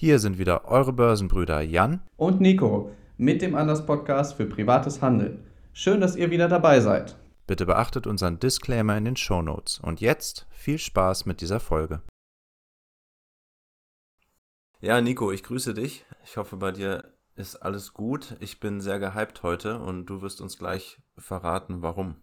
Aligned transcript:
Hier 0.00 0.18
sind 0.18 0.38
wieder 0.38 0.64
eure 0.64 0.94
Börsenbrüder 0.94 1.60
Jan 1.60 2.00
und 2.16 2.40
Nico 2.40 2.90
mit 3.18 3.42
dem 3.42 3.54
Anders 3.54 3.84
Podcast 3.84 4.34
für 4.34 4.46
privates 4.46 5.02
Handeln. 5.02 5.46
Schön, 5.74 6.00
dass 6.00 6.16
ihr 6.16 6.30
wieder 6.30 6.48
dabei 6.48 6.80
seid. 6.80 7.18
Bitte 7.46 7.66
beachtet 7.66 8.06
unseren 8.06 8.38
Disclaimer 8.38 8.96
in 8.96 9.04
den 9.04 9.16
Show 9.16 9.42
Notes. 9.42 9.78
Und 9.78 10.00
jetzt 10.00 10.46
viel 10.52 10.78
Spaß 10.78 11.26
mit 11.26 11.42
dieser 11.42 11.60
Folge. 11.60 12.00
Ja, 14.80 15.02
Nico, 15.02 15.32
ich 15.32 15.42
grüße 15.42 15.74
dich. 15.74 16.06
Ich 16.24 16.38
hoffe, 16.38 16.56
bei 16.56 16.72
dir 16.72 17.04
ist 17.36 17.56
alles 17.56 17.92
gut. 17.92 18.38
Ich 18.40 18.58
bin 18.58 18.80
sehr 18.80 19.00
gehypt 19.00 19.42
heute 19.42 19.80
und 19.80 20.06
du 20.06 20.22
wirst 20.22 20.40
uns 20.40 20.56
gleich 20.56 20.96
verraten, 21.18 21.82
warum. 21.82 22.16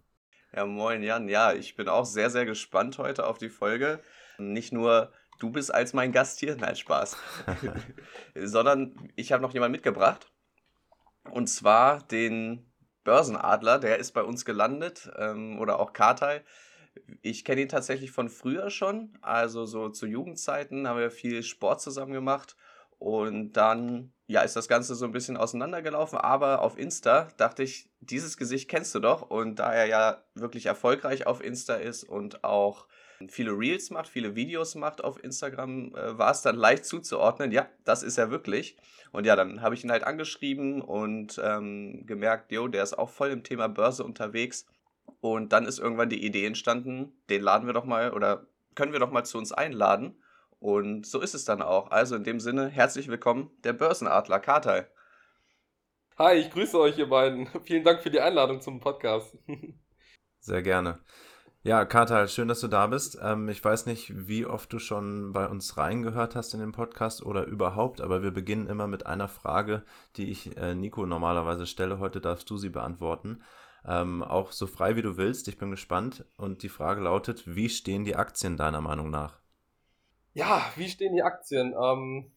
Ja, 0.52 0.66
moin 0.66 1.04
Jan. 1.04 1.30
Ja, 1.30 1.54
ich 1.54 1.76
bin 1.76 1.90
auch 1.90 2.06
sehr, 2.06 2.32
sehr 2.32 2.48
gespannt 2.48 2.98
heute 2.98 3.28
auf 3.28 3.38
die 3.38 3.50
Folge. 3.50 4.00
Nicht 4.40 4.74
nur 4.74 5.12
du 5.40 5.52
bist 5.52 5.74
als 5.74 5.94
mein 5.94 6.12
Gast 6.12 6.40
hier, 6.40 6.56
nein, 6.56 6.76
Spaß. 6.76 7.18
Sondern 8.36 9.12
ich 9.16 9.32
habe 9.32 9.42
noch 9.42 9.54
jemanden 9.54 9.74
mitgebracht. 9.74 10.32
Und 11.32 11.48
zwar 11.48 12.02
den 12.04 12.72
Börsenadler, 13.04 13.80
der 13.80 13.98
ist 13.98 14.12
bei 14.14 14.24
uns 14.24 14.46
gelandet. 14.46 15.10
Ähm, 15.18 15.60
oder 15.60 15.80
auch 15.80 15.94
Kartai. 15.94 16.44
Ich 17.22 17.46
kenne 17.46 17.62
ihn 17.62 17.70
tatsächlich 17.70 18.12
von 18.12 18.30
früher 18.30 18.70
schon. 18.70 19.18
Also 19.22 19.66
so 19.66 19.90
zu 19.90 20.08
Jugendzeiten 20.08 20.88
haben 20.88 21.00
wir 21.00 21.12
viel 21.12 21.44
Sport 21.44 21.82
zusammen 21.82 22.14
gemacht. 22.14 22.56
Und 23.00 23.54
dann, 23.54 24.12
ja, 24.26 24.42
ist 24.42 24.56
das 24.56 24.68
Ganze 24.68 24.96
so 24.96 25.06
ein 25.06 25.12
bisschen 25.12 25.38
auseinandergelaufen. 25.38 26.18
Aber 26.18 26.62
auf 26.62 26.78
Insta 26.78 27.28
dachte 27.38 27.62
ich, 27.62 27.90
dieses 28.00 28.38
Gesicht 28.38 28.70
kennst 28.70 28.96
du 28.96 29.00
doch. 29.00 29.22
Und 29.22 29.60
da 29.60 29.72
er 29.72 29.86
ja 29.86 30.24
wirklich 30.34 30.66
erfolgreich 30.66 31.28
auf 31.28 31.44
Insta 31.44 31.76
ist 31.76 32.04
und 32.04 32.44
auch 32.44 32.88
viele 33.28 33.52
Reels 33.52 33.90
macht, 33.90 34.08
viele 34.08 34.36
Videos 34.36 34.76
macht 34.76 35.04
auf 35.04 35.24
Instagram, 35.24 35.96
äh, 35.96 36.18
war 36.18 36.32
es 36.32 36.42
dann 36.42 36.56
leicht 36.56 36.86
zuzuordnen, 36.86 37.52
ja, 37.52 37.68
das 37.84 38.04
ist 38.04 38.18
er 38.18 38.30
wirklich. 38.30 38.78
Und 39.12 39.26
ja, 39.26 39.36
dann 39.36 39.62
habe 39.62 39.76
ich 39.76 39.84
ihn 39.84 39.92
halt 39.92 40.04
angeschrieben 40.04 40.82
und 40.82 41.40
ähm, 41.44 42.06
gemerkt, 42.06 42.52
jo, 42.52 42.68
der 42.68 42.84
ist 42.84 42.98
auch 42.98 43.10
voll 43.10 43.30
im 43.30 43.44
Thema 43.44 43.68
Börse 43.68 44.04
unterwegs. 44.04 44.68
Und 45.22 45.54
dann 45.54 45.66
ist 45.66 45.80
irgendwann 45.80 46.10
die 46.10 46.24
Idee 46.24 46.46
entstanden, 46.46 47.14
den 47.30 47.42
laden 47.42 47.66
wir 47.66 47.74
doch 47.74 47.86
mal 47.86 48.12
oder 48.14 48.46
können 48.76 48.92
wir 48.92 49.00
doch 49.00 49.12
mal 49.12 49.24
zu 49.24 49.38
uns 49.38 49.52
einladen. 49.52 50.22
Und 50.60 51.06
so 51.06 51.22
ist 51.22 51.34
es 51.34 51.46
dann 51.46 51.62
auch. 51.62 51.92
Also 51.92 52.16
in 52.16 52.24
dem 52.24 52.40
Sinne, 52.40 52.68
herzlich 52.68 53.08
willkommen, 53.08 53.52
der 53.64 53.74
Börsenadler 53.74 54.40
Kartal. 54.40 54.92
Hi, 56.18 56.36
ich 56.36 56.50
grüße 56.52 56.80
euch, 56.80 56.98
ihr 56.98 57.10
beiden. 57.10 57.48
Vielen 57.64 57.84
Dank 57.84 58.02
für 58.02 58.12
die 58.12 58.20
Einladung 58.20 58.62
zum 58.62 58.80
Podcast. 58.80 59.38
Sehr 60.40 60.62
gerne. 60.62 61.00
Ja, 61.68 61.84
Katal, 61.84 62.30
schön, 62.30 62.48
dass 62.48 62.62
du 62.62 62.70
da 62.70 62.88
bist. 62.88 63.20
Ähm, 63.22 63.50
ich 63.50 63.62
weiß 63.62 63.88
nicht, 63.88 64.26
wie 64.26 64.46
oft 64.46 64.72
du 64.72 64.80
schon 64.80 65.34
bei 65.34 65.50
uns 65.50 65.76
reingehört 65.76 66.34
hast 66.34 66.54
in 66.54 66.62
den 66.62 66.72
Podcast 66.72 67.22
oder 67.22 67.44
überhaupt, 67.44 68.00
aber 68.00 68.24
wir 68.24 68.32
beginnen 68.32 68.68
immer 68.68 68.88
mit 68.88 69.06
einer 69.06 69.28
Frage, 69.28 69.84
die 70.16 70.32
ich 70.32 70.56
äh, 70.56 70.76
Nico 70.76 71.06
normalerweise 71.06 71.66
stelle. 71.66 72.00
Heute 72.00 72.22
darfst 72.22 72.50
du 72.50 72.56
sie 72.56 72.70
beantworten. 72.70 73.44
Ähm, 73.86 74.24
auch 74.24 74.54
so 74.54 74.66
frei 74.66 74.96
wie 74.96 75.02
du 75.02 75.18
willst. 75.18 75.50
Ich 75.50 75.58
bin 75.58 75.70
gespannt. 75.70 76.24
Und 76.38 76.64
die 76.64 76.70
Frage 76.70 77.02
lautet, 77.02 77.44
wie 77.54 77.68
stehen 77.68 78.06
die 78.06 78.16
Aktien 78.16 78.56
deiner 78.56 78.80
Meinung 78.80 79.10
nach? 79.10 79.38
Ja, 80.36 80.62
wie 80.78 80.88
stehen 80.88 81.16
die 81.16 81.24
Aktien? 81.24 81.76
Ähm, 81.78 82.32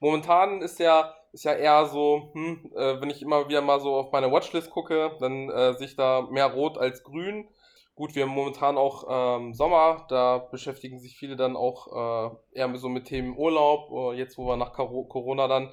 momentan 0.00 0.62
ist 0.62 0.80
ja, 0.80 1.14
ist 1.30 1.44
ja 1.44 1.52
eher 1.52 1.86
so, 1.86 2.32
hm, 2.32 2.72
äh, 2.74 3.00
wenn 3.00 3.10
ich 3.10 3.22
immer 3.22 3.48
wieder 3.48 3.60
mal 3.60 3.78
so 3.78 3.94
auf 3.94 4.10
meine 4.10 4.32
Watchlist 4.32 4.70
gucke, 4.70 5.16
dann 5.20 5.48
äh, 5.48 5.74
sehe 5.74 5.86
ich 5.86 5.94
da 5.94 6.22
mehr 6.22 6.46
rot 6.46 6.76
als 6.76 7.04
grün. 7.04 7.48
Gut, 7.96 8.16
wir 8.16 8.24
haben 8.24 8.32
momentan 8.32 8.76
auch 8.76 9.04
ähm, 9.08 9.54
Sommer, 9.54 10.04
da 10.08 10.38
beschäftigen 10.38 10.98
sich 10.98 11.16
viele 11.16 11.36
dann 11.36 11.54
auch 11.54 12.32
äh, 12.52 12.58
eher 12.58 12.76
so 12.76 12.88
mit 12.88 13.04
Themen 13.04 13.38
Urlaub. 13.38 14.12
Äh, 14.14 14.18
jetzt, 14.18 14.36
wo 14.36 14.46
man 14.46 14.58
nach 14.58 14.72
Corona 14.72 15.46
dann 15.46 15.70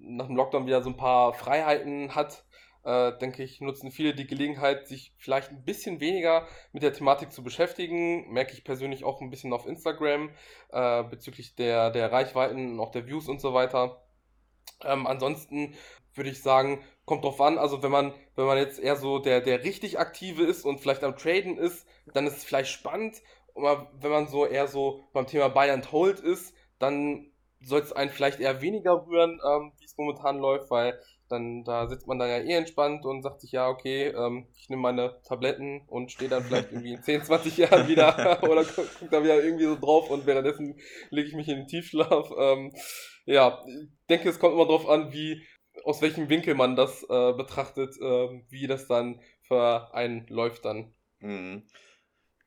nach 0.00 0.26
dem 0.26 0.34
Lockdown 0.34 0.66
wieder 0.66 0.82
so 0.82 0.90
ein 0.90 0.96
paar 0.96 1.34
Freiheiten 1.34 2.16
hat, 2.16 2.44
äh, 2.82 3.16
denke 3.18 3.44
ich, 3.44 3.60
nutzen 3.60 3.92
viele 3.92 4.12
die 4.12 4.26
Gelegenheit, 4.26 4.88
sich 4.88 5.14
vielleicht 5.18 5.50
ein 5.50 5.64
bisschen 5.64 6.00
weniger 6.00 6.48
mit 6.72 6.82
der 6.82 6.92
Thematik 6.92 7.30
zu 7.30 7.44
beschäftigen. 7.44 8.32
Merke 8.32 8.54
ich 8.54 8.64
persönlich 8.64 9.04
auch 9.04 9.20
ein 9.20 9.30
bisschen 9.30 9.52
auf 9.52 9.64
Instagram 9.64 10.30
äh, 10.70 11.04
bezüglich 11.04 11.54
der, 11.54 11.90
der 11.90 12.10
Reichweiten 12.10 12.72
und 12.72 12.80
auch 12.80 12.90
der 12.90 13.06
Views 13.06 13.28
und 13.28 13.40
so 13.40 13.54
weiter. 13.54 14.02
Ähm, 14.82 15.06
ansonsten 15.06 15.74
würde 16.14 16.30
ich 16.30 16.42
sagen, 16.42 16.82
kommt 17.04 17.24
drauf 17.24 17.40
an. 17.40 17.58
Also 17.58 17.82
wenn 17.82 17.90
man, 17.90 18.12
wenn 18.36 18.46
man 18.46 18.58
jetzt 18.58 18.78
eher 18.78 18.96
so 18.96 19.18
der, 19.18 19.40
der 19.40 19.64
richtig 19.64 19.98
aktive 19.98 20.44
ist 20.44 20.64
und 20.64 20.80
vielleicht 20.80 21.04
am 21.04 21.16
Traden 21.16 21.58
ist, 21.58 21.86
dann 22.14 22.26
ist 22.26 22.38
es 22.38 22.44
vielleicht 22.44 22.70
spannend. 22.70 23.22
Aber 23.54 23.90
wenn 24.00 24.10
man 24.10 24.28
so 24.28 24.46
eher 24.46 24.66
so 24.66 25.04
beim 25.12 25.26
Thema 25.26 25.48
Buy 25.48 25.70
and 25.70 25.92
Hold 25.92 26.20
ist, 26.20 26.54
dann 26.78 27.32
soll 27.60 27.80
es 27.80 27.92
einen 27.92 28.10
vielleicht 28.10 28.40
eher 28.40 28.60
weniger 28.60 29.06
rühren, 29.06 29.40
ähm, 29.46 29.72
wie 29.78 29.84
es 29.84 29.96
momentan 29.96 30.38
läuft, 30.38 30.70
weil 30.70 30.98
dann 31.28 31.64
da 31.64 31.88
sitzt 31.88 32.06
man 32.06 32.18
dann 32.18 32.28
ja 32.28 32.38
eh 32.38 32.52
entspannt 32.52 33.06
und 33.06 33.22
sagt 33.22 33.40
sich, 33.40 33.52
ja, 33.52 33.68
okay, 33.68 34.08
ähm, 34.08 34.46
ich 34.54 34.68
nehme 34.68 34.82
meine 34.82 35.18
Tabletten 35.26 35.82
und 35.86 36.12
stehe 36.12 36.28
dann 36.28 36.42
vielleicht 36.42 36.72
irgendwie 36.72 36.92
in 36.92 37.02
10, 37.02 37.24
20 37.24 37.56
Jahren 37.56 37.88
wieder 37.88 38.42
oder 38.48 38.64
guck, 38.64 38.86
guck, 38.98 39.10
da 39.10 39.22
wieder 39.22 39.42
irgendwie 39.42 39.64
so 39.64 39.76
drauf 39.76 40.10
und 40.10 40.26
währenddessen 40.26 40.78
lege 41.10 41.28
ich 41.28 41.34
mich 41.34 41.48
in 41.48 41.56
den 41.56 41.66
Tiefschlaf. 41.66 42.30
Ähm, 42.36 42.72
ja, 43.24 43.64
ich 43.66 43.88
denke, 44.10 44.28
es 44.28 44.38
kommt 44.38 44.54
immer 44.54 44.66
drauf 44.66 44.88
an, 44.88 45.12
wie, 45.12 45.42
aus 45.84 46.02
welchem 46.02 46.28
Winkel 46.28 46.54
man 46.54 46.76
das 46.76 47.02
äh, 47.04 47.32
betrachtet, 47.32 47.96
äh, 48.00 48.42
wie 48.48 48.66
das 48.66 48.86
dann 48.86 49.20
für 49.42 49.94
einen 49.94 50.26
läuft 50.28 50.64
dann. 50.64 50.92
Mhm. 51.20 51.62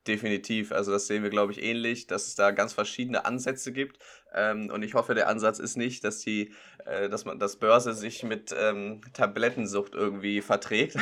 Definitiv, 0.08 0.72
also 0.72 0.92
das 0.92 1.08
sehen 1.08 1.24
wir, 1.24 1.32
glaube 1.32 1.52
ich, 1.52 1.64
ähnlich, 1.64 2.06
dass 2.06 2.28
es 2.28 2.36
da 2.36 2.52
ganz 2.52 2.74
verschiedene 2.74 3.26
Ansätze 3.26 3.74
gibt. 3.74 3.98
Ähm, 4.36 4.70
und 4.70 4.84
ich 4.84 4.94
hoffe, 4.94 5.16
der 5.16 5.28
Ansatz 5.28 5.58
ist 5.58 5.78
nicht, 5.78 6.04
dass 6.04 6.20
die, 6.20 6.54
äh, 6.86 7.10
dass 7.10 7.26
man 7.26 7.40
das 7.40 7.56
Börse 7.56 7.94
sich 7.94 8.22
mit 8.22 8.54
ähm, 8.56 9.02
Tablettensucht 9.14 9.96
irgendwie 9.96 10.42
verträgt. 10.42 10.96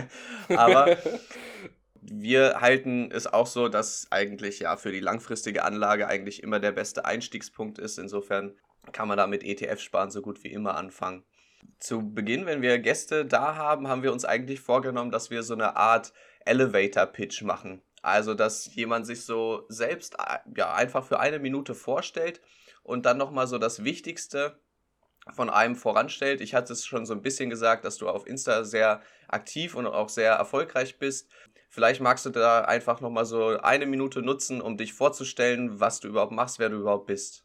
Aber 0.50 0.98
wir 2.02 2.60
halten 2.60 3.10
es 3.10 3.26
auch 3.26 3.46
so, 3.46 3.68
dass 3.68 4.08
eigentlich 4.10 4.60
ja 4.60 4.76
für 4.76 4.92
die 4.92 5.00
langfristige 5.00 5.64
Anlage 5.64 6.06
eigentlich 6.06 6.42
immer 6.42 6.60
der 6.60 6.72
beste 6.72 7.06
Einstiegspunkt 7.06 7.78
ist. 7.78 7.98
Insofern 7.98 8.58
kann 8.92 9.08
man 9.08 9.16
da 9.16 9.26
mit 9.26 9.42
ETF 9.42 9.80
sparen 9.80 10.10
so 10.10 10.20
gut 10.20 10.44
wie 10.44 10.52
immer 10.52 10.76
anfangen. 10.76 11.24
Zu 11.78 12.12
Beginn, 12.14 12.46
wenn 12.46 12.62
wir 12.62 12.78
Gäste 12.78 13.24
da 13.24 13.56
haben, 13.56 13.88
haben 13.88 14.02
wir 14.02 14.12
uns 14.12 14.24
eigentlich 14.24 14.60
vorgenommen, 14.60 15.10
dass 15.10 15.30
wir 15.30 15.42
so 15.42 15.54
eine 15.54 15.76
Art 15.76 16.12
Elevator-Pitch 16.44 17.42
machen. 17.42 17.82
Also, 18.02 18.34
dass 18.34 18.74
jemand 18.74 19.06
sich 19.06 19.24
so 19.24 19.64
selbst 19.68 20.16
äh, 20.18 20.38
ja, 20.56 20.74
einfach 20.74 21.04
für 21.04 21.20
eine 21.20 21.38
Minute 21.38 21.74
vorstellt 21.74 22.40
und 22.82 23.06
dann 23.06 23.18
nochmal 23.18 23.46
so 23.46 23.58
das 23.58 23.84
Wichtigste 23.84 24.58
von 25.32 25.50
einem 25.50 25.76
voranstellt. 25.76 26.40
Ich 26.40 26.54
hatte 26.54 26.72
es 26.72 26.86
schon 26.86 27.04
so 27.04 27.12
ein 27.12 27.22
bisschen 27.22 27.50
gesagt, 27.50 27.84
dass 27.84 27.98
du 27.98 28.08
auf 28.08 28.26
Insta 28.26 28.64
sehr 28.64 29.02
aktiv 29.28 29.74
und 29.74 29.86
auch 29.86 30.08
sehr 30.08 30.32
erfolgreich 30.32 30.98
bist. 30.98 31.30
Vielleicht 31.68 32.00
magst 32.00 32.26
du 32.26 32.30
da 32.30 32.62
einfach 32.62 33.00
nochmal 33.00 33.26
so 33.26 33.58
eine 33.60 33.86
Minute 33.86 34.22
nutzen, 34.22 34.60
um 34.60 34.76
dich 34.76 34.92
vorzustellen, 34.92 35.78
was 35.78 36.00
du 36.00 36.08
überhaupt 36.08 36.32
machst, 36.32 36.58
wer 36.58 36.68
du 36.68 36.76
überhaupt 36.76 37.06
bist. 37.06 37.44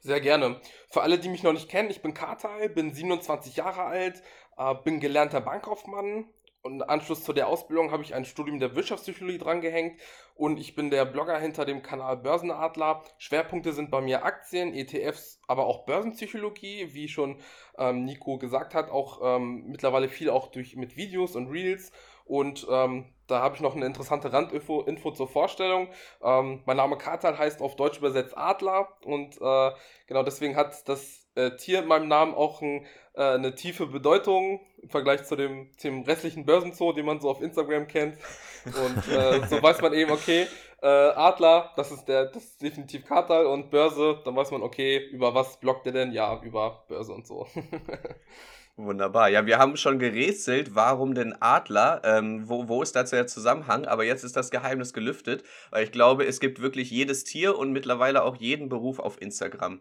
Sehr 0.00 0.20
gerne. 0.20 0.60
Für 0.90 1.02
alle, 1.02 1.18
die 1.18 1.28
mich 1.28 1.42
noch 1.42 1.52
nicht 1.52 1.68
kennen, 1.68 1.90
ich 1.90 2.02
bin 2.02 2.14
Kartal, 2.14 2.68
bin 2.68 2.92
27 2.92 3.56
Jahre 3.56 3.82
alt, 3.82 4.22
äh, 4.56 4.74
bin 4.84 5.00
gelernter 5.00 5.40
Bankkaufmann 5.40 6.26
und 6.62 6.82
im 6.82 6.88
Anschluss 6.88 7.24
zu 7.24 7.32
der 7.32 7.46
Ausbildung 7.48 7.92
habe 7.92 8.02
ich 8.02 8.14
ein 8.14 8.24
Studium 8.24 8.58
der 8.58 8.74
Wirtschaftspsychologie 8.74 9.38
drangehängt 9.38 10.00
und 10.34 10.58
ich 10.58 10.74
bin 10.74 10.90
der 10.90 11.04
Blogger 11.04 11.38
hinter 11.38 11.64
dem 11.64 11.82
Kanal 11.82 12.16
Börsenadler. 12.16 13.02
Schwerpunkte 13.16 13.72
sind 13.72 13.90
bei 13.90 14.00
mir 14.00 14.24
Aktien, 14.24 14.74
ETFs, 14.74 15.40
aber 15.46 15.66
auch 15.66 15.86
Börsenpsychologie, 15.86 16.92
wie 16.92 17.08
schon 17.08 17.40
ähm, 17.78 18.04
Nico 18.04 18.38
gesagt 18.38 18.74
hat, 18.74 18.90
auch 18.90 19.20
ähm, 19.22 19.64
mittlerweile 19.68 20.08
viel 20.08 20.30
auch 20.30 20.48
durch 20.48 20.76
mit 20.76 20.96
Videos 20.96 21.36
und 21.36 21.48
Reels 21.48 21.92
und 22.28 22.66
ähm, 22.70 23.06
da 23.26 23.42
habe 23.42 23.54
ich 23.54 23.60
noch 23.60 23.76
eine 23.76 23.86
interessante 23.86 24.32
Randinfo 24.32 24.82
Info 24.82 25.10
zur 25.10 25.28
Vorstellung. 25.28 25.88
Ähm, 26.22 26.62
mein 26.64 26.78
Name 26.78 26.96
Katal 26.96 27.38
heißt 27.38 27.60
auf 27.60 27.76
Deutsch 27.76 27.98
übersetzt 27.98 28.36
Adler 28.36 28.88
und 29.04 29.36
äh, 29.40 29.70
genau 30.06 30.22
deswegen 30.22 30.56
hat 30.56 30.88
das 30.88 31.26
äh, 31.34 31.56
Tier 31.56 31.80
in 31.80 31.88
meinem 31.88 32.08
Namen 32.08 32.34
auch 32.34 32.62
ein, 32.62 32.86
äh, 33.14 33.22
eine 33.22 33.54
tiefe 33.54 33.86
Bedeutung 33.86 34.60
im 34.82 34.88
Vergleich 34.88 35.24
zu 35.24 35.36
dem, 35.36 35.70
dem 35.82 36.02
restlichen 36.02 36.46
Börsenzoo, 36.46 36.92
den 36.92 37.06
man 37.06 37.20
so 37.20 37.30
auf 37.30 37.42
Instagram 37.42 37.86
kennt. 37.86 38.18
Und 38.64 39.08
äh, 39.12 39.46
so 39.46 39.62
weiß 39.62 39.80
man 39.82 39.92
eben, 39.92 40.10
okay, 40.10 40.46
äh, 40.82 40.86
Adler, 40.86 41.72
das 41.76 41.92
ist 41.92 42.06
der, 42.06 42.26
das 42.26 42.44
ist 42.44 42.62
definitiv 42.62 43.04
Katal 43.04 43.46
und 43.46 43.70
Börse, 43.70 44.20
dann 44.24 44.36
weiß 44.36 44.50
man, 44.52 44.62
okay, 44.62 44.98
über 45.10 45.34
was 45.34 45.58
bloggt 45.60 45.86
der 45.86 45.92
denn? 45.92 46.12
Ja, 46.12 46.40
über 46.42 46.84
Börse 46.88 47.12
und 47.12 47.26
so. 47.26 47.46
Wunderbar. 48.78 49.28
Ja, 49.28 49.44
wir 49.44 49.58
haben 49.58 49.76
schon 49.76 49.98
gerätselt, 49.98 50.76
warum 50.76 51.12
denn 51.12 51.34
Adler? 51.40 52.00
Ähm, 52.04 52.48
wo, 52.48 52.68
wo 52.68 52.80
ist 52.80 52.94
dazu 52.94 53.16
der 53.16 53.26
Zusammenhang? 53.26 53.86
Aber 53.86 54.04
jetzt 54.04 54.22
ist 54.22 54.36
das 54.36 54.52
Geheimnis 54.52 54.92
gelüftet, 54.92 55.42
weil 55.70 55.82
ich 55.82 55.90
glaube, 55.90 56.24
es 56.24 56.38
gibt 56.38 56.62
wirklich 56.62 56.88
jedes 56.88 57.24
Tier 57.24 57.58
und 57.58 57.72
mittlerweile 57.72 58.22
auch 58.22 58.36
jeden 58.36 58.68
Beruf 58.68 59.00
auf 59.00 59.20
Instagram. 59.20 59.80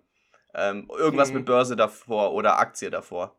Ähm, 0.56 0.90
irgendwas 0.98 1.30
mhm. 1.30 1.36
mit 1.36 1.46
Börse 1.46 1.76
davor 1.76 2.34
oder 2.34 2.58
Aktie 2.58 2.90
davor. 2.90 3.36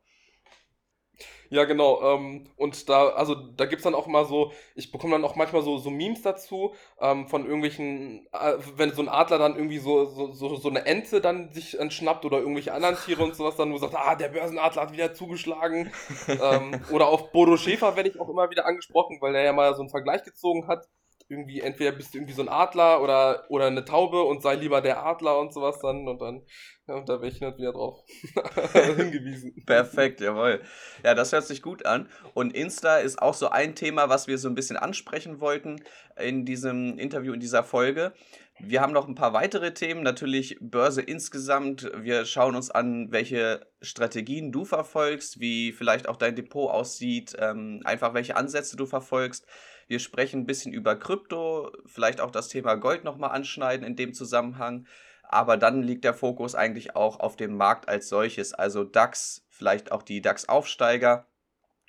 Ja, 1.50 1.64
genau. 1.64 2.02
Ähm, 2.02 2.44
und 2.56 2.88
da, 2.88 3.08
also 3.08 3.34
da 3.34 3.64
gibt's 3.64 3.84
dann 3.84 3.94
auch 3.94 4.06
immer 4.06 4.24
so, 4.24 4.52
ich 4.74 4.92
bekomme 4.92 5.12
dann 5.12 5.24
auch 5.24 5.34
manchmal 5.36 5.62
so, 5.62 5.78
so 5.78 5.90
Memes 5.90 6.22
dazu, 6.22 6.74
ähm, 7.00 7.26
von 7.28 7.44
irgendwelchen, 7.44 8.26
äh, 8.32 8.54
wenn 8.76 8.92
so 8.92 9.02
ein 9.02 9.08
Adler 9.08 9.38
dann 9.38 9.56
irgendwie 9.56 9.78
so, 9.78 10.04
so, 10.04 10.32
so, 10.32 10.56
so 10.56 10.68
eine 10.68 10.84
Ente 10.84 11.20
dann 11.20 11.52
sich 11.52 11.78
entschnappt 11.78 12.24
oder 12.24 12.38
irgendwelche 12.38 12.74
anderen 12.74 12.96
Tiere 12.96 13.24
und 13.24 13.34
sowas 13.34 13.56
dann, 13.56 13.72
wo 13.72 13.78
sagt, 13.78 13.94
ah, 13.94 14.14
der 14.14 14.28
Börsenadler 14.28 14.82
hat 14.82 14.92
wieder 14.92 15.14
zugeschlagen. 15.14 15.90
ähm, 16.28 16.80
oder 16.90 17.08
auf 17.08 17.32
Bodo 17.32 17.56
Schäfer 17.56 17.96
werde 17.96 18.10
ich 18.10 18.20
auch 18.20 18.28
immer 18.28 18.50
wieder 18.50 18.66
angesprochen, 18.66 19.18
weil 19.20 19.32
der 19.32 19.42
ja 19.42 19.52
mal 19.52 19.74
so 19.74 19.80
einen 19.80 19.90
Vergleich 19.90 20.24
gezogen 20.24 20.68
hat 20.68 20.86
irgendwie, 21.28 21.60
entweder 21.60 21.92
bist 21.92 22.14
du 22.14 22.18
irgendwie 22.18 22.32
so 22.32 22.42
ein 22.42 22.48
Adler 22.48 23.02
oder, 23.02 23.44
oder 23.50 23.66
eine 23.66 23.84
Taube 23.84 24.22
und 24.22 24.42
sei 24.42 24.54
lieber 24.54 24.80
der 24.80 25.04
Adler 25.04 25.38
und 25.38 25.52
sowas 25.52 25.78
dann 25.80 26.08
und 26.08 26.20
dann, 26.20 26.42
ja, 26.86 26.94
und 26.94 27.08
da 27.08 27.14
werde 27.20 27.28
ich 27.28 27.40
nicht 27.40 27.58
wieder 27.58 27.72
drauf 27.72 28.02
hingewiesen. 28.96 29.62
Perfekt, 29.66 30.20
jawohl. 30.20 30.62
Ja, 31.04 31.14
das 31.14 31.32
hört 31.32 31.44
sich 31.44 31.60
gut 31.60 31.84
an. 31.84 32.08
Und 32.32 32.54
Insta 32.54 32.98
ist 32.98 33.20
auch 33.20 33.34
so 33.34 33.50
ein 33.50 33.74
Thema, 33.74 34.08
was 34.08 34.26
wir 34.26 34.38
so 34.38 34.48
ein 34.48 34.54
bisschen 34.54 34.78
ansprechen 34.78 35.40
wollten 35.40 35.82
in 36.16 36.46
diesem 36.46 36.98
Interview, 36.98 37.34
in 37.34 37.40
dieser 37.40 37.62
Folge. 37.62 38.14
Wir 38.60 38.80
haben 38.80 38.92
noch 38.92 39.06
ein 39.06 39.14
paar 39.14 39.34
weitere 39.34 39.72
Themen, 39.72 40.02
natürlich 40.02 40.56
Börse 40.60 41.00
insgesamt. 41.00 41.90
Wir 42.00 42.24
schauen 42.24 42.56
uns 42.56 42.70
an, 42.70 43.12
welche 43.12 43.66
Strategien 43.82 44.50
du 44.50 44.64
verfolgst, 44.64 45.38
wie 45.38 45.72
vielleicht 45.72 46.08
auch 46.08 46.16
dein 46.16 46.34
Depot 46.34 46.68
aussieht, 46.68 47.36
ähm, 47.38 47.82
einfach 47.84 48.14
welche 48.14 48.34
Ansätze 48.34 48.76
du 48.76 48.86
verfolgst. 48.86 49.46
Wir 49.88 49.98
sprechen 49.98 50.42
ein 50.42 50.46
bisschen 50.46 50.72
über 50.72 50.96
Krypto, 50.96 51.72
vielleicht 51.86 52.20
auch 52.20 52.30
das 52.30 52.48
Thema 52.48 52.74
Gold 52.74 53.04
nochmal 53.04 53.30
anschneiden 53.30 53.86
in 53.86 53.96
dem 53.96 54.12
Zusammenhang. 54.12 54.86
Aber 55.22 55.56
dann 55.56 55.82
liegt 55.82 56.04
der 56.04 56.14
Fokus 56.14 56.54
eigentlich 56.54 56.94
auch 56.94 57.20
auf 57.20 57.36
dem 57.36 57.56
Markt 57.56 57.88
als 57.88 58.08
solches, 58.08 58.54
also 58.54 58.84
DAX, 58.84 59.46
vielleicht 59.48 59.90
auch 59.90 60.02
die 60.02 60.22
DAX-Aufsteiger. 60.22 61.26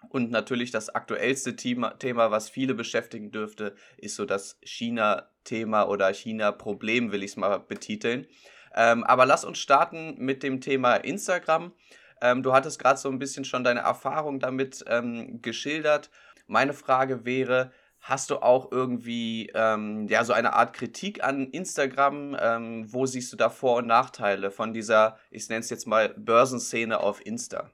Und 0.08 0.32
natürlich 0.32 0.72
das 0.72 0.90
aktuellste 0.90 1.58
Thema, 1.58 1.92
Thema, 2.00 2.32
was 2.32 2.50
viele 2.50 2.74
beschäftigen 2.74 3.32
dürfte, 3.32 3.76
ist 3.98 4.16
so 4.16 4.26
das 4.26 4.58
China-Thema 4.62 5.90
oder 5.90 6.14
China-Problem, 6.14 7.12
will 7.12 7.24
ich 7.24 7.32
es 7.32 7.38
mal 7.38 7.60
betiteln. 7.60 8.28
Ähm, 8.74 9.04
aber 9.04 9.26
lass 9.26 9.44
uns 9.44 9.58
starten 9.58 10.16
mit 10.18 10.42
dem 10.42 10.62
Thema 10.62 10.96
Instagram. 10.96 11.74
Ähm, 12.22 12.44
du 12.44 12.54
hattest 12.54 12.80
gerade 12.80 13.00
so 13.00 13.10
ein 13.10 13.20
bisschen 13.20 13.44
schon 13.44 13.64
deine 13.66 13.82
Erfahrung 13.82 14.40
damit 14.40 14.86
ähm, 14.88 15.42
geschildert. 15.42 16.10
Meine 16.48 16.74
Frage 16.74 17.26
wäre, 17.26 17.72
Hast 18.02 18.30
du 18.30 18.38
auch 18.38 18.72
irgendwie 18.72 19.52
ähm, 19.54 20.08
ja, 20.08 20.24
so 20.24 20.34
eine 20.34 20.54
Art 20.54 20.74
Kritik 20.74 21.24
an 21.24 21.50
Instagram? 21.52 22.36
Ähm, 22.40 22.94
wo 22.94 23.06
siehst 23.06 23.32
du 23.34 23.38
da 23.38 23.50
Vor- 23.50 23.78
und 23.78 23.88
Nachteile 23.88 24.52
von 24.52 24.74
dieser, 24.74 25.18
ich 25.32 25.48
nenne 25.50 25.60
es 25.60 25.70
jetzt 25.70 25.86
mal, 25.86 26.10
Börsenszene 26.18 27.00
auf 27.00 27.26
Insta? 27.26 27.72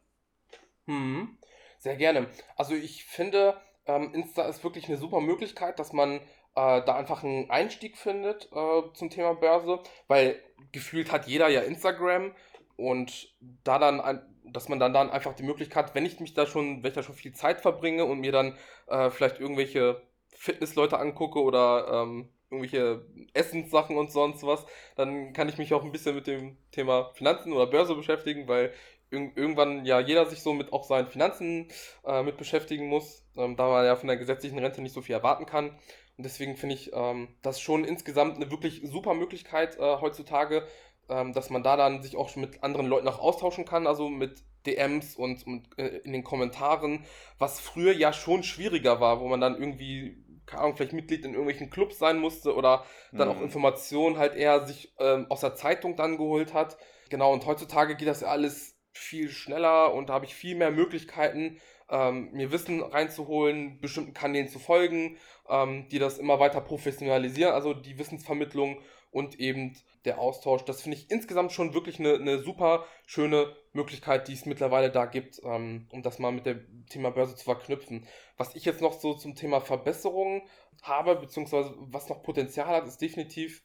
Hm, 0.87 1.37
sehr 1.79 1.95
gerne. 1.95 2.27
Also 2.55 2.73
ich 2.73 3.05
finde, 3.05 3.55
ähm, 3.85 4.13
Insta 4.13 4.43
ist 4.47 4.63
wirklich 4.63 4.87
eine 4.87 4.97
super 4.97 5.21
Möglichkeit, 5.21 5.79
dass 5.79 5.93
man 5.93 6.19
äh, 6.55 6.81
da 6.85 6.95
einfach 6.95 7.23
einen 7.23 7.49
Einstieg 7.49 7.97
findet 7.97 8.49
äh, 8.51 8.81
zum 8.93 9.09
Thema 9.09 9.33
Börse, 9.33 9.79
weil 10.07 10.41
gefühlt 10.71 11.11
hat 11.11 11.27
jeder 11.27 11.49
ja 11.49 11.61
Instagram 11.61 12.33
und 12.77 13.35
da 13.63 13.79
dann 13.79 14.01
ein, 14.01 14.21
dass 14.43 14.69
man 14.69 14.79
dann, 14.79 14.93
dann 14.93 15.09
einfach 15.09 15.33
die 15.33 15.43
Möglichkeit, 15.43 15.95
wenn 15.95 16.05
ich 16.05 16.19
mich 16.19 16.33
da 16.33 16.45
schon, 16.45 16.83
wenn 16.83 16.89
ich 16.89 16.95
da 16.95 17.03
schon 17.03 17.15
viel 17.15 17.33
Zeit 17.33 17.61
verbringe 17.61 18.05
und 18.05 18.19
mir 18.19 18.31
dann 18.31 18.57
äh, 18.87 19.09
vielleicht 19.09 19.39
irgendwelche 19.39 20.01
Fitnessleute 20.35 20.99
angucke 20.99 21.41
oder 21.41 22.03
ähm, 22.03 22.29
irgendwelche 22.49 23.05
Essenssachen 23.33 23.97
und 23.97 24.11
sonst 24.11 24.43
was, 24.43 24.65
dann 24.95 25.33
kann 25.33 25.49
ich 25.49 25.57
mich 25.57 25.73
auch 25.73 25.83
ein 25.83 25.91
bisschen 25.91 26.15
mit 26.15 26.27
dem 26.27 26.57
Thema 26.71 27.11
Finanzen 27.13 27.53
oder 27.53 27.67
Börse 27.67 27.95
beschäftigen, 27.95 28.47
weil 28.47 28.73
irg 29.11 29.37
irgendwann 29.37 29.85
ja 29.85 29.99
jeder 29.99 30.25
sich 30.25 30.41
so 30.41 30.53
mit 30.53 30.73
auch 30.73 30.83
seinen 30.83 31.07
Finanzen 31.07 31.67
äh, 32.05 32.23
mit 32.23 32.37
beschäftigen 32.37 32.87
muss, 32.87 33.23
ähm, 33.35 33.55
da 33.55 33.67
man 33.69 33.85
ja 33.85 33.95
von 33.95 34.07
der 34.07 34.17
gesetzlichen 34.17 34.59
Rente 34.59 34.81
nicht 34.81 34.93
so 34.93 35.01
viel 35.01 35.15
erwarten 35.15 35.45
kann. 35.45 35.69
Und 36.17 36.23
deswegen 36.23 36.55
finde 36.55 36.75
ich 36.75 36.91
ähm, 36.93 37.29
das 37.41 37.59
schon 37.59 37.83
insgesamt 37.83 38.37
eine 38.37 38.49
wirklich 38.51 38.81
super 38.85 39.13
Möglichkeit 39.13 39.77
äh, 39.77 39.97
heutzutage, 39.99 40.65
ähm, 41.09 41.33
dass 41.33 41.49
man 41.49 41.63
da 41.63 41.75
dann 41.75 42.01
sich 42.01 42.15
auch 42.15 42.29
schon 42.29 42.41
mit 42.41 42.63
anderen 42.63 42.87
Leuten 42.87 43.07
auch 43.07 43.19
austauschen 43.19 43.65
kann, 43.65 43.85
also 43.85 44.09
mit 44.09 44.43
DMs 44.65 45.15
und, 45.15 45.45
und 45.45 45.67
äh, 45.77 45.97
in 45.99 46.13
den 46.13 46.23
Kommentaren, 46.23 47.05
was 47.37 47.59
früher 47.59 47.93
ja 47.93 48.13
schon 48.13 48.43
schwieriger 48.43 48.99
war, 48.99 49.19
wo 49.19 49.27
man 49.27 49.41
dann 49.41 49.59
irgendwie 49.59 50.24
keine 50.45 50.63
Ahnung, 50.63 50.75
vielleicht 50.75 50.93
Mitglied 50.93 51.25
in 51.25 51.31
irgendwelchen 51.31 51.69
Clubs 51.69 51.97
sein 51.97 52.19
musste 52.19 52.55
oder 52.55 52.85
dann 53.11 53.29
mhm. 53.29 53.35
auch 53.35 53.41
Informationen 53.41 54.17
halt 54.17 54.35
eher 54.35 54.65
sich 54.65 54.93
ähm, 54.99 55.25
aus 55.29 55.41
der 55.41 55.55
Zeitung 55.55 55.95
dann 55.95 56.17
geholt 56.17 56.53
hat. 56.53 56.77
Genau, 57.09 57.33
und 57.33 57.45
heutzutage 57.45 57.95
geht 57.95 58.07
das 58.07 58.21
ja 58.21 58.27
alles 58.27 58.75
viel 58.91 59.29
schneller 59.29 59.93
und 59.93 60.09
da 60.09 60.13
habe 60.13 60.25
ich 60.25 60.35
viel 60.35 60.55
mehr 60.55 60.71
Möglichkeiten, 60.71 61.59
ähm, 61.89 62.31
mir 62.31 62.51
Wissen 62.51 62.81
reinzuholen, 62.81 63.79
bestimmten 63.79 64.13
Kanälen 64.13 64.47
zu 64.47 64.59
folgen, 64.59 65.17
ähm, 65.49 65.87
die 65.89 65.99
das 65.99 66.17
immer 66.17 66.39
weiter 66.39 66.61
professionalisieren, 66.61 67.53
also 67.53 67.73
die 67.73 67.99
Wissensvermittlung 67.99 68.81
und 69.11 69.39
eben 69.39 69.77
der 70.05 70.19
Austausch. 70.19 70.63
Das 70.63 70.81
finde 70.81 70.97
ich 70.97 71.11
insgesamt 71.11 71.51
schon 71.51 71.73
wirklich 71.73 71.99
eine, 71.99 72.15
eine 72.15 72.39
super 72.39 72.85
schöne 73.05 73.55
Möglichkeit, 73.75 74.27
die 74.27 74.33
es 74.33 74.45
mittlerweile 74.45 74.89
da 74.89 75.05
gibt, 75.05 75.41
ähm, 75.43 75.87
um 75.91 76.01
das 76.01 76.19
mal 76.19 76.31
mit 76.31 76.45
dem 76.45 76.85
Thema 76.89 77.11
Börse 77.11 77.35
zu 77.35 77.43
verknüpfen. 77.43 78.07
Was 78.37 78.55
ich 78.55 78.65
jetzt 78.65 78.81
noch 78.81 78.93
so 78.93 79.13
zum 79.13 79.35
Thema 79.35 79.61
Verbesserungen 79.61 80.41
habe, 80.81 81.15
beziehungsweise 81.15 81.73
was 81.77 82.09
noch 82.09 82.23
Potenzial 82.23 82.67
hat, 82.67 82.87
ist 82.87 83.01
definitiv, 83.01 83.63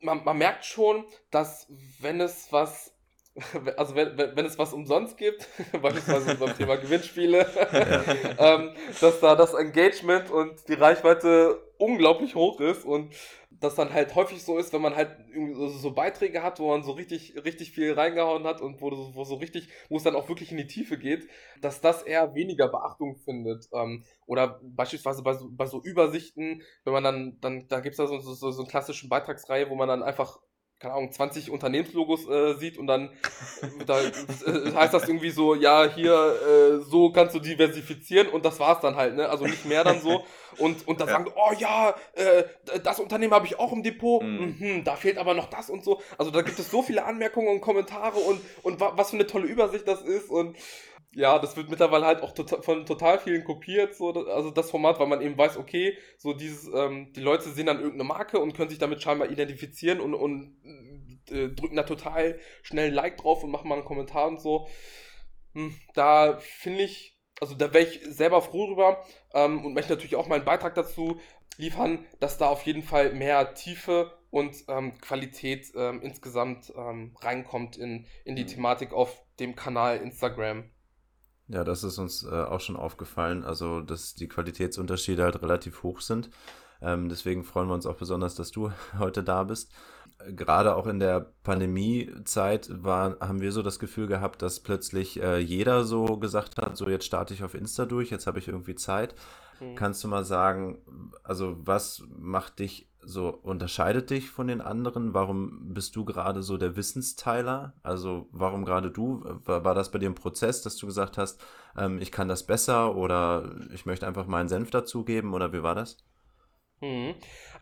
man, 0.00 0.24
man 0.24 0.38
merkt 0.38 0.64
schon, 0.64 1.04
dass 1.30 1.66
wenn 2.00 2.20
es 2.20 2.52
was 2.52 2.91
also 3.76 3.94
wenn, 3.94 4.16
wenn, 4.18 4.36
wenn 4.36 4.46
es 4.46 4.58
was 4.58 4.72
umsonst 4.72 5.16
gibt, 5.16 5.48
beispielsweise 5.82 6.34
beim 6.34 6.56
Thema 6.56 6.76
Gewinnspiele, 6.76 7.46
ähm, 8.38 8.72
dass 9.00 9.20
da 9.20 9.34
das 9.34 9.54
Engagement 9.54 10.30
und 10.30 10.68
die 10.68 10.74
Reichweite 10.74 11.60
unglaublich 11.78 12.34
hoch 12.34 12.60
ist 12.60 12.84
und 12.84 13.14
das 13.50 13.74
dann 13.74 13.92
halt 13.92 14.14
häufig 14.14 14.42
so 14.42 14.58
ist, 14.58 14.72
wenn 14.72 14.82
man 14.82 14.96
halt 14.96 15.16
irgendwie 15.32 15.54
so, 15.54 15.68
so, 15.68 15.92
Beiträge 15.92 16.42
hat, 16.42 16.58
wo 16.58 16.68
man 16.68 16.82
so 16.82 16.92
richtig, 16.92 17.34
richtig 17.44 17.72
viel 17.72 17.92
reingehauen 17.92 18.44
hat 18.44 18.60
und 18.60 18.80
wo, 18.80 18.90
wo 19.14 19.24
so 19.24 19.36
richtig, 19.36 19.68
wo 19.88 19.96
es 19.96 20.02
dann 20.02 20.16
auch 20.16 20.28
wirklich 20.28 20.50
in 20.50 20.58
die 20.58 20.66
Tiefe 20.66 20.98
geht, 20.98 21.28
dass 21.60 21.80
das 21.80 22.02
eher 22.02 22.34
weniger 22.34 22.68
Beachtung 22.68 23.16
findet. 23.16 23.68
Ähm, 23.72 24.04
oder 24.26 24.60
beispielsweise 24.62 25.22
bei 25.22 25.34
so, 25.34 25.48
bei 25.50 25.66
so 25.66 25.80
Übersichten, 25.82 26.62
wenn 26.84 26.92
man 26.92 27.04
dann, 27.04 27.38
dann 27.40 27.68
da 27.68 27.80
gibt 27.80 27.94
es 27.94 27.98
da 27.98 28.06
so, 28.06 28.18
so, 28.18 28.50
so 28.50 28.62
eine 28.62 28.70
klassische 28.70 29.08
Beitragsreihe, 29.08 29.70
wo 29.70 29.74
man 29.74 29.88
dann 29.88 30.02
einfach 30.02 30.40
keine 30.82 30.94
Ahnung, 30.94 31.12
20 31.12 31.50
Unternehmenslogos 31.50 32.28
äh, 32.28 32.54
sieht 32.54 32.76
und 32.76 32.88
dann 32.88 33.10
da, 33.86 34.00
äh, 34.00 34.74
heißt 34.74 34.92
das 34.92 35.06
irgendwie 35.06 35.30
so, 35.30 35.54
ja, 35.54 35.88
hier, 35.88 36.12
äh, 36.12 36.78
so 36.80 37.12
kannst 37.12 37.36
du 37.36 37.38
diversifizieren 37.38 38.26
und 38.26 38.44
das 38.44 38.58
war's 38.58 38.80
dann 38.80 38.96
halt, 38.96 39.14
ne? 39.14 39.28
Also 39.28 39.44
nicht 39.46 39.64
mehr 39.64 39.84
dann 39.84 40.00
so. 40.00 40.24
Und, 40.58 40.86
und 40.86 41.00
dann 41.00 41.06
ja. 41.08 41.14
sagen, 41.14 41.32
oh 41.34 41.52
ja, 41.56 41.94
äh, 42.14 42.42
das 42.82 42.98
Unternehmen 42.98 43.32
habe 43.32 43.46
ich 43.46 43.58
auch 43.58 43.72
im 43.72 43.82
Depot, 43.84 44.22
mhm. 44.22 44.56
Mhm, 44.58 44.84
da 44.84 44.96
fehlt 44.96 45.18
aber 45.18 45.34
noch 45.34 45.48
das 45.48 45.70
und 45.70 45.84
so. 45.84 46.02
Also 46.18 46.32
da 46.32 46.42
gibt 46.42 46.58
es 46.58 46.70
so 46.70 46.82
viele 46.82 47.04
Anmerkungen 47.04 47.48
und 47.48 47.60
Kommentare 47.60 48.18
und, 48.18 48.40
und 48.62 48.80
wa 48.80 48.92
was 48.96 49.10
für 49.10 49.16
eine 49.16 49.26
tolle 49.26 49.46
Übersicht 49.46 49.86
das 49.86 50.02
ist 50.02 50.30
und 50.30 50.56
ja, 51.14 51.38
das 51.38 51.56
wird 51.56 51.68
mittlerweile 51.68 52.06
halt 52.06 52.22
auch 52.22 52.32
total, 52.32 52.62
von 52.62 52.86
total 52.86 53.18
vielen 53.18 53.44
kopiert, 53.44 53.94
so, 53.94 54.12
also 54.12 54.50
das 54.50 54.70
Format, 54.70 54.98
weil 54.98 55.08
man 55.08 55.20
eben 55.20 55.36
weiß, 55.36 55.58
okay, 55.58 55.96
so 56.16 56.32
dieses, 56.32 56.70
ähm, 56.72 57.12
die 57.12 57.20
Leute 57.20 57.50
sehen 57.50 57.66
dann 57.66 57.78
irgendeine 57.78 58.04
Marke 58.04 58.38
und 58.38 58.54
können 58.54 58.70
sich 58.70 58.78
damit 58.78 59.02
scheinbar 59.02 59.30
identifizieren 59.30 60.00
und, 60.00 60.14
und 60.14 60.56
äh, 61.30 61.48
drücken 61.48 61.76
da 61.76 61.82
total 61.82 62.38
schnell 62.62 62.88
ein 62.88 62.94
Like 62.94 63.18
drauf 63.18 63.44
und 63.44 63.50
machen 63.50 63.68
mal 63.68 63.76
einen 63.76 63.84
Kommentar 63.84 64.26
und 64.26 64.40
so. 64.40 64.68
Hm, 65.54 65.74
da 65.94 66.38
finde 66.38 66.84
ich, 66.84 67.18
also 67.40 67.54
da 67.54 67.74
wäre 67.74 67.84
ich 67.84 68.00
selber 68.04 68.40
froh 68.40 68.68
drüber 68.68 69.04
ähm, 69.34 69.64
und 69.64 69.74
möchte 69.74 69.92
natürlich 69.92 70.16
auch 70.16 70.28
meinen 70.28 70.46
Beitrag 70.46 70.74
dazu 70.74 71.20
liefern, 71.58 72.06
dass 72.20 72.38
da 72.38 72.48
auf 72.48 72.62
jeden 72.62 72.82
Fall 72.82 73.12
mehr 73.12 73.52
Tiefe 73.54 74.18
und 74.30 74.64
ähm, 74.68 74.98
Qualität 74.98 75.70
ähm, 75.76 76.00
insgesamt 76.00 76.72
ähm, 76.74 77.14
reinkommt 77.20 77.76
in, 77.76 78.06
in 78.24 78.34
die 78.34 78.44
mhm. 78.44 78.48
Thematik 78.48 78.94
auf 78.94 79.22
dem 79.38 79.54
Kanal 79.54 79.98
Instagram. 79.98 80.70
Ja, 81.48 81.64
das 81.64 81.84
ist 81.84 81.98
uns 81.98 82.24
äh, 82.24 82.30
auch 82.30 82.60
schon 82.60 82.76
aufgefallen, 82.76 83.44
also 83.44 83.80
dass 83.80 84.14
die 84.14 84.28
Qualitätsunterschiede 84.28 85.22
halt 85.22 85.42
relativ 85.42 85.82
hoch 85.82 86.00
sind. 86.00 86.30
Ähm, 86.80 87.08
deswegen 87.08 87.44
freuen 87.44 87.68
wir 87.68 87.74
uns 87.74 87.86
auch 87.86 87.96
besonders, 87.96 88.34
dass 88.34 88.50
du 88.50 88.72
heute 88.98 89.22
da 89.22 89.44
bist. 89.44 89.72
Gerade 90.28 90.76
auch 90.76 90.86
in 90.86 91.00
der 91.00 91.32
Pandemiezeit 91.42 92.70
war, 92.70 93.16
haben 93.20 93.40
wir 93.40 93.50
so 93.50 93.62
das 93.62 93.80
Gefühl 93.80 94.06
gehabt, 94.06 94.40
dass 94.42 94.60
plötzlich 94.60 95.20
äh, 95.20 95.38
jeder 95.38 95.84
so 95.84 96.16
gesagt 96.16 96.58
hat, 96.58 96.76
so 96.76 96.88
jetzt 96.88 97.06
starte 97.06 97.34
ich 97.34 97.42
auf 97.42 97.54
Insta 97.54 97.86
durch, 97.86 98.10
jetzt 98.10 98.26
habe 98.26 98.38
ich 98.38 98.46
irgendwie 98.46 98.76
Zeit. 98.76 99.16
Mhm. 99.58 99.74
Kannst 99.74 100.04
du 100.04 100.08
mal 100.08 100.24
sagen, 100.24 100.78
also 101.24 101.56
was 101.58 102.04
macht 102.16 102.60
dich 102.60 102.88
so 103.04 103.28
unterscheidet 103.28 104.10
dich 104.10 104.30
von 104.30 104.46
den 104.46 104.60
anderen? 104.60 105.14
Warum 105.14 105.74
bist 105.74 105.96
du 105.96 106.04
gerade 106.04 106.42
so 106.42 106.56
der 106.56 106.76
Wissensteiler? 106.76 107.74
Also 107.82 108.28
warum 108.30 108.64
gerade 108.64 108.90
du? 108.90 109.22
War, 109.44 109.64
war, 109.64 109.74
das 109.74 109.90
bei 109.90 109.98
dir 109.98 110.08
ein 110.08 110.14
Prozess, 110.14 110.62
dass 110.62 110.76
du 110.76 110.86
gesagt 110.86 111.18
hast, 111.18 111.40
ähm, 111.76 112.00
ich 112.00 112.12
kann 112.12 112.28
das 112.28 112.46
besser 112.46 112.96
oder 112.96 113.56
ich 113.74 113.86
möchte 113.86 114.06
einfach 114.06 114.26
meinen 114.26 114.48
Senf 114.48 114.70
dazugeben 114.70 115.34
oder 115.34 115.52
wie 115.52 115.62
war 115.62 115.74
das? 115.74 115.98
Hm. 116.80 117.14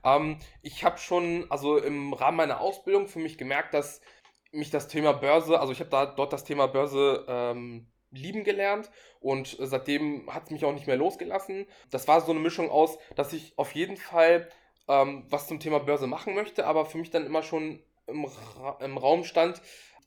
Ähm, 0.04 0.38
ich 0.62 0.84
habe 0.84 0.98
schon, 0.98 1.46
also 1.50 1.76
im 1.76 2.12
Rahmen 2.12 2.38
meiner 2.38 2.60
Ausbildung 2.60 3.06
für 3.06 3.18
mich 3.18 3.36
gemerkt, 3.38 3.74
dass 3.74 4.00
mich 4.52 4.70
das 4.70 4.88
Thema 4.88 5.12
Börse, 5.12 5.60
also 5.60 5.72
ich 5.72 5.80
habe 5.80 5.90
da 5.90 6.06
dort 6.06 6.32
das 6.32 6.44
Thema 6.44 6.66
Börse 6.66 7.24
ähm, 7.28 7.86
lieben 8.10 8.44
gelernt 8.44 8.90
und 9.20 9.56
seitdem 9.60 10.32
hat 10.32 10.44
es 10.44 10.50
mich 10.50 10.64
auch 10.64 10.72
nicht 10.72 10.86
mehr 10.86 10.96
losgelassen. 10.96 11.66
Das 11.90 12.08
war 12.08 12.20
so 12.20 12.32
eine 12.32 12.40
Mischung 12.40 12.70
aus, 12.70 12.98
dass 13.14 13.32
ich 13.32 13.52
auf 13.56 13.74
jeden 13.74 13.96
Fall 13.96 14.48
ähm, 14.90 15.26
was 15.30 15.46
zum 15.46 15.60
Thema 15.60 15.78
Börse 15.78 16.06
machen 16.06 16.34
möchte, 16.34 16.66
aber 16.66 16.84
für 16.84 16.98
mich 16.98 17.10
dann 17.10 17.26
immer 17.26 17.42
schon 17.42 17.82
im, 18.06 18.24
Ra 18.24 18.78
im 18.80 18.98
Raum 18.98 19.24
stand, 19.24 19.62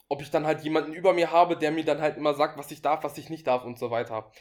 ob 0.10 0.22
ich 0.22 0.30
dann 0.30 0.46
halt 0.46 0.62
jemanden 0.62 0.94
über 0.94 1.14
mir 1.14 1.32
habe, 1.32 1.58
der 1.58 1.72
mir 1.72 1.86
dann 1.86 2.02
halt 2.02 2.18
immer 2.18 2.34
sagt, 2.34 2.58
was 2.58 2.72
ich 2.72 2.82
darf, 2.82 3.04
was 3.04 3.18
ich 3.18 3.30
nicht 3.30 3.48
darf 3.48 3.64
und 3.64 3.80
so 3.80 3.90
weiter. 3.90 4.32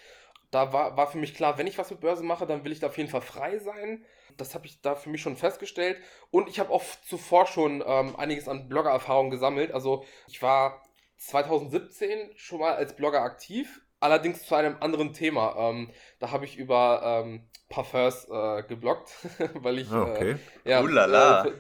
Da 0.51 0.73
war, 0.73 0.97
war 0.99 1.07
für 1.07 1.19
mich 1.19 1.35
klar, 1.35 1.57
wenn 1.57 1.67
ich 1.67 1.79
was 1.79 1.91
mit 1.91 2.01
Börse 2.01 2.23
mache, 2.23 2.47
dann 2.47 2.65
will 2.65 2.73
ich 2.73 2.81
da 2.81 2.89
auf 2.89 2.99
jeden 2.99 3.09
Fall 3.09 3.23
frei 3.23 3.59
sein. 3.59 4.05
Das 4.37 4.55
habe 4.55 4.67
ich 4.67 4.83
da 4.83 4.95
für 4.95 5.09
mich 5.09 5.23
schon 5.23 5.37
festgestellt. 5.37 5.97
Und 6.31 6.49
ich 6.49 6.61
habe 6.61 6.71
auch 6.71 6.83
zuvor 7.07 7.47
schon 7.47 7.83
ähm, 7.87 8.17
einiges 8.17 8.49
an 8.49 8.69
Blogger-Erfahrung 8.69 9.31
gesammelt. 9.31 9.73
Also 9.73 10.05
ich 10.29 10.43
war 10.43 10.83
2017 11.17 12.33
schon 12.37 12.61
mal 12.61 12.75
als 12.75 12.95
Blogger 12.95 13.23
aktiv, 13.23 13.81
allerdings 14.01 14.45
zu 14.45 14.55
einem 14.55 14.77
anderen 14.81 15.15
Thema. 15.15 15.55
Ähm, 15.57 15.91
da 16.19 16.33
habe 16.33 16.45
ich 16.45 16.59
über 16.59 17.23
ähm, 17.25 17.49
Parfums 17.73 18.29
äh, 18.31 18.63
gebloggt, 18.65 19.11
weil 19.55 19.79
ich 19.81 19.91
Ah, 19.91 20.03
okay. 20.03 20.37
äh, 20.65 20.71
ja, 20.71 20.81
Ulala. 20.83 21.47
äh, 21.47 21.53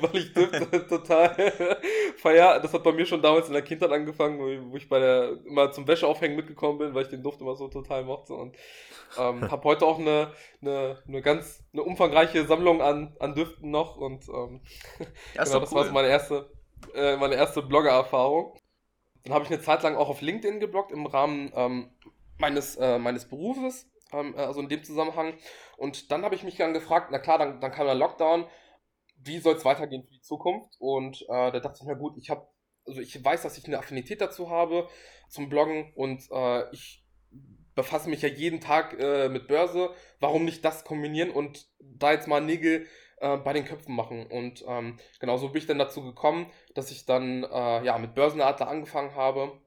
weil 0.00 0.16
ich 0.16 0.32
Düfte 0.32 0.86
total 0.88 1.34
feier. 2.16 2.60
Das 2.60 2.72
hat 2.72 2.84
bei 2.84 2.92
mir 2.92 3.06
schon 3.06 3.22
damals 3.22 3.48
in 3.48 3.52
der 3.54 3.62
Kindheit 3.62 3.90
angefangen, 3.92 4.38
wo 4.70 4.76
ich, 4.76 4.88
bei 4.88 4.98
der 5.00 5.38
immer 5.46 5.72
zum 5.72 5.86
Wäscheaufhängen 5.88 6.36
mitgekommen 6.36 6.78
bin, 6.78 6.94
weil 6.94 7.02
ich 7.04 7.08
den 7.10 7.22
Duft 7.22 7.40
immer 7.40 7.56
so 7.56 7.68
total 7.68 8.04
mochte 8.04 8.34
und 8.34 8.56
ähm, 9.16 9.46
habe 9.50 9.64
heute 9.64 9.86
auch 9.86 9.98
eine, 9.98 10.32
eine, 10.62 11.02
eine 11.06 11.22
ganz 11.22 11.64
eine 11.72 11.82
umfangreiche 11.82 12.46
Sammlung 12.46 12.80
an, 12.82 13.16
an 13.18 13.34
Düften 13.34 13.70
noch 13.70 13.96
und 13.96 14.28
ähm, 14.28 14.60
Ja, 15.34 15.42
ist 15.42 15.52
genau, 15.52 15.60
das 15.60 15.74
war 15.74 15.84
so 15.84 15.90
cool. 15.90 15.92
meine 15.92 16.08
erste, 16.08 16.50
äh, 16.94 17.16
meine 17.16 17.34
erste 17.36 17.62
Blogger-Erfahrung. 17.62 18.56
Dann 19.24 19.34
habe 19.34 19.44
ich 19.44 19.50
eine 19.50 19.60
Zeit 19.60 19.82
lang 19.82 19.96
auch 19.96 20.08
auf 20.08 20.20
LinkedIn 20.22 20.60
gebloggt 20.60 20.92
im 20.92 21.06
Rahmen 21.06 21.52
ähm, 21.54 21.90
meines, 22.38 22.76
äh, 22.76 22.98
meines 22.98 23.28
Berufes, 23.28 23.84
äh, 23.84 23.89
also 24.12 24.60
in 24.60 24.68
dem 24.68 24.82
Zusammenhang. 24.84 25.34
Und 25.76 26.10
dann 26.10 26.24
habe 26.24 26.34
ich 26.34 26.42
mich 26.42 26.56
dann 26.56 26.74
gefragt, 26.74 27.08
na 27.10 27.18
klar, 27.18 27.38
dann, 27.38 27.60
dann 27.60 27.72
kam 27.72 27.86
der 27.86 27.94
Lockdown, 27.94 28.46
wie 29.22 29.38
soll 29.38 29.54
es 29.54 29.64
weitergehen 29.64 30.04
für 30.04 30.14
die 30.14 30.22
Zukunft? 30.22 30.74
Und 30.78 31.22
äh, 31.22 31.52
da 31.52 31.60
dachte 31.60 31.78
ich 31.80 31.86
mir, 31.86 31.96
gut, 31.96 32.16
ich 32.16 32.30
habe, 32.30 32.46
also 32.86 33.00
ich 33.00 33.22
weiß, 33.22 33.42
dass 33.42 33.58
ich 33.58 33.66
eine 33.66 33.78
Affinität 33.78 34.20
dazu 34.20 34.50
habe 34.50 34.88
zum 35.28 35.48
Bloggen 35.48 35.92
und 35.94 36.22
äh, 36.30 36.70
ich 36.72 37.04
befasse 37.74 38.10
mich 38.10 38.22
ja 38.22 38.28
jeden 38.28 38.60
Tag 38.60 38.98
äh, 38.98 39.28
mit 39.28 39.48
Börse. 39.48 39.90
Warum 40.18 40.44
nicht 40.44 40.64
das 40.64 40.84
kombinieren 40.84 41.30
und 41.30 41.66
da 41.78 42.12
jetzt 42.12 42.28
mal 42.28 42.40
Nägel 42.40 42.86
äh, 43.18 43.36
bei 43.36 43.52
den 43.52 43.64
Köpfen 43.64 43.94
machen? 43.94 44.26
Und 44.26 44.64
ähm, 44.66 44.98
genau 45.18 45.36
so 45.36 45.48
bin 45.48 45.60
ich 45.60 45.66
dann 45.66 45.78
dazu 45.78 46.02
gekommen, 46.02 46.50
dass 46.74 46.90
ich 46.90 47.06
dann 47.06 47.44
äh, 47.44 47.84
ja 47.84 47.98
mit 47.98 48.14
Börsenadler 48.14 48.68
angefangen 48.68 49.14
habe, 49.14 49.60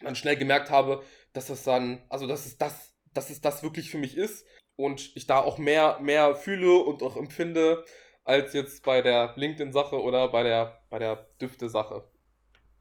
dann 0.00 0.16
schnell 0.16 0.36
gemerkt 0.36 0.70
habe, 0.70 1.02
dass 1.32 1.50
es 1.50 1.64
dann, 1.64 2.02
also 2.08 2.26
dass 2.26 2.46
es 2.46 2.58
das, 2.58 2.95
dass 3.16 3.30
es 3.30 3.40
das 3.40 3.62
wirklich 3.62 3.90
für 3.90 3.98
mich 3.98 4.16
ist 4.16 4.46
und 4.76 5.16
ich 5.16 5.26
da 5.26 5.38
auch 5.40 5.58
mehr, 5.58 5.98
mehr 6.00 6.34
fühle 6.36 6.74
und 6.78 7.02
auch 7.02 7.16
empfinde 7.16 7.84
als 8.24 8.52
jetzt 8.52 8.84
bei 8.84 9.02
der 9.02 9.32
LinkedIn-Sache 9.36 10.00
oder 10.00 10.28
bei 10.28 10.42
der, 10.42 10.80
bei 10.90 10.98
der 10.98 11.26
Düfte-Sache. 11.40 12.04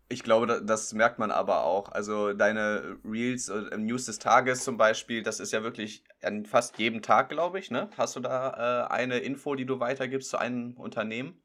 Ich 0.07 0.23
glaube, 0.23 0.45
da- 0.47 0.59
das 0.59 0.93
merkt 0.93 1.17
man 1.17 1.31
aber 1.31 1.63
auch. 1.63 1.91
Also 1.91 2.33
deine 2.33 2.97
Reels 3.03 3.49
äh, 3.49 3.57
im 3.71 3.85
News 3.85 4.05
des 4.05 4.19
Tages 4.19 4.63
zum 4.63 4.77
Beispiel, 4.77 5.23
das 5.23 5.39
ist 5.39 5.51
ja 5.51 5.63
wirklich 5.63 6.03
an 6.21 6.45
fast 6.45 6.77
jedem 6.77 7.01
Tag, 7.01 7.29
glaube 7.29 7.59
ich, 7.59 7.71
ne? 7.71 7.89
Hast 7.97 8.15
du 8.15 8.19
da 8.19 8.85
äh, 8.85 8.93
eine 8.93 9.19
Info, 9.19 9.55
die 9.55 9.65
du 9.65 9.79
weitergibst 9.79 10.29
zu 10.29 10.37
einem 10.37 10.73
Unternehmen? 10.77 11.41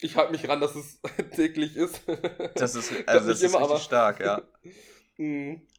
Ich 0.00 0.16
halte 0.16 0.32
mich 0.32 0.46
ran, 0.46 0.60
dass 0.60 0.74
es 0.74 1.00
täglich 1.34 1.74
ist. 1.76 2.02
Das 2.54 2.74
ist, 2.74 2.92
also 3.08 3.28
das 3.30 3.40
nicht 3.40 3.50
ist 3.50 3.58
richtig 3.60 3.82
stark, 3.84 4.20
ja. 4.20 4.42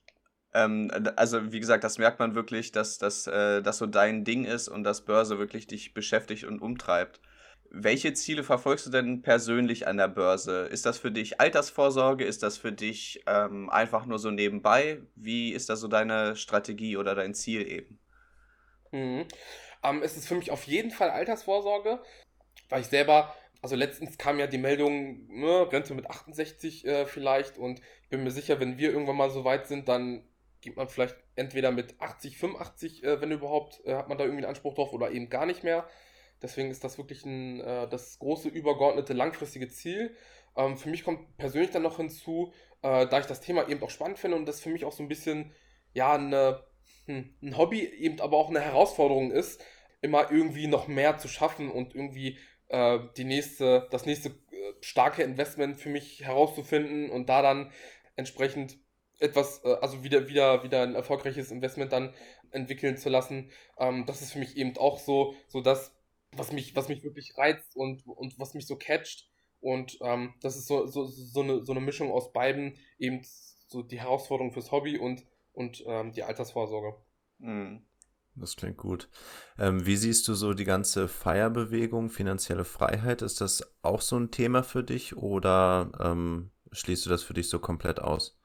Ähm, 0.54 0.92
also 1.16 1.52
wie 1.52 1.60
gesagt, 1.60 1.84
das 1.84 1.98
merkt 1.98 2.20
man 2.20 2.36
wirklich, 2.36 2.72
dass 2.72 2.98
das 2.98 3.28
äh, 3.28 3.62
dass 3.62 3.78
so 3.78 3.86
dein 3.86 4.24
Ding 4.24 4.46
ist 4.46 4.68
und 4.68 4.84
dass 4.84 5.06
Börse 5.06 5.40
wirklich 5.40 5.68
dich 5.68 5.94
beschäftigt 5.94 6.46
und 6.46 6.62
umtreibt. 6.62 7.20
Welche 7.70 8.14
Ziele 8.14 8.44
verfolgst 8.44 8.86
du 8.86 8.90
denn 8.90 9.22
persönlich 9.22 9.88
an 9.88 9.98
der 9.98 10.08
Börse? 10.08 10.68
Ist 10.68 10.86
das 10.86 10.98
für 11.00 11.12
dich 11.12 11.42
Altersvorsorge? 11.42 12.24
Ist 12.24 12.42
das 12.44 12.58
für 12.58 12.72
dich 12.72 13.24
ähm, 13.28 13.70
einfach 13.70 14.06
nur 14.06 14.20
so 14.20 14.32
nebenbei? 14.32 15.02
Wie 15.16 15.52
ist 15.52 15.70
da 15.70 15.76
so 15.76 15.90
deine 15.90 16.38
Strategie 16.38 16.96
oder 16.96 17.14
dein 17.14 17.34
Ziel 17.34 17.68
eben? 17.68 18.00
Mhm. 18.92 19.26
Ähm, 19.84 20.02
es 20.02 20.16
ist 20.16 20.28
für 20.28 20.36
mich 20.36 20.52
auf 20.52 20.64
jeden 20.64 20.92
Fall 20.92 21.10
Altersvorsorge, 21.10 22.02
weil 22.70 22.82
ich 22.82 22.88
selber, 22.88 23.36
also 23.62 23.76
letztens 23.76 24.18
kam 24.18 24.40
ja 24.40 24.48
die 24.48 24.58
Meldung, 24.58 25.28
ne, 25.28 25.70
Rente 25.72 25.94
mit 25.94 26.10
68 26.10 26.86
äh, 26.86 27.06
vielleicht 27.06 27.58
und 27.58 27.82
ich 28.04 28.10
bin 28.10 28.24
mir 28.24 28.32
sicher, 28.32 28.60
wenn 28.60 28.78
wir 28.78 28.92
irgendwann 28.92 29.18
mal 29.18 29.30
so 29.30 29.44
weit 29.44 29.68
sind, 29.68 29.90
dann 29.90 30.24
geht 30.68 30.76
man 30.76 30.90
vielleicht 30.90 31.16
entweder 31.36 31.72
mit 31.72 31.96
80, 32.02 32.38
85, 32.38 33.04
äh, 33.04 33.22
wenn 33.22 33.32
überhaupt, 33.32 33.82
äh, 33.86 33.96
hat 33.96 34.10
man 34.10 34.18
da 34.18 34.26
irgendwie 34.26 34.44
einen 34.44 34.50
Anspruch 34.50 34.74
drauf 34.74 34.92
oder 34.92 35.12
eben 35.12 35.30
gar 35.30 35.46
nicht 35.46 35.64
mehr. 35.64 35.88
Deswegen 36.42 36.70
ist 36.70 36.84
das 36.84 36.98
wirklich 36.98 37.26
ein, 37.26 37.62
äh, 37.62 37.88
das 37.88 38.20
große, 38.20 38.50
übergeordnete, 38.50 39.14
langfristige 39.14 39.70
Ziel. 39.70 40.14
Ähm, 40.58 40.78
für 40.78 40.90
mich 40.90 41.06
kommt 41.06 41.38
persönlich 41.38 41.72
dann 41.72 41.84
noch 41.84 41.98
hinzu, 41.98 42.52
äh, 42.82 43.08
da 43.08 43.20
ich 43.20 43.28
das 43.28 43.40
Thema 43.40 43.70
eben 43.70 43.82
auch 43.82 43.90
spannend 43.90 44.20
finde 44.20 44.36
und 44.36 44.46
das 44.46 44.60
für 44.60 44.70
mich 44.70 44.84
auch 44.84 44.92
so 44.92 45.04
ein 45.04 45.08
bisschen, 45.08 45.54
ja, 45.94 46.16
eine, 46.16 46.66
hm, 47.06 47.34
ein 47.42 47.58
Hobby, 47.58 47.86
eben 47.86 48.20
aber 48.20 48.36
auch 48.36 48.50
eine 48.50 48.60
Herausforderung 48.60 49.32
ist, 49.32 49.64
immer 50.02 50.30
irgendwie 50.32 50.68
noch 50.68 50.90
mehr 50.90 51.18
zu 51.18 51.30
schaffen 51.30 51.72
und 51.72 51.96
irgendwie 51.96 52.38
äh, 52.68 53.00
die 53.16 53.24
nächste, 53.24 53.88
das 53.90 54.06
nächste 54.06 54.30
äh, 54.30 54.34
starke 54.82 55.24
Investment 55.24 55.78
für 55.78 55.90
mich 55.90 56.26
herauszufinden 56.26 57.10
und 57.10 57.30
da 57.30 57.42
dann 57.42 57.72
entsprechend 58.18 58.78
etwas, 59.20 59.64
äh, 59.64 59.76
also 59.82 60.04
wieder, 60.04 60.28
wieder, 60.28 60.64
wieder 60.64 60.84
ein 60.84 60.96
erfolgreiches 60.96 61.52
Investment 61.52 61.92
dann 61.92 62.14
entwickeln 62.52 62.98
zu 62.98 63.10
lassen. 63.10 63.52
Ähm, 63.78 64.06
das 64.06 64.22
ist 64.22 64.34
für 64.34 64.40
mich 64.40 64.58
eben 64.58 64.78
auch 64.78 65.00
so, 65.00 65.36
so 65.48 65.62
das, 65.62 65.94
was 66.32 66.52
mich, 66.52 66.76
was 66.76 66.90
mich 66.90 67.04
wirklich 67.04 67.38
reizt 67.38 67.76
und, 67.76 68.06
und 68.06 68.38
was 68.40 68.54
mich 68.54 68.68
so 68.68 68.76
catcht. 68.76 69.30
Und 69.60 69.98
ähm, 70.02 70.34
das 70.42 70.56
ist 70.56 70.68
so, 70.68 70.86
so, 70.86 71.06
so, 71.06 71.42
eine, 71.42 71.66
so 71.66 71.72
eine 71.72 71.82
Mischung 71.82 72.12
aus 72.12 72.32
beiden, 72.32 72.78
eben 73.00 73.22
so 73.68 73.82
die 73.82 74.00
Herausforderung 74.00 74.52
fürs 74.52 74.72
Hobby 74.72 74.98
und, 74.98 75.26
und 75.54 75.84
ähm, 75.88 76.12
die 76.12 76.24
Altersvorsorge. 76.24 76.98
Hm. 77.40 77.84
Das 78.40 78.56
klingt 78.56 78.78
gut. 78.78 79.10
Ähm, 79.58 79.86
wie 79.88 79.96
siehst 79.96 80.28
du 80.28 80.36
so 80.36 80.54
die 80.54 80.64
ganze 80.64 81.08
Feierbewegung, 81.08 82.12
finanzielle 82.12 82.66
Freiheit? 82.66 83.24
Ist 83.24 83.42
das 83.42 83.64
auch 83.82 84.02
so 84.02 84.16
ein 84.16 84.30
Thema 84.30 84.62
für 84.62 84.84
dich 84.84 85.18
oder 85.18 85.92
ähm, 86.00 86.52
schließt 86.72 87.06
du 87.08 87.10
das 87.10 87.24
für 87.24 87.34
dich 87.34 87.50
so 87.50 87.58
komplett 87.58 88.00
aus? 88.00 88.37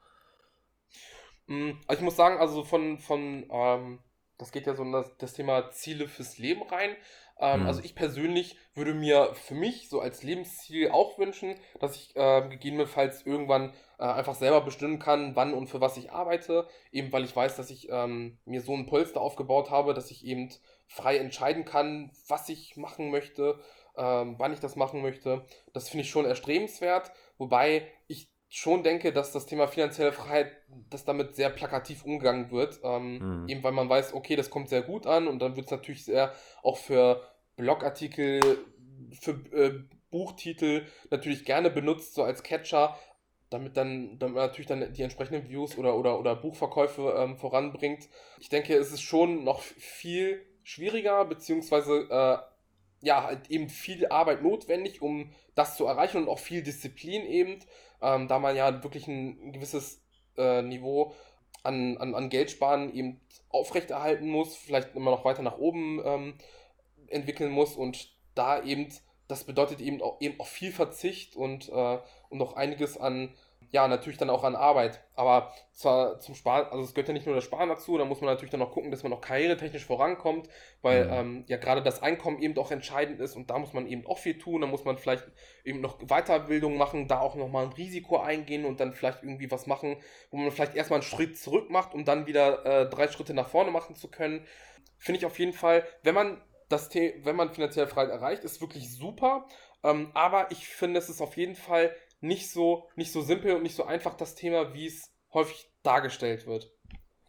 Mm, 1.53 1.71
Also 1.87 1.99
ich 1.99 2.05
muss 2.05 2.15
sagen, 2.15 2.37
also 2.39 2.63
von, 2.63 2.99
von 2.99 3.45
ähm, 3.49 3.99
das 4.37 4.51
geht 4.51 4.67
ja 4.67 4.75
so 4.75 4.83
in 4.83 4.91
das, 4.91 5.15
das 5.17 5.33
Thema 5.33 5.69
Ziele 5.71 6.07
fürs 6.07 6.37
Leben 6.37 6.63
rein. 6.63 6.95
Ähm, 7.39 7.61
Mhm. 7.61 7.67
Also 7.67 7.81
ich 7.83 7.95
persönlich 7.95 8.57
würde 8.75 8.93
mir 8.93 9.33
für 9.35 9.55
mich 9.55 9.89
so 9.89 9.99
als 9.99 10.23
Lebensziel 10.23 10.89
auch 10.91 11.17
wünschen, 11.17 11.55
dass 11.79 11.95
ich 11.95 12.13
ähm, 12.15 12.49
gegebenenfalls 12.49 13.25
irgendwann 13.25 13.73
äh, 13.99 14.03
einfach 14.05 14.35
selber 14.35 14.61
bestimmen 14.61 14.99
kann, 14.99 15.35
wann 15.35 15.53
und 15.53 15.67
für 15.67 15.81
was 15.81 15.97
ich 15.97 16.11
arbeite. 16.11 16.67
Eben 16.91 17.11
weil 17.11 17.23
ich 17.23 17.35
weiß, 17.35 17.55
dass 17.55 17.69
ich 17.69 17.89
ähm, 17.91 18.37
mir 18.45 18.61
so 18.61 18.73
ein 18.73 18.85
Polster 18.85 19.21
aufgebaut 19.21 19.69
habe, 19.71 19.93
dass 19.93 20.11
ich 20.11 20.25
eben 20.25 20.49
frei 20.87 21.17
entscheiden 21.17 21.65
kann, 21.65 22.11
was 22.27 22.49
ich 22.49 22.77
machen 22.77 23.09
möchte, 23.11 23.59
ähm, 23.97 24.35
wann 24.37 24.53
ich 24.53 24.59
das 24.59 24.75
machen 24.75 25.01
möchte. 25.01 25.45
Das 25.73 25.89
finde 25.89 26.03
ich 26.03 26.09
schon 26.09 26.25
erstrebenswert, 26.25 27.11
wobei 27.37 27.87
ich 28.07 28.32
schon 28.55 28.83
denke, 28.83 29.11
dass 29.11 29.31
das 29.31 29.47
Thema 29.47 29.67
finanzielle 29.67 30.11
Freiheit, 30.13 30.51
dass 30.91 31.05
damit 31.05 31.35
sehr 31.35 31.49
plakativ 31.49 32.05
umgegangen 32.05 32.51
wird. 32.51 32.79
Ähm, 32.83 33.17
Mhm. 33.17 33.49
Eben 33.49 33.63
weil 33.63 33.71
man 33.71 33.89
weiß, 33.89 34.13
okay, 34.13 34.35
das 34.35 34.51
kommt 34.51 34.69
sehr 34.69 34.83
gut 34.83 35.07
an 35.07 35.27
und 35.27 35.39
dann 35.39 35.55
wird 35.55 35.65
es 35.65 35.71
natürlich 35.71 36.05
sehr 36.05 36.31
auch 36.61 36.77
für 36.77 37.23
Blogartikel, 37.55 38.39
für 39.19 39.31
äh, 39.53 39.79
Buchtitel 40.11 40.85
natürlich 41.09 41.45
gerne 41.45 41.71
benutzt, 41.71 42.13
so 42.13 42.21
als 42.21 42.43
Catcher, 42.43 42.95
damit 43.49 43.75
dann 43.75 44.19
damit 44.19 44.35
man 44.35 44.45
natürlich 44.45 44.67
dann 44.67 44.93
die 44.93 45.01
entsprechenden 45.01 45.49
Views 45.49 45.75
oder, 45.75 45.95
oder, 45.97 46.19
oder 46.19 46.35
Buchverkäufe 46.35 47.15
ähm, 47.17 47.37
voranbringt. 47.37 48.07
Ich 48.39 48.49
denke, 48.49 48.75
es 48.75 48.91
ist 48.91 49.01
schon 49.01 49.43
noch 49.43 49.61
viel 49.61 50.45
schwieriger, 50.61 51.25
beziehungsweise 51.25 52.07
äh, 52.09 52.37
ja, 53.03 53.23
halt 53.23 53.49
eben 53.49 53.67
viel 53.67 54.07
Arbeit 54.07 54.43
notwendig, 54.43 55.01
um 55.01 55.31
das 55.55 55.75
zu 55.75 55.85
erreichen 55.85 56.17
und 56.17 56.29
auch 56.29 56.39
viel 56.39 56.63
Disziplin 56.63 57.25
eben, 57.25 57.59
ähm, 58.03 58.27
da 58.27 58.37
man 58.37 58.55
ja 58.55 58.83
wirklich 58.83 59.07
ein 59.07 59.51
gewisses 59.53 60.03
äh, 60.37 60.61
Niveau 60.61 61.13
an, 61.63 61.97
an, 61.97 62.13
an 62.13 62.29
Geldsparen 62.29 62.93
eben 62.93 63.21
aufrechterhalten 63.49 64.29
muss, 64.29 64.55
vielleicht 64.55 64.95
immer 64.95 65.11
noch 65.11 65.25
weiter 65.25 65.41
nach 65.41 65.57
oben 65.57 66.01
ähm, 66.03 66.33
entwickeln 67.07 67.51
muss 67.51 67.75
und 67.75 68.13
da 68.35 68.61
eben, 68.61 68.87
das 69.27 69.45
bedeutet 69.45 69.79
eben 69.79 70.01
auch, 70.01 70.19
eben 70.19 70.39
auch 70.39 70.47
viel 70.47 70.71
Verzicht 70.71 71.35
und, 71.35 71.69
äh, 71.69 71.99
und 72.29 72.37
noch 72.37 72.55
einiges 72.55 72.97
an, 72.97 73.33
ja, 73.73 73.87
natürlich 73.87 74.19
dann 74.19 74.29
auch 74.29 74.43
an 74.43 74.55
Arbeit. 74.55 75.03
Aber 75.15 75.51
zwar 75.71 76.19
zum 76.19 76.35
Sparen, 76.35 76.67
also 76.67 76.83
es 76.83 76.93
gehört 76.93 77.07
ja 77.07 77.13
nicht 77.15 77.25
nur 77.25 77.33
das 77.33 77.43
Sparen 77.43 77.69
dazu, 77.69 77.97
da 77.97 78.05
muss 78.05 78.21
man 78.21 78.29
natürlich 78.29 78.51
dann 78.51 78.61
auch 78.61 78.71
gucken, 78.71 78.91
dass 78.91 79.01
man 79.01 79.11
auch 79.11 79.19
karrieretechnisch 79.19 79.83
vorankommt, 79.83 80.47
weil 80.83 81.05
mhm. 81.05 81.11
ähm, 81.11 81.43
ja 81.47 81.57
gerade 81.57 81.81
das 81.81 82.03
Einkommen 82.03 82.39
eben 82.39 82.55
auch 82.59 82.69
entscheidend 82.69 83.19
ist 83.19 83.35
und 83.35 83.49
da 83.49 83.57
muss 83.57 83.73
man 83.73 83.87
eben 83.87 84.05
auch 84.05 84.19
viel 84.19 84.37
tun. 84.37 84.61
Da 84.61 84.67
muss 84.67 84.85
man 84.85 84.99
vielleicht 84.99 85.23
eben 85.63 85.81
noch 85.81 85.97
Weiterbildung 85.97 86.77
machen, 86.77 87.07
da 87.07 87.19
auch 87.19 87.33
nochmal 87.33 87.65
ein 87.65 87.73
Risiko 87.73 88.19
eingehen 88.19 88.65
und 88.65 88.79
dann 88.79 88.93
vielleicht 88.93 89.23
irgendwie 89.23 89.49
was 89.49 89.65
machen, 89.65 89.97
wo 90.29 90.37
man 90.37 90.51
vielleicht 90.51 90.75
erstmal 90.75 90.99
einen 90.99 91.09
Schritt 91.09 91.39
zurück 91.39 91.71
macht, 91.71 91.95
um 91.95 92.05
dann 92.05 92.27
wieder 92.27 92.63
äh, 92.65 92.89
drei 92.89 93.07
Schritte 93.07 93.33
nach 93.33 93.49
vorne 93.49 93.71
machen 93.71 93.95
zu 93.95 94.07
können. 94.07 94.45
Finde 94.99 95.17
ich 95.17 95.25
auf 95.25 95.39
jeden 95.39 95.53
Fall, 95.53 95.83
wenn 96.03 96.13
man 96.13 96.39
das 96.69 96.91
The 96.91 97.21
wenn 97.23 97.35
man 97.35 97.51
finanziell 97.51 97.87
Freiheit 97.87 98.11
erreicht, 98.11 98.43
ist 98.43 98.61
wirklich 98.61 98.95
super. 98.95 99.47
Ähm, 99.83 100.11
aber 100.13 100.51
ich 100.51 100.67
finde, 100.67 100.99
es 100.99 101.09
ist 101.09 101.21
auf 101.21 101.37
jeden 101.37 101.55
Fall 101.55 101.91
nicht 102.23 102.49
so, 102.49 102.89
nicht 102.95 103.11
so 103.11 103.21
simpel 103.21 103.55
und 103.55 103.63
nicht 103.63 103.75
so 103.75 103.83
einfach 103.83 104.15
das 104.15 104.35
Thema, 104.35 104.73
wie 104.73 104.87
es 104.87 105.11
häufig 105.33 105.69
dargestellt 105.83 106.47
wird. 106.47 106.71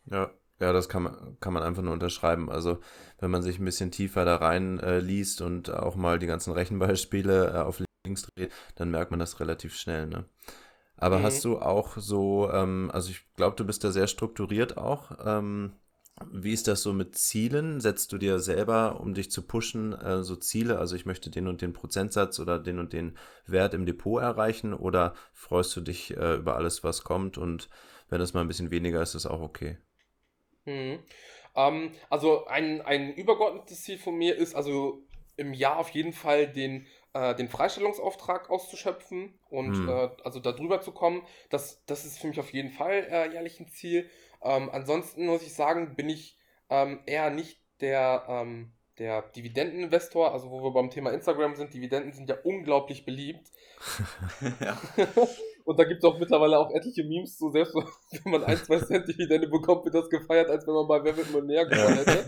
Ja, 0.06 0.30
ja, 0.60 0.72
das 0.72 0.88
kann 0.88 1.02
man, 1.02 1.36
kann 1.40 1.52
man 1.52 1.62
einfach 1.62 1.82
nur 1.82 1.92
unterschreiben. 1.92 2.48
Also, 2.48 2.78
wenn 3.18 3.30
man 3.30 3.42
sich 3.42 3.58
ein 3.58 3.64
bisschen 3.64 3.90
tiefer 3.90 4.24
da 4.24 4.36
rein 4.36 4.78
äh, 4.78 5.00
liest 5.00 5.40
und 5.40 5.70
auch 5.70 5.96
mal 5.96 6.18
die 6.18 6.26
ganzen 6.26 6.52
Rechenbeispiele 6.52 7.54
äh, 7.54 7.58
auf 7.58 7.82
links 8.06 8.22
dreht, 8.22 8.52
dann 8.76 8.90
merkt 8.90 9.10
man 9.10 9.20
das 9.20 9.40
relativ 9.40 9.74
schnell, 9.74 10.06
ne? 10.06 10.26
Aber 10.96 11.18
mhm. 11.18 11.22
hast 11.24 11.44
du 11.44 11.58
auch 11.58 11.96
so, 11.96 12.48
ähm, 12.52 12.90
also 12.92 13.10
ich 13.10 13.26
glaube, 13.34 13.56
du 13.56 13.64
bist 13.64 13.82
da 13.82 13.90
sehr 13.90 14.06
strukturiert 14.06 14.76
auch. 14.76 15.10
Ähm, 15.24 15.72
wie 16.30 16.52
ist 16.52 16.68
das 16.68 16.82
so 16.82 16.92
mit 16.92 17.16
Zielen? 17.16 17.80
Setzt 17.80 18.12
du 18.12 18.18
dir 18.18 18.38
selber, 18.38 19.00
um 19.00 19.14
dich 19.14 19.30
zu 19.30 19.42
pushen, 19.42 19.92
äh, 19.92 20.22
so 20.22 20.36
Ziele? 20.36 20.78
Also 20.78 20.94
ich 20.94 21.06
möchte 21.06 21.30
den 21.30 21.48
und 21.48 21.60
den 21.60 21.72
Prozentsatz 21.72 22.38
oder 22.38 22.58
den 22.58 22.78
und 22.78 22.92
den 22.92 23.18
Wert 23.46 23.74
im 23.74 23.84
Depot 23.84 24.22
erreichen 24.22 24.74
oder 24.74 25.14
freust 25.32 25.74
du 25.76 25.80
dich 25.80 26.16
äh, 26.16 26.34
über 26.36 26.56
alles, 26.56 26.84
was 26.84 27.02
kommt 27.02 27.36
und 27.36 27.68
wenn 28.08 28.20
es 28.20 28.32
mal 28.32 28.42
ein 28.42 28.48
bisschen 28.48 28.70
weniger 28.70 29.02
ist, 29.02 29.14
ist 29.14 29.26
auch 29.26 29.40
okay? 29.40 29.78
Mhm. 30.66 31.00
Ähm, 31.56 31.92
also 32.10 32.46
ein, 32.46 32.80
ein 32.82 33.12
übergeordnetes 33.12 33.82
Ziel 33.82 33.98
von 33.98 34.14
mir 34.14 34.36
ist 34.36 34.54
also 34.54 35.02
im 35.36 35.52
Jahr 35.52 35.78
auf 35.78 35.90
jeden 35.90 36.12
Fall 36.12 36.46
den, 36.46 36.86
äh, 37.12 37.34
den 37.34 37.48
Freistellungsauftrag 37.48 38.50
auszuschöpfen 38.50 39.38
und 39.48 39.72
mhm. 39.72 39.88
äh, 39.88 40.10
also 40.22 40.38
darüber 40.38 40.80
zu 40.80 40.92
kommen. 40.92 41.22
Das, 41.50 41.84
das 41.86 42.04
ist 42.04 42.18
für 42.18 42.28
mich 42.28 42.38
auf 42.38 42.52
jeden 42.52 42.70
Fall 42.70 43.06
äh, 43.10 43.32
jährlich 43.32 43.58
ein 43.58 43.68
Ziel. 43.68 44.08
Ähm, 44.44 44.70
ansonsten 44.72 45.26
muss 45.26 45.42
ich 45.42 45.54
sagen, 45.54 45.96
bin 45.96 46.08
ich 46.08 46.38
ähm, 46.70 47.00
eher 47.06 47.30
nicht 47.30 47.60
der, 47.80 48.24
ähm, 48.28 48.72
der 48.98 49.22
Dividendeninvestor, 49.22 50.32
also 50.32 50.50
wo 50.50 50.62
wir 50.62 50.72
beim 50.72 50.90
Thema 50.90 51.10
Instagram 51.10 51.56
sind. 51.56 51.74
Dividenden 51.74 52.12
sind 52.12 52.28
ja 52.28 52.36
unglaublich 52.44 53.04
beliebt. 53.04 53.50
ja. 54.60 54.78
Und 55.64 55.78
da 55.78 55.84
gibt 55.84 56.04
es 56.04 56.04
auch 56.04 56.18
mittlerweile 56.18 56.58
auch 56.58 56.70
etliche 56.70 57.04
Memes 57.04 57.38
zu, 57.38 57.50
selbst 57.50 57.74
wenn 58.24 58.32
man 58.32 58.44
ein, 58.44 58.56
zwei 58.58 58.78
Cent 58.80 59.08
Dividende 59.08 59.48
bekommt, 59.48 59.84
wird 59.86 59.94
das 59.94 60.10
gefeiert, 60.10 60.50
als 60.50 60.66
wenn 60.66 60.74
man 60.74 60.86
bei 60.86 61.02
Wer 61.02 61.16
wird 61.16 61.28
Millionär 61.28 61.64
gewonnen 61.66 62.04
hätte. 62.04 62.24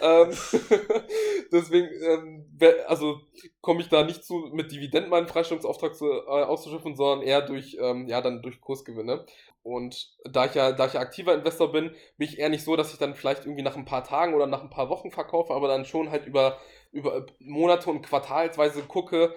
ähm, 0.00 0.30
deswegen, 1.52 1.88
ähm, 2.02 2.46
also 2.86 3.20
komme 3.60 3.82
ich 3.82 3.88
da 3.90 4.04
nicht 4.04 4.24
zu, 4.24 4.50
mit 4.52 4.72
Dividenden 4.72 5.10
meinen 5.10 5.28
Freistellungsauftrag 5.28 5.94
zu, 5.94 6.06
äh, 6.06 6.26
auszuschöpfen, 6.26 6.96
sondern 6.96 7.26
eher 7.26 7.42
durch, 7.42 7.76
ähm, 7.78 8.08
ja, 8.08 8.22
dann 8.22 8.40
durch 8.40 8.60
Kursgewinne. 8.62 9.26
Und 9.62 10.14
da 10.30 10.46
ich 10.46 10.54
ja, 10.54 10.72
da 10.72 10.86
ich 10.86 10.92
ja 10.92 11.00
aktiver 11.00 11.34
Investor 11.34 11.72
bin, 11.72 11.90
bin 12.18 12.28
ich 12.28 12.38
eher 12.38 12.50
nicht 12.50 12.64
so, 12.64 12.76
dass 12.76 12.92
ich 12.92 12.98
dann 12.98 13.14
vielleicht 13.14 13.44
irgendwie 13.44 13.62
nach 13.62 13.76
ein 13.76 13.86
paar 13.86 14.04
Tagen 14.04 14.34
oder 14.34 14.46
nach 14.46 14.62
ein 14.62 14.70
paar 14.70 14.90
Wochen 14.90 15.10
verkaufe, 15.10 15.54
aber 15.54 15.68
dann 15.68 15.86
schon 15.86 16.10
halt 16.10 16.26
über, 16.26 16.58
über 16.92 17.26
Monate 17.38 17.88
und 17.90 18.02
quartalsweise 18.02 18.82
gucke, 18.82 19.34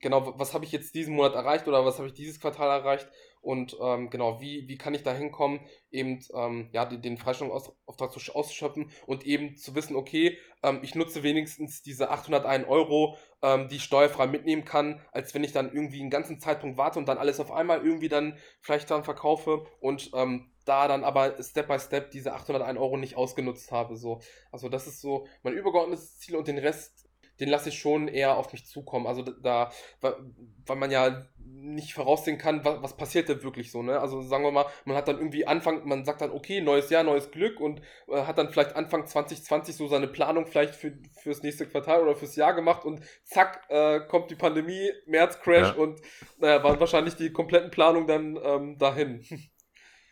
genau, 0.00 0.38
was 0.38 0.54
habe 0.54 0.64
ich 0.64 0.72
jetzt 0.72 0.94
diesen 0.94 1.14
Monat 1.14 1.34
erreicht 1.34 1.68
oder 1.68 1.84
was 1.84 1.98
habe 1.98 2.08
ich 2.08 2.14
dieses 2.14 2.40
Quartal 2.40 2.68
erreicht 2.68 3.08
und 3.46 3.76
ähm, 3.80 4.10
genau, 4.10 4.40
wie, 4.40 4.66
wie 4.66 4.76
kann 4.76 4.94
ich 4.94 5.04
da 5.04 5.14
hinkommen, 5.14 5.60
eben 5.92 6.18
ähm, 6.34 6.68
ja, 6.72 6.84
den, 6.84 7.00
den 7.00 7.16
Freistellungsauftrag 7.16 8.10
zu, 8.10 8.34
auszuschöpfen 8.34 8.90
und 9.06 9.24
eben 9.24 9.56
zu 9.56 9.76
wissen, 9.76 9.94
okay, 9.94 10.36
ähm, 10.64 10.80
ich 10.82 10.96
nutze 10.96 11.22
wenigstens 11.22 11.80
diese 11.80 12.10
801 12.10 12.66
Euro, 12.66 13.16
ähm, 13.42 13.68
die 13.68 13.76
ich 13.76 13.84
steuerfrei 13.84 14.26
mitnehmen 14.26 14.64
kann, 14.64 15.00
als 15.12 15.32
wenn 15.32 15.44
ich 15.44 15.52
dann 15.52 15.72
irgendwie 15.72 16.00
einen 16.00 16.10
ganzen 16.10 16.40
Zeitpunkt 16.40 16.76
warte 16.76 16.98
und 16.98 17.06
dann 17.06 17.18
alles 17.18 17.38
auf 17.38 17.52
einmal 17.52 17.84
irgendwie 17.84 18.08
dann 18.08 18.36
vielleicht 18.60 18.90
dann 18.90 19.04
verkaufe 19.04 19.64
und 19.78 20.10
ähm, 20.14 20.50
da 20.64 20.88
dann 20.88 21.04
aber 21.04 21.40
Step 21.40 21.68
by 21.68 21.78
Step 21.78 22.10
diese 22.10 22.34
801 22.34 22.78
Euro 22.78 22.96
nicht 22.96 23.16
ausgenutzt 23.16 23.70
habe. 23.70 23.96
So. 23.96 24.20
Also 24.50 24.68
das 24.68 24.88
ist 24.88 25.00
so 25.00 25.28
mein 25.44 25.54
übergeordnetes 25.54 26.18
Ziel 26.18 26.34
und 26.34 26.48
den 26.48 26.58
Rest 26.58 27.05
den 27.40 27.48
lasse 27.48 27.68
ich 27.68 27.78
schon 27.78 28.08
eher 28.08 28.36
auf 28.36 28.52
mich 28.52 28.66
zukommen. 28.66 29.06
Also 29.06 29.22
da, 29.22 29.70
weil 30.00 30.76
man 30.76 30.90
ja 30.90 31.26
nicht 31.38 31.94
voraussehen 31.94 32.38
kann, 32.38 32.64
was, 32.64 32.82
was 32.82 32.96
passiert 32.96 33.28
da 33.28 33.42
wirklich 33.42 33.70
so, 33.70 33.82
ne? 33.82 33.98
Also 34.00 34.22
sagen 34.22 34.44
wir 34.44 34.52
mal, 34.52 34.66
man 34.84 34.96
hat 34.96 35.08
dann 35.08 35.18
irgendwie 35.18 35.46
Anfang, 35.46 35.86
man 35.86 36.04
sagt 36.04 36.20
dann, 36.20 36.30
okay, 36.30 36.60
neues 36.60 36.90
Jahr, 36.90 37.02
neues 37.02 37.30
Glück 37.30 37.60
und 37.60 37.80
äh, 38.08 38.22
hat 38.22 38.38
dann 38.38 38.50
vielleicht 38.50 38.76
Anfang 38.76 39.06
2020 39.06 39.74
so 39.74 39.88
seine 39.88 40.06
Planung 40.06 40.46
vielleicht 40.46 40.74
für, 40.74 40.92
fürs 41.20 41.42
nächste 41.42 41.66
Quartal 41.66 42.02
oder 42.02 42.14
fürs 42.14 42.36
Jahr 42.36 42.54
gemacht 42.54 42.84
und 42.84 43.00
zack, 43.24 43.64
äh, 43.68 44.00
kommt 44.00 44.30
die 44.30 44.36
Pandemie, 44.36 44.90
März 45.06 45.40
Crash 45.40 45.68
ja. 45.68 45.74
und 45.74 46.00
naja, 46.38 46.62
waren 46.62 46.80
wahrscheinlich 46.80 47.16
die 47.16 47.32
kompletten 47.32 47.70
Planungen 47.70 48.06
dann 48.06 48.38
ähm, 48.42 48.78
dahin. 48.78 49.24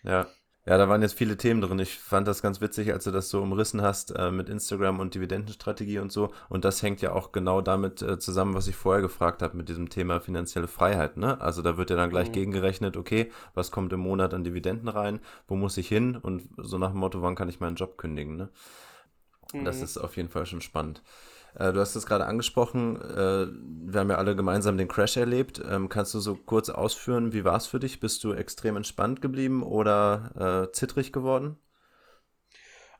Ja, 0.03 0.29
ja, 0.67 0.79
da 0.79 0.89
waren 0.89 1.03
jetzt 1.03 1.19
viele 1.19 1.37
Themen 1.37 1.61
drin. 1.61 1.79
Ich 1.79 1.99
fand 1.99 2.27
das 2.27 2.41
ganz 2.41 2.63
witzig, 2.63 2.91
als 2.91 3.05
du 3.05 3.11
das 3.11 3.29
so 3.29 3.43
umrissen 3.43 3.83
hast 3.83 4.13
äh, 4.13 4.31
mit 4.31 4.49
Instagram 4.49 4.99
und 4.99 5.15
Dividendenstrategie 5.15 5.99
und 5.99 6.11
so. 6.11 6.31
Und 6.49 6.65
das 6.65 6.83
hängt 6.83 7.03
ja 7.03 7.13
auch 7.13 7.33
genau 7.33 7.61
damit 7.61 8.01
äh, 8.01 8.19
zusammen, 8.19 8.55
was 8.55 8.67
ich 8.67 8.75
vorher 8.75 9.03
gefragt 9.03 9.43
habe 9.43 9.59
mit 9.59 9.69
diesem 9.69 9.91
Thema 9.91 10.21
finanzielle 10.21 10.67
Freiheit. 10.67 11.19
Ne? 11.19 11.39
Also 11.39 11.61
da 11.61 11.77
wird 11.77 11.91
ja 11.91 11.97
dann 11.97 12.09
gleich 12.09 12.29
mhm. 12.29 12.33
gegengerechnet, 12.33 12.97
okay, 12.97 13.31
was 13.53 13.71
kommt 13.71 13.93
im 13.93 14.01
Monat 14.01 14.33
an 14.33 14.43
Dividenden 14.43 14.89
rein, 14.89 15.21
wo 15.47 15.55
muss 15.55 15.77
ich 15.77 15.89
hin 15.89 16.17
und 16.17 16.49
so 16.57 16.79
nach 16.79 16.93
dem 16.93 17.01
Motto, 17.01 17.21
wann 17.21 17.35
kann 17.35 17.51
ich 17.51 17.61
meinen 17.61 17.77
Job 17.77 17.99
kündigen. 17.99 18.37
Ne? 18.37 18.49
Mhm. 19.53 19.67
Das 19.67 19.83
ist 19.83 19.99
auf 19.99 20.17
jeden 20.17 20.31
Fall 20.31 20.47
schon 20.47 20.63
spannend. 20.63 21.03
Äh, 21.55 21.73
du 21.73 21.81
hast 21.81 21.95
es 21.95 22.07
gerade 22.07 22.27
angesprochen, 22.27 22.97
äh, 23.01 23.47
wir 23.93 24.01
haben 24.01 24.11
ja 24.11 24.17
alle 24.17 24.37
gemeinsam 24.37 24.77
den 24.77 24.89
Crash 24.89 25.17
erlebt. 25.17 25.63
Ähm, 25.69 25.89
kannst 25.89 26.15
du 26.15 26.21
so 26.21 26.37
kurz 26.37 26.69
ausführen, 26.69 27.33
wie 27.33 27.45
war 27.45 27.57
es 27.57 27.67
für 27.67 27.81
dich? 27.81 28.01
Bist 28.01 28.25
du 28.25 28.33
extrem 28.33 28.77
entspannt 28.77 29.23
geblieben 29.23 29.63
oder 29.63 30.67
äh, 30.69 30.73
zittrig 30.73 31.13
geworden? 31.13 31.59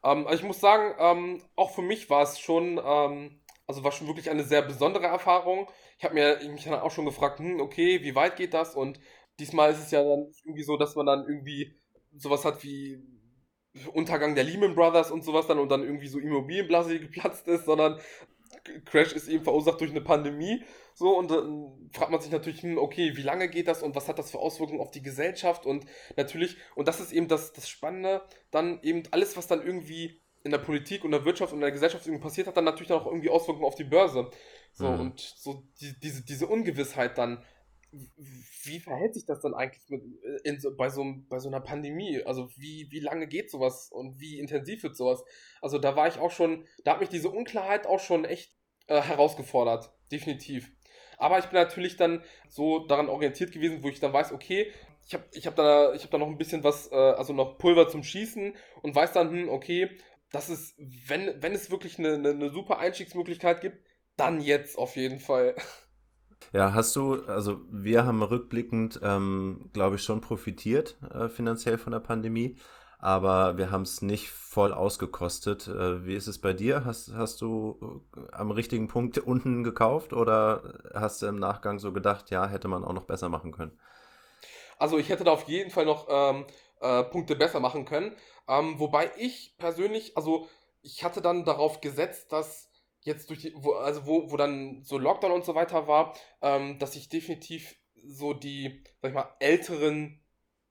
Ähm, 0.05 0.27
also 0.27 0.41
ich 0.43 0.47
muss 0.47 0.61
sagen, 0.61 0.95
ähm, 0.99 1.43
auch 1.57 1.75
für 1.75 1.83
mich 1.83 2.11
war 2.11 2.23
es 2.23 2.39
schon, 2.39 2.81
ähm, 2.85 3.41
also 3.67 3.83
war 3.85 3.93
schon 3.93 4.07
wirklich 4.07 4.31
eine 4.31 4.45
sehr 4.45 4.63
besondere 4.63 5.07
Erfahrung. 5.07 5.69
Ich 5.99 6.05
habe 6.05 6.15
mich 6.15 6.65
dann 6.65 6.75
auch 6.75 6.91
schon 6.91 7.07
gefragt, 7.07 7.39
hm, 7.41 7.61
okay, 7.61 8.03
wie 8.03 8.15
weit 8.15 8.37
geht 8.37 8.55
das? 8.55 8.75
Und 8.75 9.01
diesmal 9.39 9.73
ist 9.73 9.81
es 9.81 9.91
ja 9.91 10.03
dann 10.03 10.31
irgendwie 10.45 10.63
so, 10.63 10.77
dass 10.77 10.95
man 10.97 11.07
dann 11.07 11.27
irgendwie 11.27 11.75
sowas 12.17 12.45
hat 12.45 12.63
wie 12.63 13.03
Untergang 13.93 14.35
der 14.37 14.45
Lehman 14.45 14.75
Brothers 14.77 15.11
und 15.11 15.25
sowas 15.25 15.47
dann 15.49 15.59
und 15.59 15.69
dann 15.69 15.83
irgendwie 15.83 16.07
so 16.07 16.19
Immobilienblase 16.21 17.01
geplatzt 17.01 17.49
ist, 17.49 17.65
sondern 17.65 17.99
Crash 18.85 19.13
ist 19.13 19.29
eben 19.29 19.45
verursacht 19.45 19.81
durch 19.81 19.91
eine 19.91 20.01
Pandemie. 20.01 20.63
So, 20.95 21.17
und 21.19 21.31
dann 21.31 21.91
fragt 21.93 22.11
man 22.11 22.21
sich 22.21 22.31
natürlich, 22.31 22.63
hm, 22.63 22.79
okay, 22.79 23.17
wie 23.17 23.23
lange 23.23 23.49
geht 23.49 23.69
das 23.69 23.83
und 23.83 23.95
was 23.95 24.09
hat 24.09 24.19
das 24.19 24.31
für 24.31 24.39
Auswirkungen 24.39 24.81
auf 24.81 24.91
die 24.91 25.03
Gesellschaft? 25.03 25.67
Und 25.67 25.87
natürlich, 26.17 26.57
und 26.75 26.89
das 26.89 27.01
ist 27.01 27.13
eben 27.13 27.29
das, 27.29 27.53
das 27.53 27.69
Spannende, 27.69 28.23
dann 28.51 28.81
eben 28.83 29.03
alles, 29.11 29.37
was 29.37 29.47
dann 29.47 29.65
irgendwie 29.65 30.21
in 30.45 30.51
der 30.51 30.59
Politik 30.59 31.05
und 31.05 31.11
der 31.11 31.25
Wirtschaft 31.25 31.53
und 31.53 31.61
der 31.61 31.73
Gesellschaft 31.73 32.07
irgendwie 32.07 32.23
passiert, 32.23 32.47
hat 32.47 32.57
dann 32.57 32.65
natürlich 32.65 32.93
auch 32.93 33.07
irgendwie 33.07 33.31
Auswirkungen 33.31 33.67
auf 33.67 33.77
die 33.77 33.85
Börse. 33.85 34.31
So, 34.73 34.89
mhm. 34.89 35.01
und 35.01 35.21
so 35.21 35.65
die, 35.81 35.99
diese, 36.01 36.23
diese 36.23 36.47
Ungewissheit 36.47 37.17
dann 37.17 37.43
wie 38.65 38.81
verhält 38.81 39.15
sich 39.15 39.27
das 39.27 39.41
dann 39.41 39.55
eigentlich 39.55 39.83
mit, 39.89 40.03
äh, 40.03 40.49
in 40.49 40.59
bei, 40.77 40.89
so, 40.89 41.05
bei 41.29 41.39
so 41.39 41.49
einer 41.49 41.61
Pandemie? 41.61 42.23
Also 42.25 42.49
wie, 42.57 42.89
wie 42.91 43.01
lange 43.01 43.27
geht 43.27 43.51
sowas 43.51 43.91
und 43.91 44.19
wie 44.21 44.39
intensiv 44.39 44.83
wird 44.83 44.97
sowas? 44.97 45.25
Also 45.61 45.79
da 45.79 45.97
war 45.97 46.09
ich 46.09 46.19
auch 46.19 46.31
schon, 46.31 46.67
da 46.85 46.93
hat 46.93 47.01
mich 47.01 47.09
diese 47.09 47.31
Unklarheit 47.31 47.87
auch 47.87 48.01
schon 48.01 48.25
echt 48.25 48.53
äh, 48.87 49.01
herausgefordert, 49.01 49.93
definitiv. 50.11 50.73
Aber 51.17 51.39
ich 51.39 51.47
bin 51.47 51.55
natürlich 51.61 51.97
dann 51.97 52.23
so 52.49 52.87
daran 52.87 53.09
orientiert 53.09 53.53
gewesen, 53.53 53.83
wo 53.83 53.89
ich 53.89 54.01
dann 54.01 54.13
weiß, 54.13 54.33
okay, 54.33 54.73
ich 55.07 55.15
habe 55.15 55.25
ich 55.33 55.47
hab 55.47 55.57
da, 55.57 55.93
hab 55.95 56.11
da 56.11 56.19
noch 56.19 56.27
ein 56.27 56.39
bisschen 56.39 56.65
was, 56.65 56.91
äh, 56.91 56.95
also 56.95 57.33
noch 57.33 57.59
Pulver 57.59 57.89
zum 57.89 58.03
Schießen 58.03 58.55
und 58.83 58.95
weiß 58.95 59.13
dann, 59.13 59.31
hm, 59.31 59.49
okay, 59.49 59.91
das 60.33 60.51
ist, 60.51 60.75
wenn, 60.79 61.41
wenn 61.43 61.53
es 61.53 61.71
wirklich 61.71 61.99
eine, 61.99 62.15
eine, 62.15 62.31
eine 62.31 62.51
super 62.51 62.79
Einstiegsmöglichkeit 62.79 63.61
gibt, 63.61 63.87
dann 64.17 64.41
jetzt 64.41 64.77
auf 64.79 64.97
jeden 64.97 65.21
Fall. 65.21 65.55
Ja, 66.55 66.73
hast 66.73 66.95
du, 66.95 67.25
also 67.27 67.63
wir 67.69 68.07
haben 68.07 68.23
rückblickend, 68.23 69.01
ähm, 69.03 69.71
glaube 69.73 69.97
ich, 69.97 70.05
schon 70.05 70.21
profitiert 70.21 70.97
äh, 71.13 71.29
finanziell 71.29 71.79
von 71.79 71.91
der 71.93 71.99
Pandemie, 71.99 72.57
aber 73.01 73.59
wir 73.59 73.73
haben 73.73 73.83
es 73.83 74.03
nicht 74.03 74.31
voll 74.31 74.73
ausgekostet. 74.73 75.67
Äh, 75.67 76.07
wie 76.07 76.15
ist 76.15 76.29
es 76.29 76.41
bei 76.41 76.53
dir? 76.53 76.85
Hast, 76.85 77.13
hast 77.13 77.41
du 77.41 78.05
äh, 78.17 78.21
am 78.31 78.53
richtigen 78.53 78.87
Punkt 78.87 79.19
unten 79.27 79.65
gekauft 79.65 80.13
oder 80.13 80.75
hast 80.95 81.23
du 81.23 81.27
im 81.27 81.41
Nachgang 81.41 81.81
so 81.81 81.93
gedacht, 81.93 82.31
ja, 82.31 82.47
hätte 82.47 82.69
man 82.69 82.85
auch 82.85 82.93
noch 82.93 83.07
besser 83.07 83.29
machen 83.29 83.51
können? 83.51 83.77
Also 84.79 84.97
ich 84.97 85.09
hätte 85.09 85.25
da 85.25 85.33
auf 85.33 85.49
jeden 85.49 85.73
Fall 85.73 85.87
noch 85.87 86.07
ähm, 86.09 86.45
äh, 86.81 87.03
Punkte 87.03 87.35
besser 87.35 87.59
machen 87.59 87.85
können. 87.85 88.15
Ähm, 88.47 88.79
wobei 88.79 89.11
ich 89.19 89.57
persönlich, 89.59 90.17
also 90.17 90.49
ich 90.83 91.03
hatte 91.03 91.21
dann 91.21 91.45
darauf 91.45 91.81
gesetzt, 91.81 92.31
dass 92.31 92.71
jetzt 93.05 93.31
durch 93.31 93.41
die, 93.41 93.53
wo, 93.55 93.73
also 93.73 94.07
wo, 94.07 94.31
wo 94.31 94.37
dann 94.37 94.83
so 94.83 94.99
Lockdown 94.99 95.31
und 95.31 95.45
so 95.45 95.55
weiter 95.55 95.87
war, 95.87 96.15
ähm, 96.43 96.79
dass 96.79 96.97
ich 96.97 97.09
definitiv 97.09 97.77
so 98.03 98.35
die, 98.35 98.83
sag 99.01 99.11
ich 99.11 99.15
mal, 99.15 99.35
älteren 99.39 100.21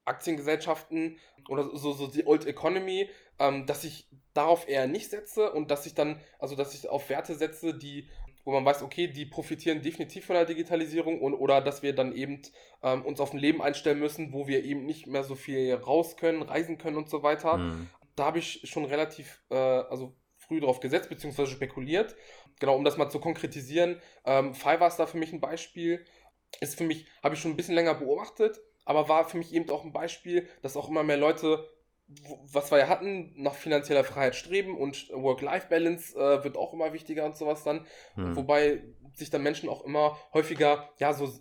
Aktiengesellschaften 0.05 1.17
oder 1.47 1.63
so, 1.75 1.93
so 1.93 2.07
die 2.07 2.25
Old 2.25 2.45
Economy, 2.45 3.09
ähm, 3.39 3.65
dass 3.65 3.83
ich 3.83 4.09
darauf 4.33 4.67
eher 4.67 4.87
nicht 4.87 5.09
setze 5.09 5.51
und 5.51 5.71
dass 5.71 5.85
ich 5.85 5.93
dann, 5.93 6.19
also 6.39 6.55
dass 6.55 6.73
ich 6.73 6.89
auf 6.89 7.09
Werte 7.09 7.35
setze, 7.35 7.73
die, 7.77 8.09
wo 8.43 8.51
man 8.51 8.65
weiß, 8.65 8.81
okay, 8.81 9.07
die 9.07 9.25
profitieren 9.25 9.81
definitiv 9.81 10.25
von 10.25 10.35
der 10.35 10.45
Digitalisierung 10.45 11.21
und 11.21 11.33
oder 11.35 11.61
dass 11.61 11.83
wir 11.83 11.93
dann 11.93 12.13
eben 12.13 12.41
ähm, 12.81 13.05
uns 13.05 13.19
auf 13.19 13.33
ein 13.33 13.39
Leben 13.39 13.61
einstellen 13.61 13.99
müssen, 13.99 14.33
wo 14.33 14.47
wir 14.47 14.65
eben 14.65 14.85
nicht 14.85 15.07
mehr 15.07 15.23
so 15.23 15.35
viel 15.35 15.73
raus 15.75 16.17
können, 16.17 16.41
reisen 16.41 16.77
können 16.77 16.97
und 16.97 17.09
so 17.09 17.23
weiter. 17.23 17.57
Mhm. 17.57 17.89
Da 18.15 18.25
habe 18.25 18.39
ich 18.39 18.61
schon 18.65 18.85
relativ, 18.85 19.43
äh, 19.49 19.55
also 19.55 20.15
früh 20.53 20.61
drauf 20.61 20.79
gesetzt, 20.79 21.09
beziehungsweise 21.09 21.51
spekuliert. 21.51 22.15
Genau, 22.59 22.75
um 22.75 22.83
das 22.83 22.97
mal 22.97 23.09
zu 23.09 23.19
konkretisieren, 23.19 23.99
ähm, 24.25 24.53
Fiverr 24.53 24.87
ist 24.87 24.97
da 24.97 25.07
für 25.07 25.17
mich 25.17 25.33
ein 25.33 25.41
Beispiel. 25.41 26.05
Ist 26.61 26.77
für 26.77 26.83
mich, 26.83 27.07
habe 27.23 27.33
ich 27.33 27.41
schon 27.41 27.51
ein 27.51 27.57
bisschen 27.57 27.73
länger 27.73 27.95
beobachtet, 27.95 28.61
aber 28.85 29.09
war 29.09 29.27
für 29.27 29.37
mich 29.37 29.53
eben 29.53 29.69
auch 29.71 29.83
ein 29.83 29.93
Beispiel, 29.93 30.47
dass 30.61 30.77
auch 30.77 30.87
immer 30.87 31.01
mehr 31.01 31.17
Leute, 31.17 31.67
was 32.43 32.69
wir 32.69 32.77
ja 32.77 32.87
hatten, 32.89 33.33
nach 33.35 33.55
finanzieller 33.55 34.03
Freiheit 34.03 34.35
streben 34.35 34.77
und 34.77 35.09
Work-Life-Balance 35.09 36.15
äh, 36.15 36.43
wird 36.43 36.57
auch 36.57 36.73
immer 36.73 36.93
wichtiger 36.93 37.25
und 37.25 37.35
sowas 37.35 37.63
dann. 37.63 37.87
Hm. 38.13 38.35
Wobei 38.35 38.83
sich 39.15 39.31
dann 39.31 39.41
Menschen 39.41 39.69
auch 39.69 39.83
immer 39.83 40.17
häufiger, 40.33 40.89
ja, 40.97 41.13
so 41.13 41.31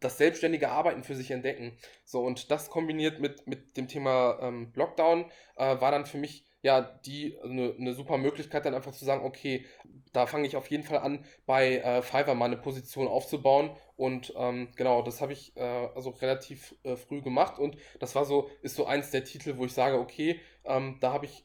das 0.00 0.18
selbstständige 0.18 0.70
Arbeiten 0.70 1.04
für 1.04 1.14
sich 1.14 1.30
entdecken. 1.30 1.78
So, 2.04 2.20
und 2.22 2.50
das 2.50 2.70
kombiniert 2.70 3.20
mit, 3.20 3.46
mit 3.46 3.76
dem 3.76 3.86
Thema 3.86 4.38
ähm, 4.40 4.72
Lockdown 4.74 5.26
äh, 5.56 5.80
war 5.80 5.92
dann 5.92 6.06
für 6.06 6.18
mich 6.18 6.45
ja, 6.62 6.80
die 6.80 7.38
eine, 7.42 7.74
eine 7.78 7.94
super 7.94 8.18
Möglichkeit, 8.18 8.64
dann 8.64 8.74
einfach 8.74 8.92
zu 8.92 9.04
sagen, 9.04 9.24
okay, 9.24 9.64
da 10.12 10.26
fange 10.26 10.46
ich 10.46 10.56
auf 10.56 10.70
jeden 10.70 10.82
Fall 10.82 10.98
an, 10.98 11.24
bei 11.46 11.78
äh, 11.78 12.02
Fiverr 12.02 12.34
mal 12.34 12.46
eine 12.46 12.56
Position 12.56 13.06
aufzubauen. 13.06 13.70
Und 13.96 14.32
ähm, 14.36 14.68
genau, 14.76 15.02
das 15.02 15.20
habe 15.20 15.32
ich 15.32 15.56
äh, 15.56 15.88
also 15.94 16.10
relativ 16.10 16.74
äh, 16.82 16.96
früh 16.96 17.22
gemacht 17.22 17.58
und 17.58 17.76
das 18.00 18.14
war 18.14 18.24
so, 18.24 18.50
ist 18.62 18.76
so 18.76 18.86
eins 18.86 19.10
der 19.10 19.24
Titel, 19.24 19.56
wo 19.58 19.64
ich 19.64 19.72
sage, 19.72 19.98
okay, 19.98 20.40
ähm, 20.64 20.98
da 21.00 21.12
habe 21.12 21.26
ich, 21.26 21.44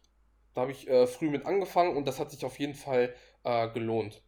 da 0.54 0.62
habe 0.62 0.72
ich 0.72 0.88
äh, 0.90 1.08
früh 1.08 1.30
mit 1.30 1.46
angefangen 1.46 1.96
und 1.96 2.08
das 2.08 2.20
hat 2.20 2.32
sich 2.32 2.44
auf 2.44 2.60
jeden 2.60 2.76
Fall 2.76 3.14
äh, 3.44 3.70
gelohnt. 3.70 4.24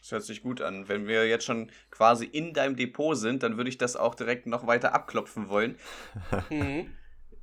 Das 0.00 0.12
hört 0.12 0.22
sich 0.24 0.42
gut 0.42 0.62
an. 0.62 0.88
Wenn 0.88 1.06
wir 1.06 1.28
jetzt 1.28 1.44
schon 1.44 1.70
quasi 1.90 2.24
in 2.24 2.54
deinem 2.54 2.76
Depot 2.76 3.16
sind, 3.16 3.42
dann 3.42 3.56
würde 3.56 3.68
ich 3.68 3.78
das 3.78 3.96
auch 3.96 4.14
direkt 4.14 4.46
noch 4.46 4.66
weiter 4.66 4.94
abklopfen 4.94 5.48
wollen. 5.48 5.78
Mhm. 6.50 6.96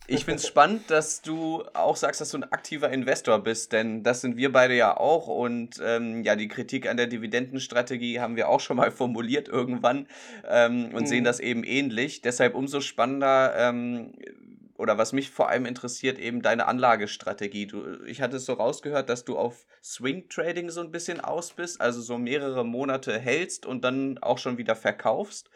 Ich 0.09 0.23
finde 0.23 0.37
es 0.37 0.47
spannend, 0.47 0.89
dass 0.89 1.21
du 1.21 1.63
auch 1.73 1.97
sagst, 1.97 2.21
dass 2.21 2.31
du 2.31 2.37
ein 2.37 2.51
aktiver 2.51 2.89
Investor 2.89 3.39
bist, 3.39 3.73
denn 3.73 4.03
das 4.03 4.21
sind 4.21 4.37
wir 4.37 4.53
beide 4.53 4.73
ja 4.73 4.95
auch. 4.95 5.27
Und 5.27 5.81
ähm, 5.83 6.23
ja, 6.23 6.37
die 6.37 6.47
Kritik 6.47 6.87
an 6.87 6.95
der 6.95 7.07
Dividendenstrategie 7.07 8.21
haben 8.21 8.37
wir 8.37 8.47
auch 8.47 8.61
schon 8.61 8.77
mal 8.77 8.89
formuliert 8.97 9.49
irgendwann 9.49 10.07
ähm, 10.47 10.91
und 10.93 11.01
mhm. 11.01 11.07
sehen 11.07 11.23
das 11.25 11.41
eben 11.41 11.65
ähnlich. 11.65 12.21
Deshalb 12.21 12.55
umso 12.55 12.79
spannender 12.79 13.53
ähm, 13.57 14.13
oder 14.77 14.97
was 14.97 15.11
mich 15.11 15.29
vor 15.29 15.49
allem 15.49 15.65
interessiert, 15.65 16.19
eben 16.19 16.41
deine 16.41 16.67
Anlagestrategie. 16.67 17.67
Du, 17.67 17.83
ich 18.05 18.21
hatte 18.21 18.37
es 18.37 18.45
so 18.45 18.53
rausgehört, 18.53 19.09
dass 19.09 19.25
du 19.25 19.37
auf 19.37 19.65
Swing 19.83 20.29
Trading 20.29 20.69
so 20.69 20.79
ein 20.81 20.91
bisschen 20.91 21.19
aus 21.19 21.51
bist, 21.51 21.81
also 21.81 21.99
so 21.99 22.17
mehrere 22.17 22.63
Monate 22.63 23.19
hältst 23.19 23.65
und 23.65 23.83
dann 23.83 24.19
auch 24.19 24.37
schon 24.37 24.57
wieder 24.57 24.75
verkaufst. 24.75 25.49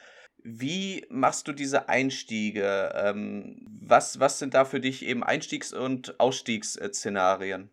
Wie 0.44 1.06
machst 1.10 1.48
du 1.48 1.54
diese 1.54 1.90
Einstiege? 1.90 2.92
Ähm, 2.96 3.66
was, 3.82 4.20
was 4.20 4.40
sind 4.40 4.54
da 4.54 4.66
für 4.66 4.80
dich 4.80 5.06
eben 5.06 5.24
Einstiegs- 5.24 5.74
und 5.74 6.20
Ausstiegsszenarien? 6.20 7.70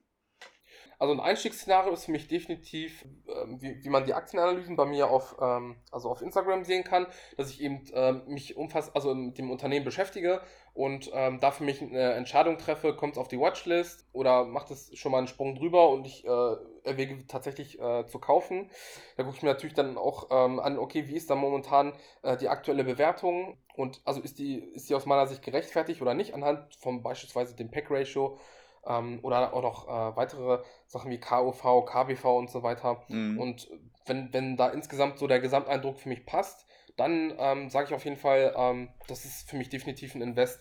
Also 0.98 1.14
ein 1.14 1.20
Einstiegsszenario 1.20 1.92
ist 1.92 2.06
für 2.06 2.10
mich 2.10 2.26
definitiv, 2.26 3.04
ähm, 3.28 3.62
wie, 3.62 3.84
wie 3.84 3.88
man 3.88 4.04
die 4.04 4.14
Aktienanalysen 4.14 4.74
bei 4.74 4.84
mir 4.84 5.08
auf, 5.08 5.36
ähm, 5.40 5.76
also 5.92 6.10
auf 6.10 6.22
Instagram 6.22 6.64
sehen 6.64 6.82
kann, 6.82 7.06
dass 7.36 7.50
ich 7.50 7.62
eben 7.62 7.84
ähm, 7.94 8.22
mich 8.26 8.56
umfass, 8.56 8.92
also 8.94 9.14
mit 9.14 9.38
dem 9.38 9.50
Unternehmen 9.50 9.84
beschäftige 9.84 10.40
und 10.78 11.10
ähm, 11.12 11.40
da 11.40 11.50
für 11.50 11.64
mich 11.64 11.82
eine 11.82 12.12
Entscheidung 12.12 12.56
treffe, 12.56 12.94
kommt 12.94 13.14
es 13.14 13.18
auf 13.18 13.26
die 13.26 13.40
Watchlist 13.40 14.06
oder 14.12 14.44
macht 14.44 14.70
es 14.70 14.96
schon 14.96 15.10
mal 15.10 15.18
einen 15.18 15.26
Sprung 15.26 15.56
drüber 15.56 15.88
und 15.90 16.06
ich 16.06 16.24
äh, 16.24 16.56
erwäge 16.84 17.26
tatsächlich 17.26 17.80
äh, 17.80 18.06
zu 18.06 18.20
kaufen. 18.20 18.70
Da 19.16 19.24
gucke 19.24 19.34
ich 19.34 19.42
mir 19.42 19.48
natürlich 19.48 19.74
dann 19.74 19.98
auch 19.98 20.28
ähm, 20.30 20.60
an, 20.60 20.78
okay, 20.78 21.08
wie 21.08 21.16
ist 21.16 21.30
da 21.30 21.34
momentan 21.34 21.94
äh, 22.22 22.36
die 22.36 22.48
aktuelle 22.48 22.84
Bewertung 22.84 23.58
und 23.74 24.00
also 24.04 24.20
ist 24.20 24.38
die, 24.38 24.60
ist 24.60 24.88
die 24.88 24.94
aus 24.94 25.04
meiner 25.04 25.26
Sicht 25.26 25.42
gerechtfertigt 25.42 26.00
oder 26.00 26.14
nicht 26.14 26.32
anhand 26.32 26.76
von 26.76 27.02
beispielsweise 27.02 27.56
dem 27.56 27.72
Pack-Ratio 27.72 28.38
ähm, 28.86 29.18
oder 29.22 29.54
auch 29.54 29.62
noch 29.62 29.88
äh, 29.88 30.16
weitere 30.16 30.62
Sachen 30.86 31.10
wie 31.10 31.18
KUV, 31.18 31.86
KBV 31.86 32.24
und 32.38 32.50
so 32.50 32.62
weiter. 32.62 33.02
Mhm. 33.08 33.40
Und 33.40 33.68
wenn, 34.06 34.32
wenn 34.32 34.56
da 34.56 34.68
insgesamt 34.68 35.18
so 35.18 35.26
der 35.26 35.40
Gesamteindruck 35.40 35.98
für 35.98 36.08
mich 36.08 36.24
passt, 36.24 36.68
dann 36.98 37.32
ähm, 37.38 37.70
sage 37.70 37.88
ich 37.88 37.94
auf 37.94 38.04
jeden 38.04 38.16
Fall, 38.16 38.54
ähm, 38.56 38.90
das 39.06 39.24
ist 39.24 39.48
für 39.48 39.56
mich 39.56 39.68
definitiv 39.68 40.14
ein 40.14 40.22
Invest. 40.22 40.60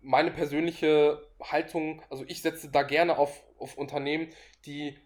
Meine 0.00 0.30
persönliche 0.30 1.20
Haltung, 1.42 2.02
also 2.08 2.24
ich 2.26 2.40
setze 2.40 2.70
da 2.70 2.82
gerne 2.82 3.18
auf, 3.18 3.44
auf 3.58 3.76
Unternehmen, 3.76 4.28
die, 4.64 4.98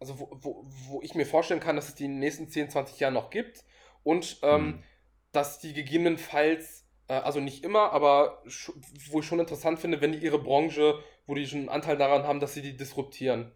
also 0.00 0.18
wo, 0.18 0.30
wo, 0.40 0.64
wo 0.88 1.02
ich 1.02 1.14
mir 1.14 1.26
vorstellen 1.26 1.60
kann, 1.60 1.76
dass 1.76 1.88
es 1.88 1.94
die 1.96 2.04
in 2.04 2.12
den 2.12 2.20
nächsten 2.20 2.48
10, 2.48 2.70
20 2.70 3.00
Jahren 3.00 3.14
noch 3.14 3.30
gibt 3.30 3.64
und 4.02 4.38
ähm, 4.42 4.64
mhm. 4.64 4.82
dass 5.32 5.58
die 5.58 5.74
gegebenenfalls 5.74 6.86
äh, 7.08 7.14
also 7.14 7.40
nicht 7.40 7.64
immer, 7.64 7.92
aber 7.92 8.42
wo 9.10 9.20
ich 9.20 9.26
schon 9.26 9.40
interessant 9.40 9.78
finde, 9.78 10.00
wenn 10.00 10.12
die 10.12 10.18
ihre 10.18 10.38
Branche, 10.38 11.02
wo 11.26 11.34
die 11.34 11.46
schon 11.46 11.60
einen 11.60 11.68
Anteil 11.68 11.96
daran 11.96 12.24
haben, 12.24 12.40
dass 12.40 12.54
sie 12.54 12.62
die 12.62 12.76
disruptieren. 12.76 13.52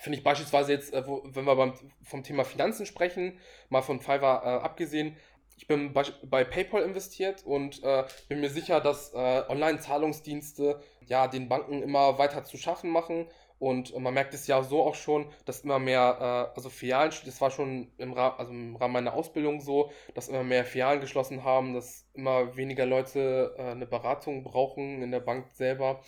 Finde 0.00 0.18
ich 0.18 0.24
beispielsweise 0.24 0.72
jetzt, 0.72 0.92
äh, 0.92 1.06
wo, 1.06 1.22
wenn 1.24 1.44
wir 1.44 1.56
beim, 1.56 1.74
vom 2.02 2.22
Thema 2.22 2.44
Finanzen 2.44 2.86
sprechen, 2.86 3.38
mal 3.68 3.82
von 3.82 4.00
Fiverr 4.00 4.42
äh, 4.44 4.64
abgesehen, 4.64 5.16
ich 5.60 5.66
bin 5.66 5.92
bei, 5.92 6.04
bei 6.24 6.42
PayPal 6.42 6.82
investiert 6.82 7.44
und 7.44 7.82
äh, 7.82 8.04
bin 8.28 8.40
mir 8.40 8.48
sicher, 8.48 8.80
dass 8.80 9.12
äh, 9.12 9.42
Online-Zahlungsdienste 9.46 10.80
ja 11.06 11.28
den 11.28 11.50
Banken 11.50 11.82
immer 11.82 12.18
weiter 12.18 12.44
zu 12.44 12.56
schaffen 12.56 12.90
machen. 12.90 13.26
Und 13.58 13.94
man 13.98 14.14
merkt 14.14 14.32
es 14.32 14.46
ja 14.46 14.62
so 14.62 14.82
auch 14.82 14.94
schon, 14.94 15.26
dass 15.44 15.60
immer 15.60 15.78
mehr, 15.78 16.48
äh, 16.50 16.56
also 16.56 16.70
Filialen, 16.70 17.12
das 17.26 17.42
war 17.42 17.50
schon 17.50 17.92
im, 17.98 18.14
Ra 18.14 18.36
also 18.38 18.50
im 18.52 18.74
Rahmen 18.76 18.94
meiner 18.94 19.12
Ausbildung 19.12 19.60
so, 19.60 19.90
dass 20.14 20.28
immer 20.28 20.42
mehr 20.42 20.64
Filialen 20.64 21.02
geschlossen 21.02 21.44
haben, 21.44 21.74
dass 21.74 22.06
immer 22.14 22.56
weniger 22.56 22.86
Leute 22.86 23.54
äh, 23.58 23.72
eine 23.72 23.86
Beratung 23.86 24.44
brauchen 24.44 25.02
in 25.02 25.10
der 25.10 25.20
Bank 25.20 25.50
selber 25.52 26.00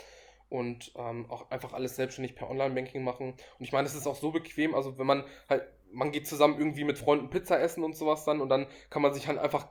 und 0.52 0.92
ähm, 0.96 1.30
auch 1.30 1.50
einfach 1.50 1.72
alles 1.72 1.96
selbstständig 1.96 2.34
per 2.34 2.50
Online-Banking 2.50 3.02
machen. 3.02 3.30
Und 3.30 3.64
ich 3.64 3.72
meine, 3.72 3.88
es 3.88 3.94
ist 3.94 4.06
auch 4.06 4.16
so 4.16 4.32
bequem, 4.32 4.74
also 4.74 4.98
wenn 4.98 5.06
man 5.06 5.24
halt, 5.48 5.64
man 5.90 6.12
geht 6.12 6.28
zusammen 6.28 6.58
irgendwie 6.58 6.84
mit 6.84 6.98
Freunden 6.98 7.30
Pizza 7.30 7.58
essen 7.58 7.82
und 7.82 7.96
sowas 7.96 8.26
dann 8.26 8.42
und 8.42 8.50
dann 8.50 8.66
kann 8.90 9.00
man 9.00 9.14
sich 9.14 9.28
halt 9.28 9.38
einfach 9.38 9.68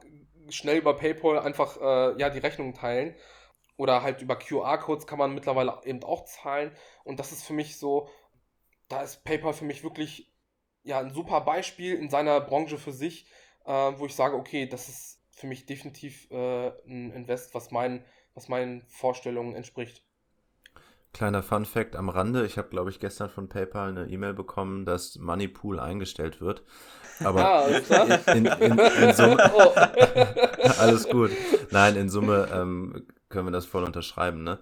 schnell 0.50 0.80
über 0.80 0.96
PayPal 0.96 1.38
einfach 1.38 1.78
äh, 1.80 2.20
ja 2.20 2.32
die 2.32 2.40
Rechnung 2.40 2.74
teilen. 2.74 3.16
Oder 3.78 4.02
halt 4.02 4.24
über 4.24 4.36
QR-Codes 4.36 5.06
kann 5.06 5.20
man 5.20 5.36
mittlerweile 5.36 5.80
eben 5.86 6.04
auch 6.04 6.26
zahlen. 6.26 6.72
Und 7.04 7.20
das 7.20 7.32
ist 7.32 7.44
für 7.44 7.54
mich 7.54 7.78
so, 7.78 8.10
da 8.90 9.04
ist 9.04 9.24
PayPal 9.24 9.54
für 9.54 9.66
mich 9.66 9.84
wirklich 9.84 10.32
ja, 10.84 11.00
ein 11.00 11.14
super 11.14 11.42
Beispiel 11.42 11.94
in 11.94 12.10
seiner 12.10 12.42
Branche 12.42 12.80
für 12.80 12.92
sich, 12.92 13.28
äh, 13.66 13.72
wo 13.72 14.08
ich 14.08 14.16
sage, 14.16 14.36
okay, 14.36 14.66
das 14.66 14.90
ist 14.90 15.22
für 15.32 15.46
mich 15.46 15.68
definitiv 15.68 16.30
äh, 16.32 16.70
ein 16.88 17.12
Invest, 17.12 17.54
was, 17.54 17.70
mein, 17.70 18.04
was 18.34 18.50
meinen 18.50 18.84
Vorstellungen 18.88 19.56
entspricht. 19.56 20.04
Kleiner 21.14 21.44
Fun 21.44 21.66
Fact 21.66 21.96
am 21.96 22.10
Rande, 22.10 22.46
ich 22.46 22.58
habe, 22.58 22.70
glaube 22.70 22.90
ich, 22.90 23.00
gestern 23.00 23.30
von 23.30 23.50
PayPal 23.50 23.90
eine 23.90 24.08
E-Mail 24.08 24.34
bekommen, 24.34 24.86
dass 24.86 25.18
Moneypool 25.18 25.80
eingestellt 25.80 26.40
wird. 26.40 26.64
Aber 27.20 27.46
ah, 27.46 27.68
in, 28.34 28.46
in, 28.46 28.80
in, 28.80 29.14
Summe. 29.14 29.38
Oh. 29.54 29.74
alles 30.80 31.08
gut. 31.10 31.32
Nein, 31.72 31.96
in 31.96 32.10
Summe 32.10 32.48
ähm, 32.54 33.06
können 33.30 33.48
wir 33.48 33.52
das 33.52 33.66
voll 33.66 33.84
unterschreiben, 33.84 34.44
ne? 34.44 34.60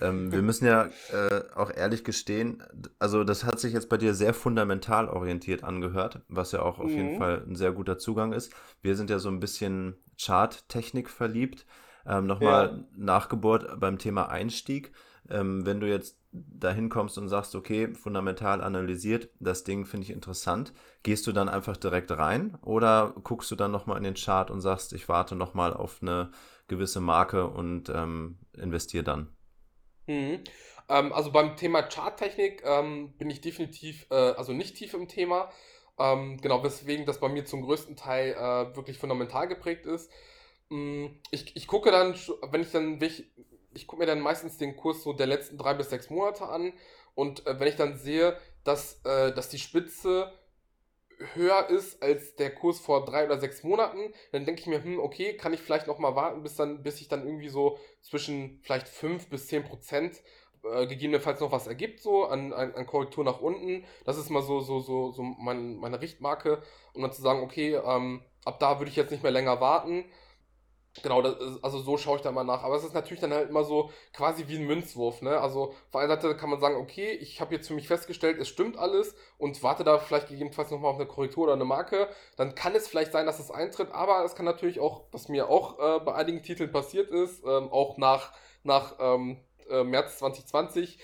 Ähm, 0.00 0.32
wir 0.32 0.42
müssen 0.42 0.66
ja 0.66 0.86
äh, 1.12 1.42
auch 1.54 1.70
ehrlich 1.74 2.04
gestehen, 2.04 2.62
also 2.98 3.24
das 3.24 3.44
hat 3.44 3.60
sich 3.60 3.72
jetzt 3.72 3.88
bei 3.88 3.96
dir 3.96 4.14
sehr 4.14 4.34
fundamental 4.34 5.08
orientiert 5.08 5.64
angehört, 5.64 6.20
was 6.28 6.52
ja 6.52 6.62
auch 6.62 6.78
auf 6.78 6.90
mhm. 6.90 6.96
jeden 6.96 7.18
Fall 7.18 7.44
ein 7.46 7.56
sehr 7.56 7.72
guter 7.72 7.98
Zugang 7.98 8.32
ist. 8.32 8.52
Wir 8.82 8.96
sind 8.96 9.10
ja 9.10 9.18
so 9.18 9.28
ein 9.28 9.40
bisschen 9.40 9.96
Chart-Technik 10.20 11.08
verliebt. 11.08 11.66
Ähm, 12.06 12.26
Nochmal 12.26 12.66
ja. 12.66 12.84
Nachgeburt 12.96 13.78
beim 13.78 13.98
Thema 13.98 14.28
Einstieg. 14.28 14.92
Ähm, 15.30 15.66
wenn 15.66 15.80
du 15.80 15.88
jetzt 15.88 16.18
dahin 16.32 16.88
kommst 16.88 17.18
und 17.18 17.28
sagst, 17.28 17.54
okay, 17.54 17.94
fundamental 17.94 18.62
analysiert, 18.62 19.30
das 19.40 19.64
Ding 19.64 19.86
finde 19.86 20.04
ich 20.04 20.10
interessant, 20.10 20.72
gehst 21.02 21.26
du 21.26 21.32
dann 21.32 21.48
einfach 21.48 21.76
direkt 21.76 22.10
rein 22.10 22.56
oder 22.62 23.14
guckst 23.24 23.50
du 23.50 23.56
dann 23.56 23.70
nochmal 23.70 23.98
in 23.98 24.04
den 24.04 24.14
Chart 24.14 24.50
und 24.50 24.60
sagst, 24.60 24.92
ich 24.92 25.08
warte 25.08 25.34
nochmal 25.36 25.74
auf 25.74 25.98
eine 26.02 26.30
gewisse 26.68 27.00
Marke 27.00 27.48
und 27.48 27.88
ähm, 27.90 28.38
investiere 28.54 29.04
dann? 29.04 29.28
Mhm. 30.06 30.42
Ähm, 30.88 31.12
also 31.12 31.30
beim 31.32 31.56
Thema 31.56 31.82
Charttechnik 31.82 32.62
ähm, 32.64 33.12
bin 33.18 33.30
ich 33.30 33.40
definitiv, 33.40 34.06
äh, 34.10 34.14
also 34.14 34.52
nicht 34.52 34.76
tief 34.76 34.94
im 34.94 35.08
Thema. 35.08 35.50
Ähm, 35.98 36.38
genau, 36.40 36.62
weswegen 36.62 37.06
das 37.06 37.20
bei 37.20 37.28
mir 37.28 37.44
zum 37.44 37.62
größten 37.62 37.96
Teil 37.96 38.32
äh, 38.32 38.76
wirklich 38.76 38.98
fundamental 38.98 39.48
geprägt 39.48 39.86
ist. 39.86 40.10
Mhm. 40.70 41.20
Ich, 41.30 41.56
ich 41.56 41.66
gucke 41.66 41.90
dann, 41.90 42.14
wenn 42.50 42.62
ich 42.62 42.70
dann, 42.70 43.00
ich, 43.78 43.82
ich 43.82 43.86
gucke 43.86 44.00
mir 44.00 44.06
dann 44.06 44.20
meistens 44.20 44.58
den 44.58 44.76
Kurs 44.76 45.02
so 45.02 45.12
der 45.12 45.26
letzten 45.26 45.56
drei 45.56 45.74
bis 45.74 45.90
sechs 45.90 46.10
Monate 46.10 46.46
an 46.46 46.72
und 47.14 47.46
äh, 47.46 47.58
wenn 47.58 47.68
ich 47.68 47.76
dann 47.76 47.96
sehe, 47.96 48.36
dass, 48.64 49.00
äh, 49.04 49.32
dass 49.32 49.48
die 49.48 49.58
Spitze 49.58 50.32
höher 51.34 51.68
ist 51.68 52.00
als 52.00 52.36
der 52.36 52.54
Kurs 52.54 52.78
vor 52.78 53.04
drei 53.04 53.24
oder 53.24 53.40
sechs 53.40 53.64
Monaten, 53.64 54.12
dann 54.30 54.44
denke 54.44 54.60
ich 54.60 54.66
mir, 54.68 54.82
hm, 54.82 55.00
okay, 55.00 55.36
kann 55.36 55.52
ich 55.52 55.60
vielleicht 55.60 55.88
noch 55.88 55.98
mal 55.98 56.14
warten, 56.14 56.42
bis 56.42 56.54
dann, 56.54 56.82
bis 56.82 56.98
sich 56.98 57.08
dann 57.08 57.26
irgendwie 57.26 57.48
so 57.48 57.78
zwischen 58.02 58.60
vielleicht 58.62 58.86
fünf 58.86 59.28
bis 59.28 59.48
zehn 59.48 59.64
Prozent 59.64 60.22
äh, 60.62 60.86
gegebenenfalls 60.86 61.40
noch 61.40 61.50
was 61.50 61.66
ergibt, 61.66 62.00
so 62.00 62.26
an, 62.26 62.52
an, 62.52 62.72
an, 62.74 62.86
Korrektur 62.86 63.24
nach 63.24 63.40
unten. 63.40 63.84
Das 64.04 64.16
ist 64.16 64.30
mal 64.30 64.42
so, 64.42 64.60
so, 64.60 64.80
so, 64.80 65.10
so 65.10 65.22
mein, 65.22 65.76
meine 65.76 66.00
Richtmarke, 66.00 66.62
um 66.94 67.02
dann 67.02 67.12
zu 67.12 67.22
sagen, 67.22 67.42
okay, 67.42 67.74
ähm, 67.74 68.22
ab 68.44 68.60
da 68.60 68.78
würde 68.78 68.90
ich 68.90 68.96
jetzt 68.96 69.10
nicht 69.10 69.22
mehr 69.22 69.32
länger 69.32 69.60
warten. 69.60 70.04
Genau, 71.02 71.20
ist, 71.20 71.64
also 71.64 71.78
so 71.78 71.96
schaue 71.96 72.16
ich 72.16 72.22
da 72.22 72.32
mal 72.32 72.44
nach. 72.44 72.62
Aber 72.64 72.76
es 72.76 72.84
ist 72.84 72.94
natürlich 72.94 73.20
dann 73.20 73.32
halt 73.32 73.50
immer 73.50 73.64
so 73.64 73.90
quasi 74.12 74.48
wie 74.48 74.56
ein 74.56 74.66
Münzwurf. 74.66 75.22
Ne? 75.22 75.38
Also 75.40 75.74
auf 75.90 75.96
einer 75.96 76.08
Seite 76.08 76.36
kann 76.36 76.50
man 76.50 76.60
sagen, 76.60 76.76
okay, 76.76 77.10
ich 77.12 77.40
habe 77.40 77.54
jetzt 77.54 77.68
für 77.68 77.74
mich 77.74 77.88
festgestellt, 77.88 78.38
es 78.38 78.48
stimmt 78.48 78.76
alles 78.76 79.14
und 79.38 79.62
warte 79.62 79.84
da 79.84 79.98
vielleicht 79.98 80.28
gegebenenfalls 80.28 80.70
nochmal 80.70 80.90
auf 80.90 80.96
eine 80.96 81.06
Korrektur 81.06 81.44
oder 81.44 81.54
eine 81.54 81.64
Marke. 81.64 82.08
Dann 82.36 82.54
kann 82.54 82.74
es 82.74 82.88
vielleicht 82.88 83.12
sein, 83.12 83.26
dass 83.26 83.38
es 83.38 83.50
eintritt, 83.50 83.92
aber 83.92 84.24
es 84.24 84.34
kann 84.34 84.44
natürlich 84.44 84.80
auch, 84.80 85.04
was 85.12 85.28
mir 85.28 85.48
auch 85.48 85.78
äh, 85.78 86.00
bei 86.00 86.14
einigen 86.14 86.42
Titeln 86.42 86.72
passiert 86.72 87.10
ist, 87.10 87.44
ähm, 87.44 87.70
auch 87.70 87.96
nach, 87.98 88.32
nach 88.62 88.96
ähm, 88.98 89.38
äh, 89.70 89.84
März 89.84 90.18
2020, 90.18 90.98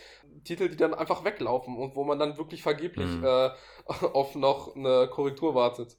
Titel, 0.44 0.68
die 0.68 0.76
dann 0.76 0.94
einfach 0.94 1.24
weglaufen 1.24 1.76
und 1.76 1.96
wo 1.96 2.04
man 2.04 2.18
dann 2.18 2.36
wirklich 2.38 2.62
vergeblich 2.62 3.08
mhm. 3.08 3.24
äh, 3.24 3.50
auf 4.12 4.34
noch 4.34 4.74
eine 4.74 5.08
Korrektur 5.08 5.54
wartet. 5.54 5.96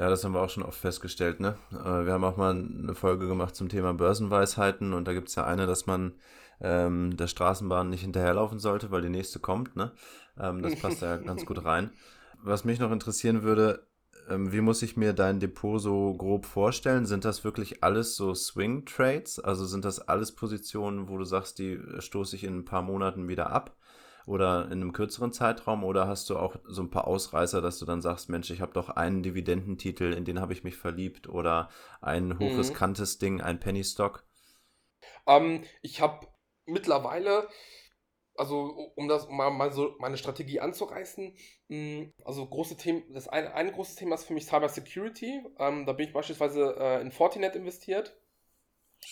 Ja, 0.00 0.08
das 0.08 0.24
haben 0.24 0.32
wir 0.32 0.40
auch 0.40 0.48
schon 0.48 0.62
oft 0.62 0.80
festgestellt, 0.80 1.40
ne? 1.40 1.58
Äh, 1.72 2.06
wir 2.06 2.14
haben 2.14 2.24
auch 2.24 2.38
mal 2.38 2.52
eine 2.52 2.94
Folge 2.94 3.28
gemacht 3.28 3.54
zum 3.54 3.68
Thema 3.68 3.92
Börsenweisheiten 3.92 4.94
und 4.94 5.06
da 5.06 5.12
gibt 5.12 5.28
es 5.28 5.34
ja 5.34 5.44
eine, 5.44 5.66
dass 5.66 5.84
man 5.84 6.14
ähm, 6.62 7.18
der 7.18 7.26
Straßenbahn 7.26 7.90
nicht 7.90 8.00
hinterherlaufen 8.00 8.60
sollte, 8.60 8.90
weil 8.90 9.02
die 9.02 9.10
nächste 9.10 9.40
kommt, 9.40 9.76
ne? 9.76 9.92
Ähm, 10.38 10.62
das 10.62 10.76
passt 10.76 11.02
ja 11.02 11.16
ganz 11.18 11.44
gut 11.44 11.66
rein. 11.66 11.90
Was 12.42 12.64
mich 12.64 12.78
noch 12.78 12.92
interessieren 12.92 13.42
würde, 13.42 13.86
ähm, 14.30 14.52
wie 14.52 14.62
muss 14.62 14.80
ich 14.80 14.96
mir 14.96 15.12
dein 15.12 15.38
Depot 15.38 15.78
so 15.78 16.14
grob 16.14 16.46
vorstellen? 16.46 17.04
Sind 17.04 17.26
das 17.26 17.44
wirklich 17.44 17.84
alles 17.84 18.16
so 18.16 18.34
Swing 18.34 18.86
Trades? 18.86 19.38
Also 19.38 19.66
sind 19.66 19.84
das 19.84 20.00
alles 20.00 20.32
Positionen, 20.32 21.10
wo 21.10 21.18
du 21.18 21.24
sagst, 21.24 21.58
die 21.58 21.78
stoße 21.98 22.36
ich 22.36 22.44
in 22.44 22.60
ein 22.60 22.64
paar 22.64 22.80
Monaten 22.80 23.28
wieder 23.28 23.50
ab? 23.50 23.76
Oder 24.30 24.66
in 24.66 24.80
einem 24.80 24.92
kürzeren 24.92 25.32
Zeitraum 25.32 25.82
oder 25.82 26.06
hast 26.06 26.30
du 26.30 26.38
auch 26.38 26.54
so 26.64 26.82
ein 26.82 26.90
paar 26.90 27.08
Ausreißer, 27.08 27.60
dass 27.60 27.80
du 27.80 27.84
dann 27.84 28.00
sagst, 28.00 28.28
Mensch, 28.28 28.50
ich 28.50 28.60
habe 28.60 28.72
doch 28.72 28.88
einen 28.88 29.24
Dividendentitel, 29.24 30.12
in 30.12 30.24
den 30.24 30.40
habe 30.40 30.52
ich 30.52 30.62
mich 30.62 30.76
verliebt 30.76 31.28
oder 31.28 31.68
ein 32.00 32.28
mhm. 32.28 32.38
hochriskantes 32.38 33.16
mhm. 33.16 33.20
Ding, 33.20 33.40
ein 33.40 33.58
Penny 33.58 33.82
Stock? 33.82 34.24
Ähm, 35.26 35.64
ich 35.82 36.00
habe 36.00 36.28
mittlerweile, 36.64 37.48
also 38.36 38.92
um 38.94 39.08
das 39.08 39.26
um 39.26 39.36
mal, 39.36 39.50
mal 39.50 39.72
so 39.72 39.96
meine 39.98 40.16
Strategie 40.16 40.60
anzureißen, 40.60 41.36
mh, 41.66 41.76
mm, 41.76 42.12
also 42.24 42.46
große 42.46 42.76
Themen, 42.76 43.12
das 43.12 43.26
eine, 43.26 43.52
ein 43.54 43.72
großes 43.72 43.96
Thema 43.96 44.14
ist 44.14 44.26
für 44.26 44.34
mich 44.34 44.46
Cyber 44.46 44.68
Security. 44.68 45.42
Ähm, 45.58 45.86
da 45.86 45.92
bin 45.92 46.06
ich 46.06 46.12
beispielsweise 46.12 46.76
äh, 46.78 47.00
in 47.00 47.10
Fortinet 47.10 47.56
investiert. 47.56 48.16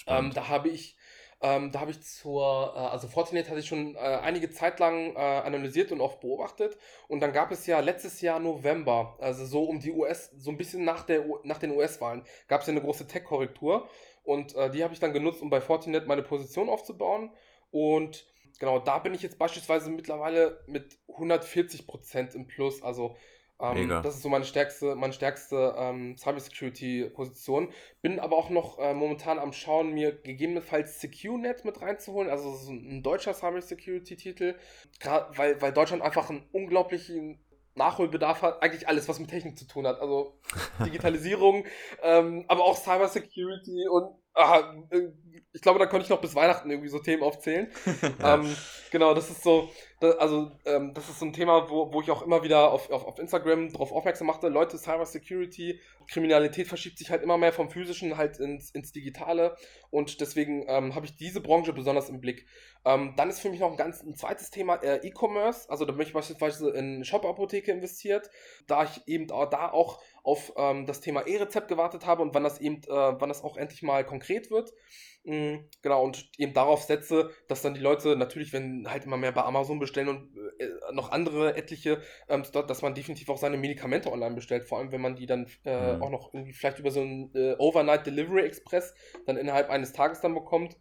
Ähm, 0.07 0.33
da 0.35 0.48
habe 0.48 0.68
ich 0.68 0.97
ähm, 1.40 1.70
da 1.70 1.81
habe 1.81 1.92
ich 1.92 2.03
zur, 2.03 2.72
äh, 2.74 2.79
also 2.79 3.07
Fortinet 3.07 3.48
hatte 3.48 3.61
ich 3.61 3.68
schon 3.68 3.94
äh, 3.94 3.98
einige 3.98 4.51
Zeit 4.51 4.81
lang 4.81 5.14
äh, 5.14 5.18
analysiert 5.18 5.92
und 5.92 6.01
auch 6.01 6.16
beobachtet. 6.16 6.77
Und 7.07 7.20
dann 7.20 7.33
gab 7.33 7.53
es 7.53 7.66
ja 7.66 7.79
letztes 7.81 8.20
Jahr 8.20 8.40
November, 8.40 9.16
also 9.20 9.46
so 9.46 9.62
um 9.64 9.79
die 9.79 9.92
US, 9.92 10.31
so 10.37 10.51
ein 10.51 10.57
bisschen 10.57 10.85
nach, 10.85 11.05
der, 11.05 11.24
nach 11.44 11.59
den 11.59 11.70
US-Wahlen, 11.70 12.24
gab 12.48 12.62
es 12.62 12.66
ja 12.66 12.72
eine 12.72 12.81
große 12.81 13.07
Tech-Korrektur. 13.07 13.88
Und 14.24 14.57
äh, 14.57 14.70
die 14.70 14.83
habe 14.83 14.92
ich 14.92 15.01
dann 15.01 15.12
genutzt, 15.12 15.40
um 15.40 15.48
bei 15.48 15.61
Fortinet 15.61 16.09
meine 16.09 16.22
Position 16.22 16.68
aufzubauen. 16.68 17.31
Und 17.70 18.27
genau, 18.59 18.81
da 18.81 18.98
bin 18.98 19.14
ich 19.14 19.22
jetzt 19.22 19.38
beispielsweise 19.38 19.90
mittlerweile 19.90 20.64
mit 20.66 20.98
140% 21.09 22.35
im 22.35 22.48
Plus. 22.48 22.83
Also 22.83 23.16
ähm, 23.61 23.88
das 23.88 24.16
ist 24.16 24.23
so 24.23 24.29
meine 24.29 24.44
stärkste, 24.44 24.94
meine 24.94 25.12
stärkste 25.12 25.75
ähm, 25.77 26.16
Cybersecurity-Position. 26.16 27.73
Bin 28.03 28.21
aber 28.21 28.37
auch 28.37 28.51
noch 28.51 28.79
äh, 28.79 28.94
momentan 28.94 29.38
am 29.38 29.53
Schauen, 29.53 29.92
mir 29.92 30.12
gegebenenfalls 30.12 31.01
SecureNet 31.01 31.64
mit 31.64 31.81
reinzuholen, 31.81 32.31
also 32.31 32.55
so 32.55 32.71
ein 32.73 33.03
deutscher 33.03 33.35
Cybersecurity-Titel, 33.35 34.55
weil, 35.35 35.61
weil 35.61 35.73
Deutschland 35.73 36.03
einfach 36.03 36.31
einen 36.31 36.47
unglaublichen 36.53 37.40
Nachholbedarf 37.75 38.42
hat, 38.42 38.62
eigentlich 38.62 38.87
alles, 38.87 39.09
was 39.09 39.18
mit 39.18 39.31
Technik 39.31 39.59
zu 39.59 39.66
tun 39.66 39.87
hat. 39.87 40.01
Also 40.01 40.38
Digitalisierung, 40.85 41.64
ähm, 42.03 42.44
aber 42.49 42.64
auch 42.64 42.77
Cybersecurity 42.77 43.88
und 43.88 44.14
ah, 44.35 44.75
äh, 44.90 45.09
ich 45.53 45.62
glaube, 45.62 45.79
da 45.79 45.87
konnte 45.87 46.05
ich 46.05 46.11
noch 46.11 46.20
bis 46.20 46.35
Weihnachten 46.35 46.70
irgendwie 46.70 46.88
so 46.88 46.98
Themen 46.98 47.22
aufzählen. 47.22 47.68
ähm, 48.24 48.57
genau, 48.90 49.14
das 49.14 49.31
ist 49.31 49.42
so, 49.42 49.70
das, 50.01 50.16
also 50.16 50.53
ähm, 50.64 50.94
das 50.94 51.09
ist 51.09 51.18
so 51.18 51.27
ein 51.27 51.33
Thema, 51.33 51.68
wo, 51.70 51.92
wo 51.92 52.01
ich 52.01 52.11
auch 52.11 52.22
immer 52.22 52.42
wieder 52.42 52.70
auf, 52.70 52.90
auf, 52.90 53.05
auf 53.05 53.18
Instagram 53.18 53.72
darauf 53.72 53.92
aufmerksam 53.92 54.27
machte. 54.27 54.48
Leute, 54.48 54.79
Cyber 54.79 55.07
Security, 55.07 55.81
Kriminalität 56.09 56.68
verschiebt 56.68 56.98
sich 56.98 57.11
halt 57.11 57.22
immer 57.22 57.37
mehr 57.37 57.53
vom 57.53 57.70
Physischen 57.70 58.16
halt 58.16 58.38
ins, 58.38 58.70
ins 58.70 58.92
Digitale 58.92 59.57
und 59.90 60.20
deswegen 60.20 60.64
ähm, 60.68 60.94
habe 60.94 61.07
ich 61.07 61.16
diese 61.16 61.40
Branche 61.40 61.72
besonders 61.72 62.09
im 62.09 62.20
Blick. 62.20 62.46
Ähm, 62.85 63.14
dann 63.16 63.29
ist 63.29 63.40
für 63.40 63.51
mich 63.51 63.61
noch 63.61 63.70
ein 63.70 63.77
ganz 63.77 64.03
ein 64.03 64.14
zweites 64.14 64.51
Thema 64.51 64.77
äh, 64.77 65.07
E-Commerce. 65.07 65.68
Also 65.68 65.85
da 65.85 65.92
bin 65.92 66.07
ich 66.07 66.12
beispielsweise 66.12 66.70
in 66.70 67.05
Shop-Apotheke 67.05 67.72
investiert, 67.72 68.31
da 68.66 68.85
ich 68.85 69.07
eben 69.07 69.27
da 69.27 69.70
auch 69.70 70.01
auf 70.22 70.53
ähm, 70.57 70.87
das 70.87 71.01
Thema 71.01 71.27
E-Rezept 71.27 71.68
gewartet 71.68 72.07
habe 72.07 72.22
und 72.22 72.35
wann 72.35 72.44
das 72.44 72.61
eben, 72.61 72.77
äh, 72.85 72.88
wann 72.88 73.29
das 73.29 73.42
auch 73.42 73.57
endlich 73.57 73.83
mal 73.83 74.05
konkret 74.05 74.51
wird. 74.51 74.72
Genau, 75.82 76.04
und 76.04 76.30
eben 76.38 76.54
darauf 76.54 76.82
setze, 76.82 77.30
dass 77.48 77.60
dann 77.60 77.74
die 77.74 77.80
Leute 77.80 78.16
natürlich, 78.16 78.54
wenn 78.54 78.90
halt 78.90 79.04
immer 79.04 79.18
mehr 79.18 79.32
bei 79.32 79.42
Amazon 79.42 79.78
bestellen 79.78 80.08
und 80.08 80.34
äh, 80.58 80.68
noch 80.92 81.10
andere 81.10 81.54
etliche, 81.54 82.00
ähm, 82.28 82.44
dass 82.52 82.80
man 82.80 82.94
definitiv 82.94 83.28
auch 83.28 83.36
seine 83.36 83.58
Medikamente 83.58 84.10
online 84.10 84.34
bestellt, 84.34 84.64
vor 84.64 84.78
allem 84.78 84.90
wenn 84.90 85.02
man 85.02 85.16
die 85.16 85.26
dann 85.26 85.46
äh, 85.64 85.96
mhm. 85.96 86.02
auch 86.02 86.10
noch 86.10 86.32
irgendwie 86.32 86.54
vielleicht 86.54 86.78
über 86.78 86.90
so 86.90 87.02
einen 87.02 87.30
äh, 87.34 87.56
Overnight 87.58 88.06
Delivery 88.06 88.46
Express 88.46 88.94
dann 89.26 89.36
innerhalb 89.36 89.68
eines 89.68 89.92
Tages 89.92 90.20
dann 90.20 90.34
bekommt 90.34 90.76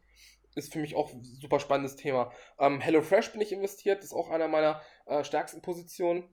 ist 0.56 0.74
für 0.74 0.80
mich 0.80 0.96
auch 0.96 1.14
ein 1.14 1.24
super 1.24 1.60
spannendes 1.60 1.98
Thema. 1.98 2.32
Ähm, 2.58 2.82
HelloFresh 2.82 3.32
bin 3.32 3.42
ich 3.42 3.52
investiert, 3.52 4.04
ist 4.04 4.12
auch 4.12 4.32
einer 4.32 4.48
meiner 4.48 4.82
äh, 5.06 5.24
stärksten 5.24 5.62
Positionen 5.62 6.24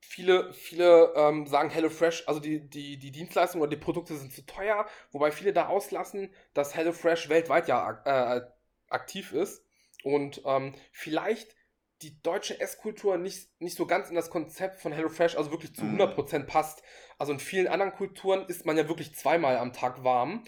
viele, 0.00 0.52
viele 0.52 1.12
ähm, 1.14 1.46
sagen 1.46 1.70
HelloFresh, 1.70 2.24
also 2.26 2.40
die, 2.40 2.68
die, 2.68 2.98
die 2.98 3.12
Dienstleistungen 3.12 3.62
oder 3.62 3.70
die 3.70 3.82
Produkte 3.82 4.16
sind 4.16 4.32
zu 4.32 4.44
teuer, 4.46 4.86
wobei 5.12 5.30
viele 5.30 5.52
da 5.52 5.68
auslassen, 5.68 6.34
dass 6.54 6.74
HelloFresh 6.74 7.28
weltweit 7.28 7.68
ja 7.68 8.02
äh, 8.04 8.40
aktiv 8.88 9.32
ist 9.32 9.64
und 10.02 10.42
ähm, 10.44 10.74
vielleicht 10.92 11.54
die 12.02 12.20
deutsche 12.22 12.58
Esskultur 12.58 13.18
nicht, 13.18 13.50
nicht 13.60 13.76
so 13.76 13.86
ganz 13.86 14.08
in 14.08 14.14
das 14.14 14.30
Konzept 14.30 14.80
von 14.80 14.92
HelloFresh, 14.92 15.36
also 15.36 15.50
wirklich 15.50 15.74
zu 15.74 15.82
100% 15.82 16.38
mhm. 16.38 16.46
passt. 16.46 16.82
Also 17.18 17.32
in 17.32 17.38
vielen 17.38 17.68
anderen 17.68 17.92
Kulturen 17.92 18.46
isst 18.46 18.64
man 18.64 18.78
ja 18.78 18.88
wirklich 18.88 19.14
zweimal 19.14 19.58
am 19.58 19.74
Tag 19.74 20.02
warm 20.02 20.44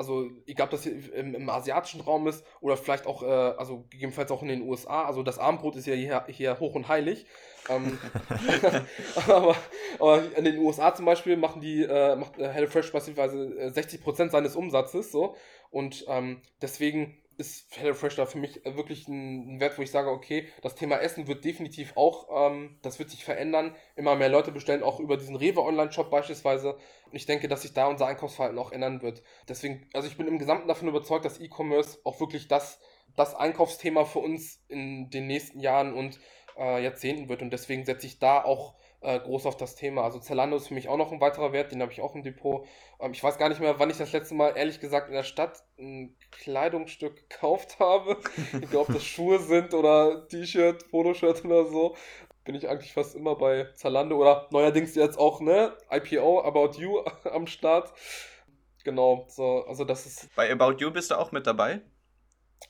also 0.00 0.30
egal 0.46 0.64
ob 0.64 0.70
das 0.70 0.84
hier 0.84 1.12
im, 1.12 1.34
im, 1.34 1.50
asiatischen 1.50 2.00
Raum 2.00 2.26
ist 2.26 2.42
oder 2.62 2.78
vielleicht 2.78 3.06
auch, 3.06 3.22
äh, 3.22 3.26
also 3.26 3.84
gegebenenfalls 3.90 4.30
auch 4.30 4.40
in 4.40 4.48
den 4.48 4.62
USA, 4.62 5.04
also 5.04 5.22
das 5.22 5.38
Abendbrot 5.38 5.76
ist 5.76 5.86
ja 5.86 5.92
hier, 5.92 6.24
hier 6.28 6.58
hoch 6.58 6.74
und 6.74 6.88
heilig. 6.88 7.26
Ähm, 7.68 7.98
aber, 9.28 9.54
aber, 9.98 10.36
in 10.38 10.46
den 10.46 10.56
USA 10.56 10.94
zum 10.94 11.04
Beispiel 11.04 11.36
machen 11.36 11.60
die, 11.60 11.82
äh, 11.82 12.16
macht 12.16 12.38
äh, 12.38 12.48
HelloFresh 12.48 12.90
beispielsweise 12.92 13.72
60% 13.74 14.24
äh, 14.24 14.30
seines 14.30 14.56
Umsatzes 14.56 15.12
so 15.12 15.36
und 15.70 16.06
ähm, 16.08 16.40
deswegen 16.62 17.19
ist 17.40 17.76
HelloFresh 17.76 18.16
da 18.16 18.26
für 18.26 18.38
mich 18.38 18.64
wirklich 18.64 19.08
ein, 19.08 19.58
Wert, 19.58 19.78
wo 19.78 19.82
ich 19.82 19.90
sage, 19.90 20.10
okay, 20.10 20.46
das 20.62 20.74
Thema 20.74 20.98
Essen 20.98 21.26
wird 21.26 21.44
definitiv 21.44 21.96
auch, 21.96 22.28
ähm, 22.32 22.78
das 22.82 22.98
wird 22.98 23.10
sich 23.10 23.24
verändern. 23.24 23.74
Immer 23.96 24.14
mehr 24.14 24.28
Leute 24.28 24.52
bestellen 24.52 24.82
auch 24.82 25.00
über 25.00 25.16
diesen 25.16 25.34
Rewe 25.34 25.62
Online-Shop 25.62 26.10
beispielsweise. 26.10 26.74
Und 26.74 27.16
ich 27.16 27.26
denke, 27.26 27.48
dass 27.48 27.62
sich 27.62 27.72
da 27.72 27.86
unser 27.86 28.06
Einkaufsverhalten 28.06 28.58
auch 28.58 28.70
ändern 28.70 29.02
wird. 29.02 29.22
Deswegen, 29.48 29.88
also 29.94 30.06
ich 30.06 30.16
bin 30.16 30.28
im 30.28 30.38
Gesamten 30.38 30.68
davon 30.68 30.88
überzeugt, 30.88 31.24
dass 31.24 31.40
E-Commerce 31.40 31.98
auch 32.04 32.20
wirklich 32.20 32.46
das, 32.46 32.78
das 33.16 33.34
Einkaufsthema 33.34 34.04
für 34.04 34.20
uns 34.20 34.62
in 34.68 35.10
den 35.10 35.26
nächsten 35.26 35.60
Jahren 35.60 35.94
und 35.94 36.20
äh, 36.56 36.82
Jahrzehnten 36.82 37.28
wird. 37.28 37.42
Und 37.42 37.52
deswegen 37.52 37.84
setze 37.84 38.06
ich 38.06 38.18
da 38.18 38.44
auch 38.44 38.74
äh, 39.00 39.18
groß 39.18 39.46
auf 39.46 39.56
das 39.56 39.76
Thema. 39.76 40.02
Also 40.02 40.18
Zalando 40.18 40.56
ist 40.56 40.68
für 40.68 40.74
mich 40.74 40.88
auch 40.88 40.96
noch 40.96 41.12
ein 41.12 41.20
weiterer 41.20 41.52
Wert, 41.52 41.72
den 41.72 41.80
habe 41.82 41.92
ich 41.92 42.00
auch 42.00 42.14
im 42.14 42.22
Depot. 42.22 42.66
Ähm, 43.00 43.12
ich 43.12 43.22
weiß 43.22 43.38
gar 43.38 43.48
nicht 43.48 43.60
mehr, 43.60 43.78
wann 43.78 43.90
ich 43.90 43.98
das 43.98 44.12
letzte 44.12 44.34
Mal, 44.34 44.56
ehrlich 44.56 44.80
gesagt, 44.80 45.08
in 45.08 45.14
der 45.14 45.22
Stadt 45.22 45.62
ein 45.78 46.16
Kleidungsstück 46.30 47.16
gekauft 47.28 47.78
habe. 47.78 48.18
ich 48.60 48.70
glaube, 48.70 48.92
das 48.92 49.04
Schuhe 49.04 49.38
sind 49.38 49.74
oder 49.74 50.26
T-Shirt, 50.28 50.90
Poloshirt 50.90 51.44
oder 51.44 51.66
so. 51.66 51.96
Bin 52.44 52.54
ich 52.54 52.68
eigentlich 52.68 52.92
fast 52.92 53.14
immer 53.14 53.36
bei 53.36 53.68
Zalando 53.74 54.16
oder 54.16 54.48
neuerdings 54.50 54.94
jetzt 54.94 55.18
auch, 55.18 55.40
ne? 55.40 55.76
IPO, 55.90 56.42
About 56.42 56.78
You 56.80 57.00
am 57.24 57.46
Start. 57.46 57.92
Genau, 58.82 59.26
so, 59.28 59.64
also 59.66 59.84
das 59.84 60.06
ist. 60.06 60.34
Bei 60.34 60.50
About 60.50 60.76
You 60.78 60.90
bist 60.90 61.10
du 61.10 61.18
auch 61.18 61.32
mit 61.32 61.46
dabei? 61.46 61.82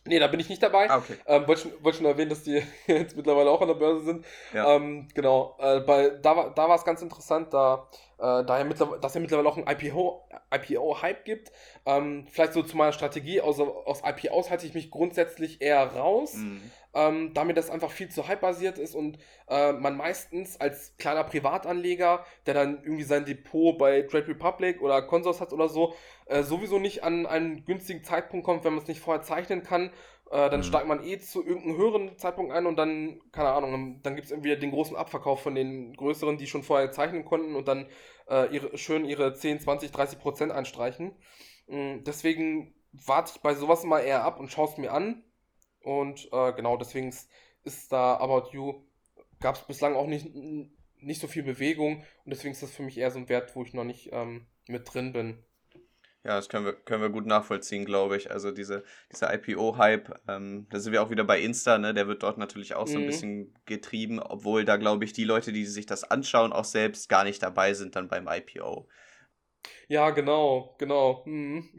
Nee, 0.06 0.18
da 0.18 0.28
bin 0.28 0.40
ich 0.40 0.48
nicht 0.48 0.62
dabei. 0.62 0.88
Ah, 0.88 0.98
okay. 0.98 1.16
Ähm, 1.26 1.46
Wollte 1.46 1.62
schon, 1.62 1.72
wollt 1.80 1.96
schon 1.96 2.06
erwähnen, 2.06 2.30
dass 2.30 2.42
die 2.42 2.62
jetzt 2.86 3.16
mittlerweile 3.16 3.50
auch 3.50 3.60
an 3.60 3.68
der 3.68 3.74
Börse 3.74 4.04
sind. 4.04 4.24
Ja. 4.52 4.76
Ähm, 4.76 5.08
genau. 5.14 5.56
Äh, 5.58 5.80
bei, 5.80 6.10
da 6.10 6.36
war 6.68 6.74
es 6.74 6.84
ganz 6.84 7.02
interessant, 7.02 7.52
da, 7.52 7.88
äh, 8.18 8.44
da 8.44 8.58
ja 8.58 8.64
mittlerweile, 8.64 9.00
dass 9.00 9.14
ja 9.14 9.20
mittlerweile 9.20 9.48
auch 9.48 9.56
ein 9.56 9.66
IPO-Hype 10.52 11.18
IPO 11.18 11.24
gibt. 11.24 11.52
Ähm, 11.86 12.26
vielleicht 12.30 12.52
so 12.52 12.62
zu 12.62 12.76
meiner 12.76 12.92
Strategie. 12.92 13.40
Also 13.40 13.84
aus 13.84 14.02
IPOs 14.04 14.50
halte 14.50 14.66
ich 14.66 14.74
mich 14.74 14.90
grundsätzlich 14.90 15.60
eher 15.60 15.84
raus. 15.84 16.34
Mhm. 16.34 16.60
ähm, 16.92 17.34
da 17.34 17.44
mir 17.44 17.54
das 17.54 17.70
einfach 17.70 17.90
viel 17.90 18.08
zu 18.08 18.26
hype-basiert 18.26 18.78
ist 18.78 18.94
und 18.94 19.18
äh, 19.48 19.72
man 19.72 19.96
meistens 19.96 20.60
als 20.60 20.96
kleiner 20.98 21.22
Privatanleger, 21.22 22.24
der 22.46 22.54
dann 22.54 22.82
irgendwie 22.82 23.04
sein 23.04 23.24
Depot 23.24 23.78
bei 23.78 24.02
Trade 24.02 24.28
Republic 24.28 24.82
oder 24.82 25.02
Consors 25.02 25.40
hat 25.40 25.52
oder 25.52 25.68
so, 25.68 25.94
äh, 26.26 26.42
sowieso 26.42 26.78
nicht 26.78 27.04
an 27.04 27.26
einen 27.26 27.64
günstigen 27.64 28.02
Zeitpunkt 28.02 28.44
kommt, 28.44 28.64
wenn 28.64 28.72
man 28.72 28.82
es 28.82 28.88
nicht 28.88 29.00
vorher 29.00 29.22
zeichnen 29.22 29.62
kann. 29.62 29.92
Äh, 30.30 30.48
dann 30.48 30.60
mhm. 30.60 30.64
steigt 30.64 30.86
man 30.86 31.04
eh 31.04 31.18
zu 31.18 31.44
irgendeinem 31.44 31.76
höheren 31.76 32.16
Zeitpunkt 32.16 32.52
ein 32.52 32.66
und 32.66 32.76
dann, 32.76 33.20
keine 33.32 33.50
Ahnung, 33.50 34.00
dann 34.02 34.14
gibt 34.14 34.26
es 34.26 34.30
irgendwie 34.30 34.56
den 34.56 34.70
großen 34.70 34.96
Abverkauf 34.96 35.42
von 35.42 35.56
den 35.56 35.92
größeren, 35.94 36.38
die 36.38 36.46
schon 36.46 36.62
vorher 36.62 36.92
zeichnen 36.92 37.24
konnten 37.24 37.56
und 37.56 37.66
dann 37.66 37.86
äh, 38.28 38.46
ihre, 38.54 38.78
schön 38.78 39.04
ihre 39.04 39.34
10, 39.34 39.58
20, 39.58 39.90
30 39.90 40.18
Prozent 40.20 40.52
einstreichen. 40.52 41.16
Mhm, 41.66 42.04
deswegen 42.04 42.74
warte 42.92 43.32
ich 43.34 43.42
bei 43.42 43.54
sowas 43.54 43.82
mal 43.82 44.00
eher 44.00 44.24
ab 44.24 44.38
und 44.38 44.52
schaue 44.52 44.68
es 44.68 44.76
mir 44.78 44.92
an. 44.92 45.24
Und 45.82 46.28
äh, 46.32 46.52
genau, 46.52 46.76
deswegen 46.76 47.12
ist 47.64 47.90
da 47.90 48.16
About 48.18 48.50
You, 48.52 48.84
gab 49.40 49.56
es 49.56 49.62
bislang 49.62 49.96
auch 49.96 50.06
nicht, 50.06 50.32
nicht 50.98 51.20
so 51.20 51.26
viel 51.26 51.42
Bewegung 51.42 52.04
und 52.24 52.30
deswegen 52.30 52.52
ist 52.52 52.62
das 52.62 52.70
für 52.70 52.82
mich 52.82 52.98
eher 52.98 53.10
so 53.10 53.18
ein 53.18 53.28
Wert, 53.28 53.56
wo 53.56 53.62
ich 53.64 53.74
noch 53.74 53.84
nicht 53.84 54.10
ähm, 54.12 54.46
mit 54.68 54.92
drin 54.92 55.12
bin. 55.12 55.42
Ja, 56.22 56.36
das 56.36 56.50
können 56.50 56.66
wir, 56.66 56.74
können 56.74 57.00
wir 57.00 57.08
gut 57.08 57.24
nachvollziehen, 57.24 57.86
glaube 57.86 58.18
ich. 58.18 58.30
Also 58.30 58.50
diese, 58.50 58.84
dieser 59.10 59.32
IPO-Hype, 59.32 60.20
ähm, 60.28 60.66
da 60.70 60.78
sind 60.78 60.92
wir 60.92 61.02
auch 61.02 61.08
wieder 61.08 61.24
bei 61.24 61.40
Insta, 61.40 61.78
ne? 61.78 61.94
Der 61.94 62.08
wird 62.08 62.22
dort 62.22 62.36
natürlich 62.36 62.74
auch 62.74 62.86
so 62.86 62.98
ein 62.98 63.04
mhm. 63.04 63.06
bisschen 63.06 63.54
getrieben, 63.64 64.20
obwohl 64.20 64.66
da, 64.66 64.76
glaube 64.76 65.04
ich, 65.06 65.14
die 65.14 65.24
Leute, 65.24 65.50
die 65.50 65.64
sich 65.64 65.86
das 65.86 66.04
anschauen, 66.04 66.52
auch 66.52 66.64
selbst 66.64 67.08
gar 67.08 67.24
nicht 67.24 67.42
dabei 67.42 67.72
sind 67.72 67.96
dann 67.96 68.08
beim 68.08 68.28
IPO. 68.28 68.86
Ja, 69.88 70.10
genau, 70.10 70.74
genau. 70.78 71.22
Mhm. 71.24 71.70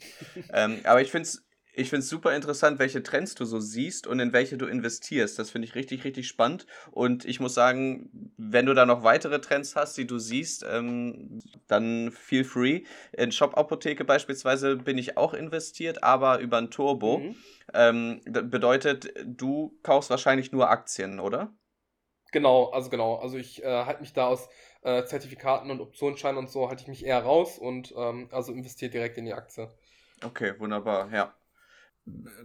Ähm, 0.54 0.82
aber 0.86 1.02
ich 1.02 1.12
finde 1.12 1.24
es 1.24 1.46
ich 1.74 1.90
finde 1.90 2.04
es 2.04 2.10
super 2.10 2.36
interessant, 2.36 2.80
welche 2.80 3.02
Trends 3.02 3.36
du 3.36 3.46
so 3.46 3.60
siehst 3.60 4.08
und 4.08 4.20
in 4.20 4.34
welche 4.34 4.58
du 4.58 4.66
investierst. 4.66 5.40
Das 5.40 5.52
finde 5.52 5.68
ich 5.68 5.76
richtig, 5.76 6.04
richtig 6.04 6.28
spannend. 6.28 6.66
Und 6.92 7.26
ich 7.26 7.40
muss 7.40 7.54
sagen, 7.54 8.34
wenn 8.38 8.66
du 8.66 8.74
da 8.74 8.86
noch 8.86 9.04
weitere 9.04 9.40
Trends 9.40 9.76
hast, 9.76 9.98
die 9.98 10.06
du 10.06 10.20
siehst, 10.20 10.66
ähm, 10.70 11.40
dann 11.68 12.12
feel 12.12 12.44
free. 12.44 12.84
In 13.14 13.32
Shop 13.32 13.58
Apotheke 13.58 14.04
beispielsweise 14.04 14.76
bin 14.76 14.98
ich 14.98 15.18
auch 15.18 15.34
investiert, 15.34 16.04
aber 16.04 16.40
über 16.40 16.58
ein 16.58 16.72
Turbo. 16.72 17.20
Mhm. 17.20 17.36
Ähm, 17.74 18.22
bedeutet, 18.26 19.14
du 19.26 19.78
kaufst 19.84 20.10
wahrscheinlich 20.10 20.52
nur 20.52 20.70
Aktien, 20.70 21.20
oder? 21.20 21.54
Genau, 22.32 22.70
also 22.70 22.90
genau. 22.90 23.16
Also 23.16 23.38
ich 23.38 23.64
äh, 23.64 23.86
halte 23.86 24.02
mich 24.02 24.14
da 24.14 24.28
aus 24.28 24.50
äh, 24.84 25.04
Zertifikaten 25.06 25.70
und 25.70 25.82
Optionsscheinen 25.82 26.38
und 26.38 26.50
so 26.50 26.70
halte 26.70 26.82
ich 26.82 26.88
mich 26.88 27.06
eher 27.06 27.24
raus 27.24 27.58
und 27.58 27.94
ähm, 27.96 28.30
also 28.32 28.52
investiere 28.52 28.92
direkt 28.92 29.18
in 29.18 29.26
die 29.26 29.34
Aktie. 29.34 29.70
Okay, 30.24 30.54
wunderbar, 30.60 31.12
ja. 31.12 31.34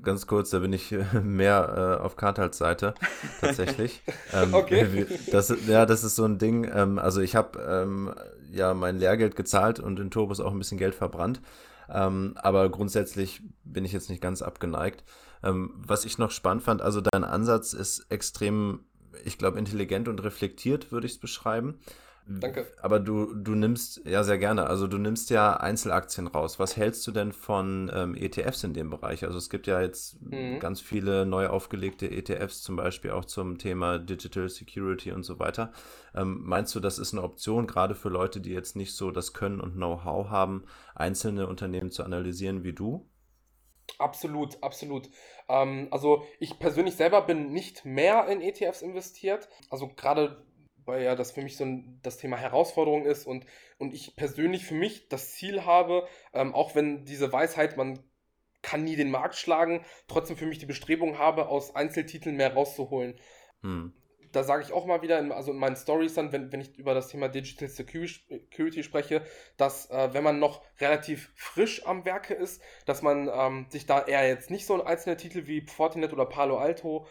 Ganz 0.03 0.27
kurz, 0.27 0.51
da 0.51 0.59
bin 0.59 0.73
ich 0.73 0.92
äh, 0.92 1.05
mehr 1.23 1.99
äh, 2.01 2.05
auf 2.05 2.16
Kartals 2.16 2.59
Seite, 2.59 2.95
tatsächlich. 3.40 4.03
ähm, 4.35 4.53
okay. 4.55 5.07
Das, 5.33 5.53
ja, 5.66 5.87
das 5.87 6.05
ist 6.05 6.16
so 6.16 6.25
ein 6.25 6.38
Ding. 6.38 6.71
Ähm, 6.73 6.99
also 6.99 7.21
ich 7.21 7.35
habe 7.35 7.59
ähm, 7.61 8.14
ja 8.51 8.75
mein 8.75 8.99
Lehrgeld 8.99 9.35
gezahlt 9.35 9.81
und 9.81 9.99
in 9.99 10.11
Turbos 10.11 10.40
auch 10.40 10.53
ein 10.53 10.59
bisschen 10.59 10.79
Geld 10.79 10.95
verbrannt. 10.95 11.40
Ähm, 11.88 12.35
aber 12.37 12.69
grundsätzlich 12.69 13.42
bin 13.64 13.85
ich 13.85 13.92
jetzt 13.92 14.11
nicht 14.11 14.21
ganz 14.21 14.42
abgeneigt. 14.42 15.05
Ähm, 15.42 15.73
was 15.77 16.05
ich 16.05 16.19
noch 16.19 16.31
spannend 16.31 16.62
fand, 16.62 16.83
also 16.83 17.01
dein 17.01 17.25
Ansatz 17.25 17.73
ist 17.73 18.07
extrem, 18.11 18.81
ich 19.25 19.38
glaube, 19.38 19.59
intelligent 19.59 20.09
und 20.09 20.23
reflektiert, 20.23 20.92
würde 20.92 21.07
ich 21.07 21.14
es 21.14 21.21
beschreiben. 21.21 21.81
Danke. 22.29 22.67
Aber 22.83 22.99
du, 22.99 23.35
du 23.35 23.55
nimmst, 23.55 24.05
ja 24.05 24.25
sehr 24.25 24.39
gerne, 24.39 24.67
also 24.67 24.89
du 24.89 24.99
nimmst 24.99 25.31
ja 25.31 25.59
Einzelaktien 25.59 26.27
raus. 26.27 26.59
Was 26.59 26.77
hältst 26.77 27.07
du 27.07 27.12
denn 27.12 27.33
von 27.33 27.89
ähm, 27.95 28.17
ETFs 28.17 28.65
in 28.65 28.75
dem 28.75 28.91
Bereich? 28.91 29.25
Also 29.25 29.39
es 29.39 29.49
gibt 29.49 29.69
ja 29.69 29.81
jetzt 29.81 30.21
mhm. 30.23 30.59
ganz 30.59 30.81
viele 30.81 31.25
neu 31.25 31.47
aufgelegte 31.47 32.11
ETFs, 32.11 32.62
zum 32.62 32.75
Beispiel 32.75 33.12
auch 33.12 33.27
zum 33.27 33.59
Thema 33.59 34.01
Digital 34.01 34.49
Security 34.49 35.12
und 35.12 35.23
so 35.23 35.39
weiter. 35.39 35.73
Ähm, 36.17 36.41
meinst 36.43 36.75
du, 36.75 36.81
das 36.81 36.99
ist 36.99 37.12
eine 37.12 37.23
Option, 37.23 37.69
gerade 37.69 37.95
für 37.95 38.09
Leute, 38.09 38.41
die 38.41 38.53
jetzt 38.53 38.75
nicht 38.75 38.95
so 38.95 39.12
das 39.12 39.33
Können 39.33 39.61
und 39.61 39.75
Know-how 39.75 40.29
haben, 40.29 40.65
einzelne 40.97 41.47
Unternehmen 41.47 41.93
zu 41.93 42.03
analysieren 42.03 42.65
wie 42.65 42.73
du? 42.73 43.09
Absolut, 43.99 44.61
absolut. 44.65 45.09
Ähm, 45.49 45.87
also 45.93 46.25
ich 46.41 46.59
persönlich 46.59 46.97
selber 46.97 47.23
bin 47.23 47.53
nicht 47.53 47.85
mehr 47.85 48.27
in 48.27 48.41
ETFs 48.41 48.83
investiert. 48.83 49.49
Also 49.71 49.89
gerade 49.95 50.45
weil 50.87 51.03
ja 51.03 51.14
das 51.14 51.33
für 51.33 51.42
mich 51.42 51.57
so 51.57 51.64
ein, 51.64 52.01
das 52.03 52.16
Thema 52.16 52.37
Herausforderung 52.37 53.05
ist 53.05 53.27
und, 53.27 53.44
und 53.79 53.92
ich 53.92 54.16
persönlich 54.16 54.64
für 54.64 54.75
mich 54.75 55.09
das 55.09 55.33
Ziel 55.33 55.64
habe, 55.64 56.07
ähm, 56.33 56.55
auch 56.55 56.75
wenn 56.75 57.05
diese 57.05 57.33
Weisheit, 57.33 57.77
man 57.77 57.99
kann 58.62 58.85
nie 58.85 58.96
den 58.96 59.11
Markt 59.11 59.37
schlagen, 59.37 59.85
trotzdem 60.09 60.37
für 60.37 60.46
mich 60.46 60.59
die 60.59 60.66
Bestrebung 60.66 61.18
habe, 61.18 61.49
aus 61.49 61.75
Einzeltiteln 61.75 62.37
mehr 62.37 62.55
rauszuholen. 62.55 63.14
Hm. 63.62 63.92
Da 64.33 64.42
sage 64.42 64.64
ich 64.64 64.72
auch 64.72 64.87
mal 64.87 65.03
wieder, 65.03 65.18
in, 65.18 65.33
also 65.33 65.53
in 65.53 65.59
meinen 65.59 65.77
Stories 65.77 66.14
dann, 66.14 66.33
wenn, 66.33 66.53
wenn 66.53 66.61
ich 66.61 66.77
über 66.77 66.92
das 66.92 67.09
Thema 67.09 67.29
Digital 67.29 67.68
Security 67.68 68.83
spreche, 68.83 69.22
dass 69.57 69.88
äh, 69.90 70.12
wenn 70.12 70.25
man 70.25 70.40
noch 70.40 70.62
relativ 70.81 71.31
frisch 71.37 71.87
am 71.87 72.05
Werke 72.05 72.35
ist, 72.35 72.61
dass 72.87 73.03
man 73.03 73.31
ähm, 73.33 73.66
sich 73.70 73.87
da 73.87 74.03
eher 74.05 74.27
jetzt 74.29 74.51
nicht 74.51 74.66
so 74.66 74.83
einzelne 74.83 75.16
Titel 75.16 75.46
wie 75.46 75.62
Fortinet 75.62 76.12
oder 76.12 76.27
Palo 76.27 76.59
Alto 76.59 77.07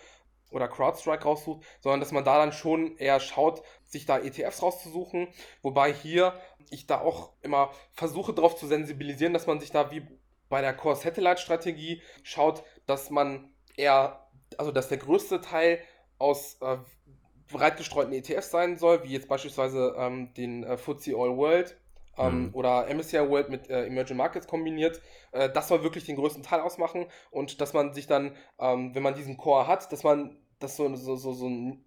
oder 0.52 0.68
CrowdStrike 0.68 1.24
raussucht, 1.24 1.66
sondern 1.80 2.00
dass 2.00 2.12
man 2.12 2.24
da 2.24 2.38
dann 2.38 2.52
schon 2.52 2.98
eher 2.98 3.20
schaut, 3.20 3.62
sich 3.86 4.06
da 4.06 4.20
ETFs 4.20 4.62
rauszusuchen. 4.62 5.28
Wobei 5.62 5.94
hier 5.94 6.34
ich 6.70 6.88
da 6.88 7.02
auch 7.02 7.34
immer 7.42 7.72
versuche 7.94 8.34
darauf 8.34 8.56
zu 8.56 8.68
sensibilisieren, 8.68 9.34
dass 9.34 9.48
man 9.48 9.60
sich 9.60 9.72
da 9.72 9.92
wie 9.92 10.06
bei 10.50 10.62
der 10.62 10.74
Core 10.74 10.96
Satellite 10.96 11.42
Strategie 11.42 12.02
schaut, 12.24 12.64
dass 12.86 13.10
man 13.10 13.54
eher, 13.76 14.28
also 14.58 14.72
dass 14.72 14.90
der 14.90 14.98
größte 14.98 15.42
Teil 15.42 15.80
aus 16.18 16.58
äh, 16.62 16.78
breit 17.52 17.78
gestreuten 17.78 18.14
ETFs 18.14 18.52
sein 18.52 18.78
soll, 18.78 19.04
wie 19.04 19.14
jetzt 19.14 19.28
beispielsweise 19.28 19.96
ähm, 19.98 20.34
den 20.34 20.64
äh, 20.64 20.78
FTSE 20.78 21.16
All 21.16 21.36
World 21.38 21.78
ähm, 22.18 22.48
mhm. 22.48 22.50
oder 22.54 22.88
MSCI 22.94 23.30
World 23.30 23.50
mit 23.50 23.70
äh, 23.70 23.86
Emerging 23.86 24.18
Markets 24.18 24.48
kombiniert. 24.48 25.02
Äh, 25.32 25.50
das 25.50 25.68
soll 25.68 25.84
wirklich 25.84 26.06
den 26.06 26.16
größten 26.16 26.44
Teil 26.44 26.62
ausmachen 26.62 27.06
und 27.32 27.62
dass 27.62 27.74
man 27.74 27.94
sich 27.94 28.08
dann, 28.08 28.36
ähm, 28.60 28.94
wenn 28.96 29.04
man 29.04 29.16
diesen 29.16 29.38
Core 29.38 29.68
hat, 29.68 29.92
dass 29.92 30.04
man 30.04 30.38
das 30.60 30.78
so, 30.78 30.94
so, 30.96 31.16
so, 31.16 31.34
so 31.34 31.48
ein 31.48 31.86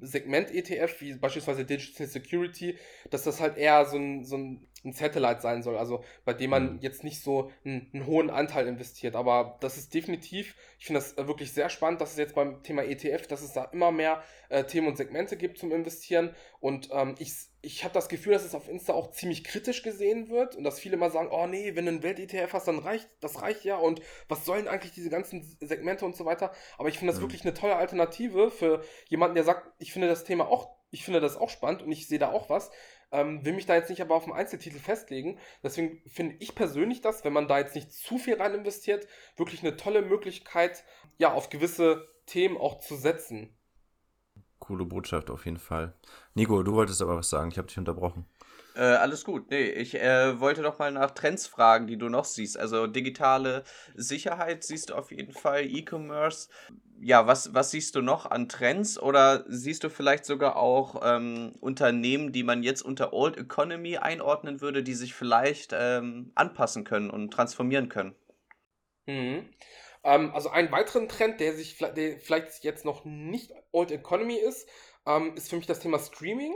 Segment-ETF, 0.00 1.00
wie 1.00 1.14
beispielsweise 1.14 1.64
Digital 1.64 2.06
Security, 2.06 2.78
dass 3.10 3.24
das 3.24 3.40
halt 3.40 3.56
eher 3.56 3.84
so 3.86 3.96
ein, 3.96 4.24
so 4.24 4.36
ein, 4.36 4.66
ein 4.86 4.92
Satellite 4.92 5.40
sein 5.40 5.62
soll, 5.62 5.76
also 5.76 6.02
bei 6.24 6.32
dem 6.32 6.50
man 6.50 6.74
mhm. 6.74 6.78
jetzt 6.80 7.04
nicht 7.04 7.20
so 7.20 7.50
einen, 7.64 7.90
einen, 7.92 8.06
hohen 8.06 8.30
Anteil 8.30 8.66
investiert. 8.66 9.16
Aber 9.16 9.58
das 9.60 9.76
ist 9.76 9.92
definitiv, 9.92 10.54
ich 10.78 10.86
finde 10.86 11.00
das 11.00 11.16
wirklich 11.16 11.52
sehr 11.52 11.68
spannend, 11.68 12.00
dass 12.00 12.12
es 12.12 12.18
jetzt 12.18 12.34
beim 12.34 12.62
Thema 12.62 12.84
ETF, 12.84 13.26
dass 13.26 13.42
es 13.42 13.52
da 13.52 13.64
immer 13.64 13.90
mehr 13.90 14.22
äh, 14.48 14.64
Themen 14.64 14.86
und 14.86 14.96
Segmente 14.96 15.36
gibt 15.36 15.58
zum 15.58 15.72
Investieren. 15.72 16.34
Und 16.60 16.88
ähm, 16.92 17.16
ich, 17.18 17.32
ich 17.62 17.84
habe 17.84 17.94
das 17.94 18.08
Gefühl, 18.08 18.32
dass 18.32 18.44
es 18.44 18.54
auf 18.54 18.68
Insta 18.68 18.92
auch 18.94 19.10
ziemlich 19.10 19.42
kritisch 19.42 19.82
gesehen 19.82 20.28
wird 20.28 20.54
und 20.56 20.64
dass 20.64 20.78
viele 20.78 20.96
mal 20.96 21.10
sagen, 21.10 21.28
oh 21.32 21.46
nee, 21.46 21.74
wenn 21.74 21.86
du 21.86 21.90
einen 21.90 22.02
Welt-ETF 22.02 22.52
hast, 22.52 22.68
dann 22.68 22.78
reicht, 22.78 23.08
das 23.20 23.42
reicht 23.42 23.64
ja 23.64 23.76
und 23.76 24.00
was 24.28 24.44
sollen 24.44 24.68
eigentlich 24.68 24.92
diese 24.92 25.10
ganzen 25.10 25.42
Segmente 25.60 26.04
und 26.04 26.16
so 26.16 26.24
weiter. 26.24 26.52
Aber 26.78 26.88
ich 26.88 26.98
finde 26.98 27.12
das 27.12 27.20
mhm. 27.20 27.24
wirklich 27.24 27.42
eine 27.42 27.54
tolle 27.54 27.76
Alternative 27.76 28.50
für 28.50 28.82
jemanden, 29.08 29.34
der 29.34 29.44
sagt, 29.44 29.68
ich 29.78 29.92
finde 29.92 30.08
das 30.08 30.24
Thema 30.24 30.46
auch, 30.48 30.76
ich 30.90 31.04
finde 31.04 31.20
das 31.20 31.36
auch 31.36 31.50
spannend 31.50 31.82
und 31.82 31.90
ich 31.90 32.06
sehe 32.06 32.18
da 32.18 32.30
auch 32.30 32.48
was. 32.48 32.70
Ähm, 33.16 33.42
will 33.46 33.54
mich 33.54 33.64
da 33.64 33.74
jetzt 33.74 33.88
nicht 33.88 34.02
aber 34.02 34.14
auf 34.14 34.24
einen 34.24 34.34
Einzeltitel 34.34 34.78
festlegen. 34.78 35.38
Deswegen 35.62 36.02
finde 36.06 36.36
ich 36.38 36.54
persönlich 36.54 37.00
das, 37.00 37.24
wenn 37.24 37.32
man 37.32 37.48
da 37.48 37.58
jetzt 37.58 37.74
nicht 37.74 37.90
zu 37.90 38.18
viel 38.18 38.34
rein 38.34 38.52
investiert, 38.52 39.08
wirklich 39.36 39.62
eine 39.62 39.78
tolle 39.78 40.02
Möglichkeit, 40.02 40.84
ja, 41.16 41.32
auf 41.32 41.48
gewisse 41.48 42.06
Themen 42.26 42.58
auch 42.58 42.78
zu 42.78 42.94
setzen. 42.94 43.56
Coole 44.58 44.84
Botschaft 44.84 45.30
auf 45.30 45.46
jeden 45.46 45.56
Fall. 45.56 45.94
Nico, 46.34 46.62
du 46.62 46.74
wolltest 46.74 47.00
aber 47.00 47.16
was 47.16 47.30
sagen, 47.30 47.50
ich 47.50 47.56
habe 47.56 47.68
dich 47.68 47.78
unterbrochen. 47.78 48.26
Äh, 48.76 48.82
alles 48.82 49.24
gut. 49.24 49.50
Nee, 49.50 49.70
ich 49.70 49.94
äh, 49.94 50.38
wollte 50.38 50.60
doch 50.60 50.78
mal 50.78 50.92
nach 50.92 51.12
Trends 51.12 51.46
fragen, 51.46 51.86
die 51.86 51.96
du 51.96 52.10
noch 52.10 52.26
siehst. 52.26 52.58
Also 52.58 52.86
digitale 52.86 53.64
Sicherheit 53.94 54.64
siehst 54.64 54.90
du 54.90 54.94
auf 54.94 55.10
jeden 55.10 55.32
Fall, 55.32 55.64
E-Commerce. 55.64 56.50
Ja, 57.00 57.26
was, 57.26 57.54
was 57.54 57.70
siehst 57.70 57.94
du 57.94 58.02
noch 58.02 58.30
an 58.30 58.50
Trends? 58.50 58.98
Oder 58.98 59.44
siehst 59.48 59.82
du 59.82 59.88
vielleicht 59.88 60.26
sogar 60.26 60.56
auch 60.56 61.00
ähm, 61.02 61.54
Unternehmen, 61.60 62.32
die 62.32 62.42
man 62.42 62.62
jetzt 62.62 62.82
unter 62.82 63.14
Old 63.14 63.38
Economy 63.38 63.96
einordnen 63.96 64.60
würde, 64.60 64.82
die 64.82 64.94
sich 64.94 65.14
vielleicht 65.14 65.72
ähm, 65.72 66.32
anpassen 66.34 66.84
können 66.84 67.08
und 67.08 67.30
transformieren 67.32 67.88
können? 67.88 68.14
Mhm. 69.06 69.48
Ähm, 70.04 70.34
also 70.34 70.50
einen 70.50 70.70
weiteren 70.70 71.08
Trend, 71.08 71.40
der 71.40 71.54
sich 71.54 71.78
der 71.78 72.18
vielleicht 72.20 72.62
jetzt 72.64 72.84
noch 72.84 73.04
nicht 73.06 73.52
Old 73.72 73.90
Economy 73.90 74.36
ist, 74.36 74.68
ähm, 75.06 75.34
ist 75.34 75.48
für 75.48 75.56
mich 75.56 75.66
das 75.66 75.80
Thema 75.80 75.98
Streaming. 75.98 76.54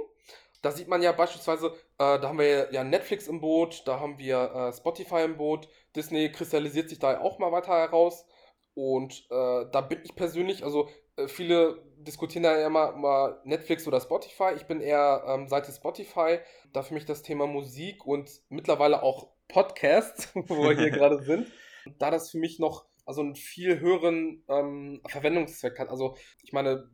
Da 0.62 0.72
sieht 0.72 0.88
man 0.88 1.02
ja 1.02 1.12
beispielsweise, 1.12 1.68
äh, 1.98 2.18
da 2.18 2.22
haben 2.22 2.38
wir 2.38 2.72
ja 2.72 2.84
Netflix 2.84 3.28
im 3.28 3.40
Boot, 3.40 3.82
da 3.86 3.98
haben 3.98 4.18
wir 4.18 4.52
äh, 4.54 4.72
Spotify 4.72 5.22
im 5.24 5.36
Boot, 5.36 5.68
Disney 5.96 6.30
kristallisiert 6.30 6.88
sich 6.88 6.98
da 6.98 7.20
auch 7.20 7.38
mal 7.38 7.52
weiter 7.52 7.72
heraus. 7.72 8.26
Und 8.74 9.26
äh, 9.30 9.66
da 9.72 9.80
bin 9.80 10.00
ich 10.04 10.14
persönlich, 10.14 10.64
also 10.64 10.88
äh, 11.16 11.28
viele 11.28 11.82
diskutieren 11.96 12.44
da 12.44 12.58
ja 12.58 12.66
immer, 12.66 12.94
immer 12.94 13.40
Netflix 13.44 13.86
oder 13.86 14.00
Spotify. 14.00 14.52
Ich 14.56 14.66
bin 14.66 14.80
eher 14.80 15.24
ähm, 15.26 15.48
Seite 15.48 15.72
Spotify, 15.72 16.38
da 16.72 16.82
für 16.82 16.94
mich 16.94 17.04
das 17.04 17.22
Thema 17.22 17.46
Musik 17.46 18.06
und 18.06 18.30
mittlerweile 18.48 19.02
auch 19.02 19.28
Podcasts, 19.48 20.28
wo 20.34 20.62
wir 20.62 20.78
hier 20.78 20.90
gerade 20.90 21.22
sind, 21.22 21.50
da 21.98 22.10
das 22.10 22.30
für 22.30 22.38
mich 22.38 22.58
noch 22.58 22.84
also 23.06 23.22
einen 23.22 23.34
viel 23.34 23.80
höheren 23.80 24.44
ähm, 24.48 25.00
Verwendungszweck 25.06 25.78
hat. 25.78 25.88
Also 25.88 26.16
ich 26.42 26.52
meine, 26.52 26.88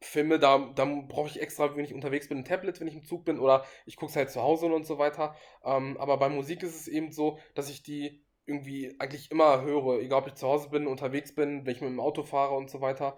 Filme, 0.00 0.38
da, 0.38 0.72
da 0.74 0.84
brauche 0.84 1.28
ich 1.28 1.40
extra, 1.40 1.76
wenn 1.76 1.84
ich 1.84 1.94
unterwegs 1.94 2.28
bin, 2.28 2.38
ein 2.38 2.44
Tablet, 2.44 2.80
wenn 2.80 2.86
ich 2.88 2.94
im 2.94 3.04
Zug 3.04 3.24
bin 3.24 3.38
oder 3.38 3.64
ich 3.84 3.96
gucke 3.96 4.10
es 4.10 4.16
halt 4.16 4.30
zu 4.30 4.40
Hause 4.40 4.66
und 4.66 4.86
so 4.86 4.98
weiter. 4.98 5.34
Ähm, 5.64 5.96
aber 5.98 6.16
bei 6.16 6.28
Musik 6.28 6.62
ist 6.62 6.74
es 6.74 6.88
eben 6.88 7.12
so, 7.12 7.38
dass 7.54 7.68
ich 7.68 7.82
die 7.82 8.24
irgendwie 8.46 8.96
eigentlich 8.98 9.30
immer 9.30 9.62
höre, 9.62 10.00
egal 10.00 10.20
ob 10.22 10.26
ich 10.26 10.34
zu 10.34 10.48
Hause 10.48 10.70
bin, 10.70 10.86
unterwegs 10.86 11.34
bin, 11.34 11.66
wenn 11.66 11.74
ich 11.74 11.80
mit 11.80 11.90
dem 11.90 12.00
Auto 12.00 12.22
fahre 12.22 12.54
und 12.54 12.70
so 12.70 12.80
weiter. 12.80 13.16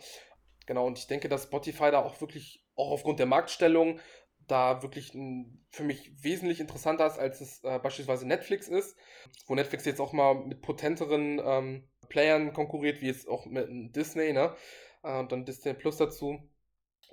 Genau, 0.67 0.87
und 0.87 0.99
ich 0.99 1.07
denke, 1.07 1.29
dass 1.29 1.45
Spotify 1.45 1.91
da 1.91 2.05
auch 2.05 2.21
wirklich, 2.21 2.65
auch 2.75 2.91
aufgrund 2.91 3.19
der 3.19 3.27
Marktstellung, 3.27 4.01
da 4.49 4.83
wirklich 4.83 5.15
ein, 5.15 5.65
für 5.71 5.85
mich 5.85 6.11
wesentlich 6.23 6.61
interessanter 6.61 7.07
ist, 7.07 7.19
als 7.19 7.41
es 7.41 7.63
äh, 7.65 7.79
beispielsweise 7.79 8.27
Netflix 8.27 8.69
ist, 8.69 8.97
wo 9.47 9.55
Netflix 9.55 9.85
jetzt 9.85 10.01
auch 10.01 10.13
mal 10.13 10.35
mit 10.35 10.63
potenteren 10.63 11.41
ähm, 11.43 11.89
Playern 12.09 12.53
konkurriert, 12.53 13.01
wie 13.01 13.07
jetzt 13.07 13.29
auch 13.29 13.47
mit 13.47 13.95
Disney, 13.95 14.33
ne? 14.33 14.55
Äh, 15.05 15.21
und 15.21 15.33
dann 15.33 15.45
Disney 15.45 15.75
Plus 15.75 15.97
dazu 15.97 16.41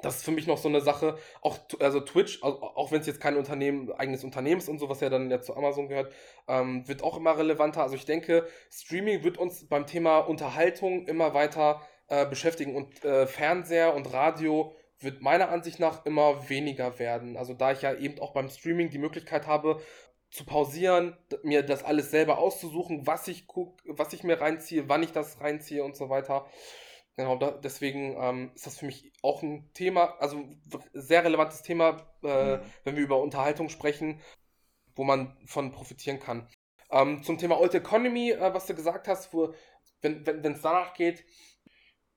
das 0.02 0.18
ist 0.18 0.26
für 0.26 0.32
mich 0.32 0.48
noch 0.48 0.58
so 0.58 0.70
eine 0.70 0.82
Sache, 0.82 1.18
auch 1.42 1.58
also 1.80 2.00
Twitch, 2.00 2.42
auch 2.44 2.92
wenn 2.92 3.02
es 3.02 3.08
jetzt 3.08 3.20
kein 3.20 3.38
Unternehmen, 3.38 3.92
eigenes 3.92 4.24
Unternehmen 4.24 4.60
ist 4.60 4.70
und 4.70 4.80
so, 4.80 4.90
was 4.90 5.02
ja 5.02 5.10
dann 5.10 5.30
ja 5.30 5.42
zu 5.42 5.56
Amazon 5.56 5.88
gehört, 5.88 6.12
ähm, 6.48 6.88
wird 6.88 7.04
auch 7.04 7.18
immer 7.18 7.38
relevanter. 7.38 7.84
Also 7.84 7.96
ich 7.96 8.06
denke, 8.06 8.48
Streaming 8.72 9.24
wird 9.24 9.38
uns 9.38 9.68
beim 9.68 9.86
Thema 9.86 10.20
Unterhaltung 10.20 11.08
immer 11.08 11.34
weiter 11.34 11.82
äh, 12.08 12.26
beschäftigen 12.26 12.76
und 12.76 13.04
äh, 13.04 13.28
Fernseher 13.28 13.94
und 13.94 14.14
Radio 14.14 14.74
wird 15.02 15.22
meiner 15.22 15.50
Ansicht 15.50 15.80
nach 15.80 16.06
immer 16.06 16.50
weniger 16.50 17.00
werden. 17.00 17.38
Also 17.38 17.54
da 17.54 17.72
ich 17.72 17.82
ja 17.82 17.94
eben 17.94 18.20
auch 18.20 18.34
beim 18.34 18.50
Streaming 18.50 18.90
die 18.90 18.98
Möglichkeit 18.98 19.48
habe, 19.48 19.80
zu 20.32 20.46
pausieren, 20.46 21.18
mir 21.44 21.64
das 21.64 21.84
alles 21.84 22.12
selber 22.12 22.38
auszusuchen, 22.38 23.08
was 23.08 23.28
ich 23.28 23.48
gucke, 23.48 23.82
was 23.86 24.14
ich 24.14 24.24
mir 24.24 24.40
reinziehe, 24.40 24.88
wann 24.88 25.02
ich 25.02 25.12
das 25.12 25.42
reinziehe 25.42 25.84
und 25.84 25.96
so 25.96 26.10
weiter. 26.10 26.46
Genau, 27.20 27.36
da, 27.36 27.52
deswegen 27.52 28.16
ähm, 28.18 28.52
ist 28.56 28.66
das 28.66 28.78
für 28.78 28.86
mich 28.86 29.12
auch 29.22 29.44
ein 29.44 29.74
Thema, 29.74 30.16
also 30.22 30.48
sehr 30.94 31.26
relevantes 31.26 31.64
Thema, 31.64 31.98
äh, 32.24 32.56
mhm. 32.56 32.62
wenn 32.86 32.96
wir 32.96 33.04
über 33.04 33.22
Unterhaltung 33.22 33.68
sprechen, 33.68 34.22
wo 34.96 35.04
man 35.04 35.38
von 35.46 35.74
profitieren 35.74 36.22
kann. 36.22 36.48
Ähm, 36.90 37.22
zum 37.22 37.38
Thema 37.38 37.60
Old 37.60 37.76
Economy, 37.76 38.32
äh, 38.32 38.54
was 38.54 38.68
du 38.68 38.74
gesagt 38.74 39.10
hast, 39.10 39.34
wo, 39.34 39.54
wenn 40.00 40.22
es 40.22 40.28
wenn, 40.28 40.62
danach 40.62 40.94
geht, 40.94 41.26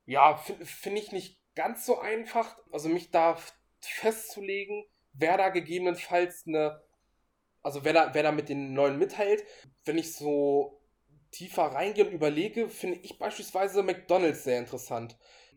ja, 0.05 0.37
finde 0.37 0.67
find 0.67 0.99
ich 1.01 1.11
nicht 1.11 1.43
ganz 1.57 1.85
so 1.85 1.99
einfach, 1.99 2.57
also 2.71 2.89
mich 2.89 3.11
da 3.11 3.37
festzulegen, 3.81 4.85
wer 5.15 5.37
da 5.37 5.49
gegebenenfalls 5.49 6.45
eine, 6.47 6.81
also 7.61 7.85
wer 7.85 7.93
da, 7.93 8.15
wer 8.15 8.23
da 8.23 8.31
mit 8.31 8.49
den 8.49 8.73
neuen 8.73 9.01
mithält. 9.01 9.43
Wenn 9.85 9.99
ich 9.99 10.15
so 10.15 10.81
tiefer 11.33 11.65
reingehe 11.65 12.07
und 12.07 12.13
überlege, 12.13 12.69
finde 12.69 12.99
ich 13.03 13.19
beispielsweise 13.19 13.83
McDonalds 13.83 14.45
sehr 14.45 14.59
interessant. 14.59 15.17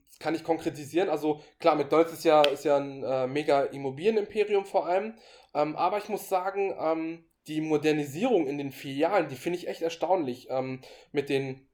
Das 0.09 0.19
kann 0.19 0.33
ich 0.33 0.43
konkretisieren. 0.43 1.09
Also 1.09 1.41
klar, 1.59 1.75
McDonalds 1.75 2.13
ist 2.13 2.23
ja, 2.23 2.41
ist 2.41 2.65
ja 2.65 2.77
ein 2.77 3.03
äh, 3.03 3.27
mega 3.27 3.63
Immobilienimperium 3.63 4.65
vor 4.65 4.87
allem. 4.87 5.15
Ähm, 5.53 5.75
aber 5.75 5.97
ich 5.97 6.09
muss 6.09 6.29
sagen, 6.29 6.73
ähm, 6.79 7.25
die 7.47 7.61
Modernisierung 7.61 8.47
in 8.47 8.57
den 8.57 8.71
Filialen, 8.71 9.27
die 9.27 9.35
finde 9.35 9.59
ich 9.59 9.67
echt 9.67 9.81
erstaunlich. 9.81 10.47
Ähm, 10.49 10.81
mit 11.11 11.29
den 11.29 11.67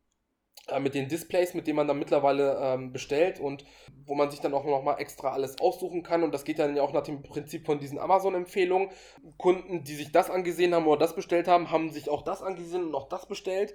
mit 0.79 0.95
den 0.95 1.07
Displays, 1.07 1.53
mit 1.53 1.67
denen 1.67 1.77
man 1.77 1.87
dann 1.87 1.99
mittlerweile 1.99 2.57
ähm, 2.61 2.93
bestellt 2.93 3.39
und 3.39 3.65
wo 4.05 4.15
man 4.15 4.31
sich 4.31 4.39
dann 4.39 4.53
auch 4.53 4.63
nochmal 4.63 4.99
extra 4.99 5.31
alles 5.31 5.59
aussuchen 5.59 6.03
kann. 6.03 6.23
Und 6.23 6.33
das 6.33 6.43
geht 6.43 6.59
dann 6.59 6.75
ja 6.75 6.81
auch 6.81 6.93
nach 6.93 7.03
dem 7.03 7.23
Prinzip 7.23 7.65
von 7.65 7.79
diesen 7.79 7.99
Amazon-Empfehlungen. 7.99 8.89
Kunden, 9.37 9.83
die 9.83 9.95
sich 9.95 10.11
das 10.11 10.29
angesehen 10.29 10.73
haben 10.73 10.85
oder 10.85 10.99
das 10.99 11.15
bestellt 11.15 11.47
haben, 11.47 11.71
haben 11.71 11.91
sich 11.91 12.09
auch 12.09 12.21
das 12.21 12.41
angesehen 12.41 12.85
und 12.85 12.95
auch 12.95 13.09
das 13.09 13.27
bestellt. 13.27 13.73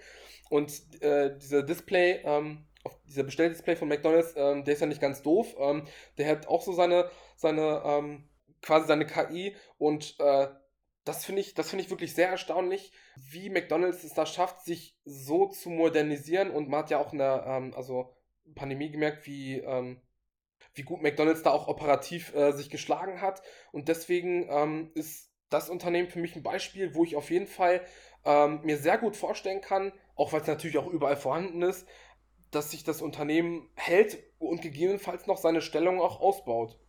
Und 0.49 0.73
äh, 1.03 1.37
dieser 1.37 1.63
Display, 1.63 2.21
ähm, 2.25 2.65
dieser 3.09 3.25
Bestelldisplay 3.25 3.77
von 3.77 3.89
McDonalds, 3.89 4.35
ähm, 4.37 4.65
der 4.65 4.75
ist 4.75 4.81
ja 4.81 4.87
nicht 4.87 5.01
ganz 5.01 5.23
doof. 5.23 5.55
Ähm, 5.59 5.85
der 6.19 6.29
hat 6.29 6.49
auch 6.49 6.63
so 6.63 6.73
seine, 6.73 7.11
seine 7.37 7.83
ähm, 7.85 8.29
quasi 8.63 8.87
seine 8.87 9.07
KI 9.07 9.55
und 9.79 10.17
äh, 10.19 10.49
das 11.07 11.25
finde 11.25 11.41
ich, 11.41 11.55
das 11.55 11.73
ich 11.73 11.89
wirklich 11.89 12.15
sehr 12.15 12.29
erstaunlich, 12.29 12.93
wie 13.15 13.49
McDonald's 13.49 14.03
es 14.03 14.13
da 14.13 14.27
schafft, 14.27 14.65
sich 14.65 14.99
so 15.05 15.47
zu 15.47 15.71
modernisieren. 15.71 16.51
Und 16.51 16.69
man 16.69 16.81
hat 16.81 16.91
ja 16.91 16.99
auch 16.99 17.13
in 17.13 17.19
der 17.19 17.45
ähm, 17.47 17.73
also 17.77 18.13
Pandemie 18.57 18.91
gemerkt, 18.91 19.25
wie, 19.25 19.61
ähm, 19.61 20.03
wie 20.75 20.83
gut 20.83 21.03
McDonald's 21.03 21.45
da 21.45 21.53
auch 21.53 21.69
operativ 21.69 22.35
äh, 22.35 22.51
sich 22.51 22.71
geschlagen 22.71 23.21
hat. 23.21 23.41
Und 23.71 23.87
deswegen 23.87 24.49
ähm, 24.51 24.91
ist 24.95 25.31
das 25.49 25.71
Unternehmen 25.71 26.09
für 26.09 26.19
mich 26.19 26.35
ein 26.35 26.43
Beispiel, 26.43 26.93
wo 26.97 27.05
ich 27.05 27.15
auf 27.15 27.31
jeden 27.31 27.47
Fall 27.47 27.87
ähm, 28.25 28.63
mir 28.65 28.77
sehr 28.77 28.99
gut 28.99 29.15
vorstellen 29.15 29.61
kann, 29.61 29.93
auch 30.17 30.33
weil 30.33 30.41
es 30.41 30.49
natürlich 30.49 30.77
auch 30.77 30.89
überall 30.89 31.17
vorhanden 31.17 31.63
ist, 31.63 31.87
dass 32.51 32.73
sich 32.73 32.83
das 32.83 33.01
Unternehmen 33.01 33.71
hält 33.77 34.19
und 34.41 34.61
gegebenenfalls 34.61 35.29
noch 35.29 35.39
seine 35.39 35.61
Stellung 35.61 36.01
auch 36.01 36.21
ausbaut. 36.21 36.81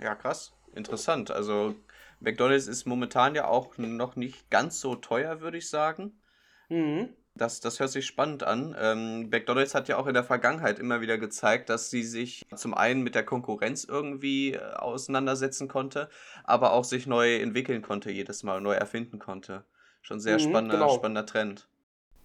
Ja, 0.00 0.14
krass. 0.14 0.56
Interessant. 0.74 1.30
Also 1.30 1.74
McDonald's 2.22 2.68
ist 2.68 2.86
momentan 2.86 3.34
ja 3.34 3.46
auch 3.46 3.76
noch 3.78 4.16
nicht 4.16 4.50
ganz 4.50 4.80
so 4.80 4.94
teuer, 4.94 5.40
würde 5.40 5.58
ich 5.58 5.68
sagen. 5.68 6.20
Mhm. 6.68 7.10
Das, 7.34 7.60
das 7.60 7.80
hört 7.80 7.90
sich 7.90 8.06
spannend 8.06 8.42
an. 8.42 8.76
Ähm, 8.78 9.30
McDonald's 9.30 9.74
hat 9.74 9.88
ja 9.88 9.96
auch 9.96 10.06
in 10.06 10.14
der 10.14 10.22
Vergangenheit 10.22 10.78
immer 10.78 11.00
wieder 11.00 11.16
gezeigt, 11.16 11.70
dass 11.70 11.88
sie 11.88 12.02
sich 12.02 12.42
zum 12.54 12.74
einen 12.74 13.02
mit 13.02 13.14
der 13.14 13.24
Konkurrenz 13.24 13.84
irgendwie 13.84 14.52
äh, 14.52 14.74
auseinandersetzen 14.74 15.66
konnte, 15.66 16.10
aber 16.44 16.72
auch 16.72 16.84
sich 16.84 17.06
neu 17.06 17.36
entwickeln 17.36 17.80
konnte, 17.80 18.10
jedes 18.10 18.42
Mal 18.42 18.60
neu 18.60 18.74
erfinden 18.74 19.18
konnte. 19.18 19.64
Schon 20.02 20.20
sehr 20.20 20.34
mhm, 20.38 20.42
spannender, 20.42 20.76
genau. 20.76 20.94
spannender 20.94 21.26
Trend. 21.26 21.68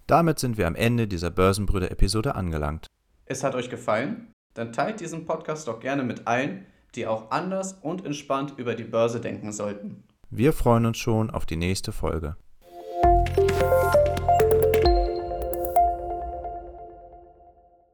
Damit 0.08 0.40
sind 0.40 0.58
wir 0.58 0.68
am 0.68 0.76
Ende 0.76 1.08
dieser 1.08 1.32
Börsenbrüder-Episode 1.32 2.36
angelangt. 2.36 2.88
Es 3.26 3.44
hat 3.44 3.56
euch 3.56 3.70
gefallen? 3.70 4.34
Dann 4.54 4.74
teilt 4.74 5.00
diesen 5.00 5.26
Podcast 5.26 5.68
doch 5.68 5.80
gerne 5.80 6.04
mit 6.04 6.28
allen, 6.28 6.66
die 6.98 7.08
auch 7.08 7.32
anders 7.32 7.78
und 7.82 8.06
entspannt 8.06 8.56
über 8.58 8.76
die 8.76 8.84
Börse 8.84 9.22
denken 9.22 9.54
sollten. 9.54 10.04
Wir 10.30 10.52
freuen 10.52 10.86
uns 10.86 10.98
schon 10.98 11.30
auf 11.30 11.46
die 11.46 11.56
nächste 11.56 11.94
Folge. 11.94 12.36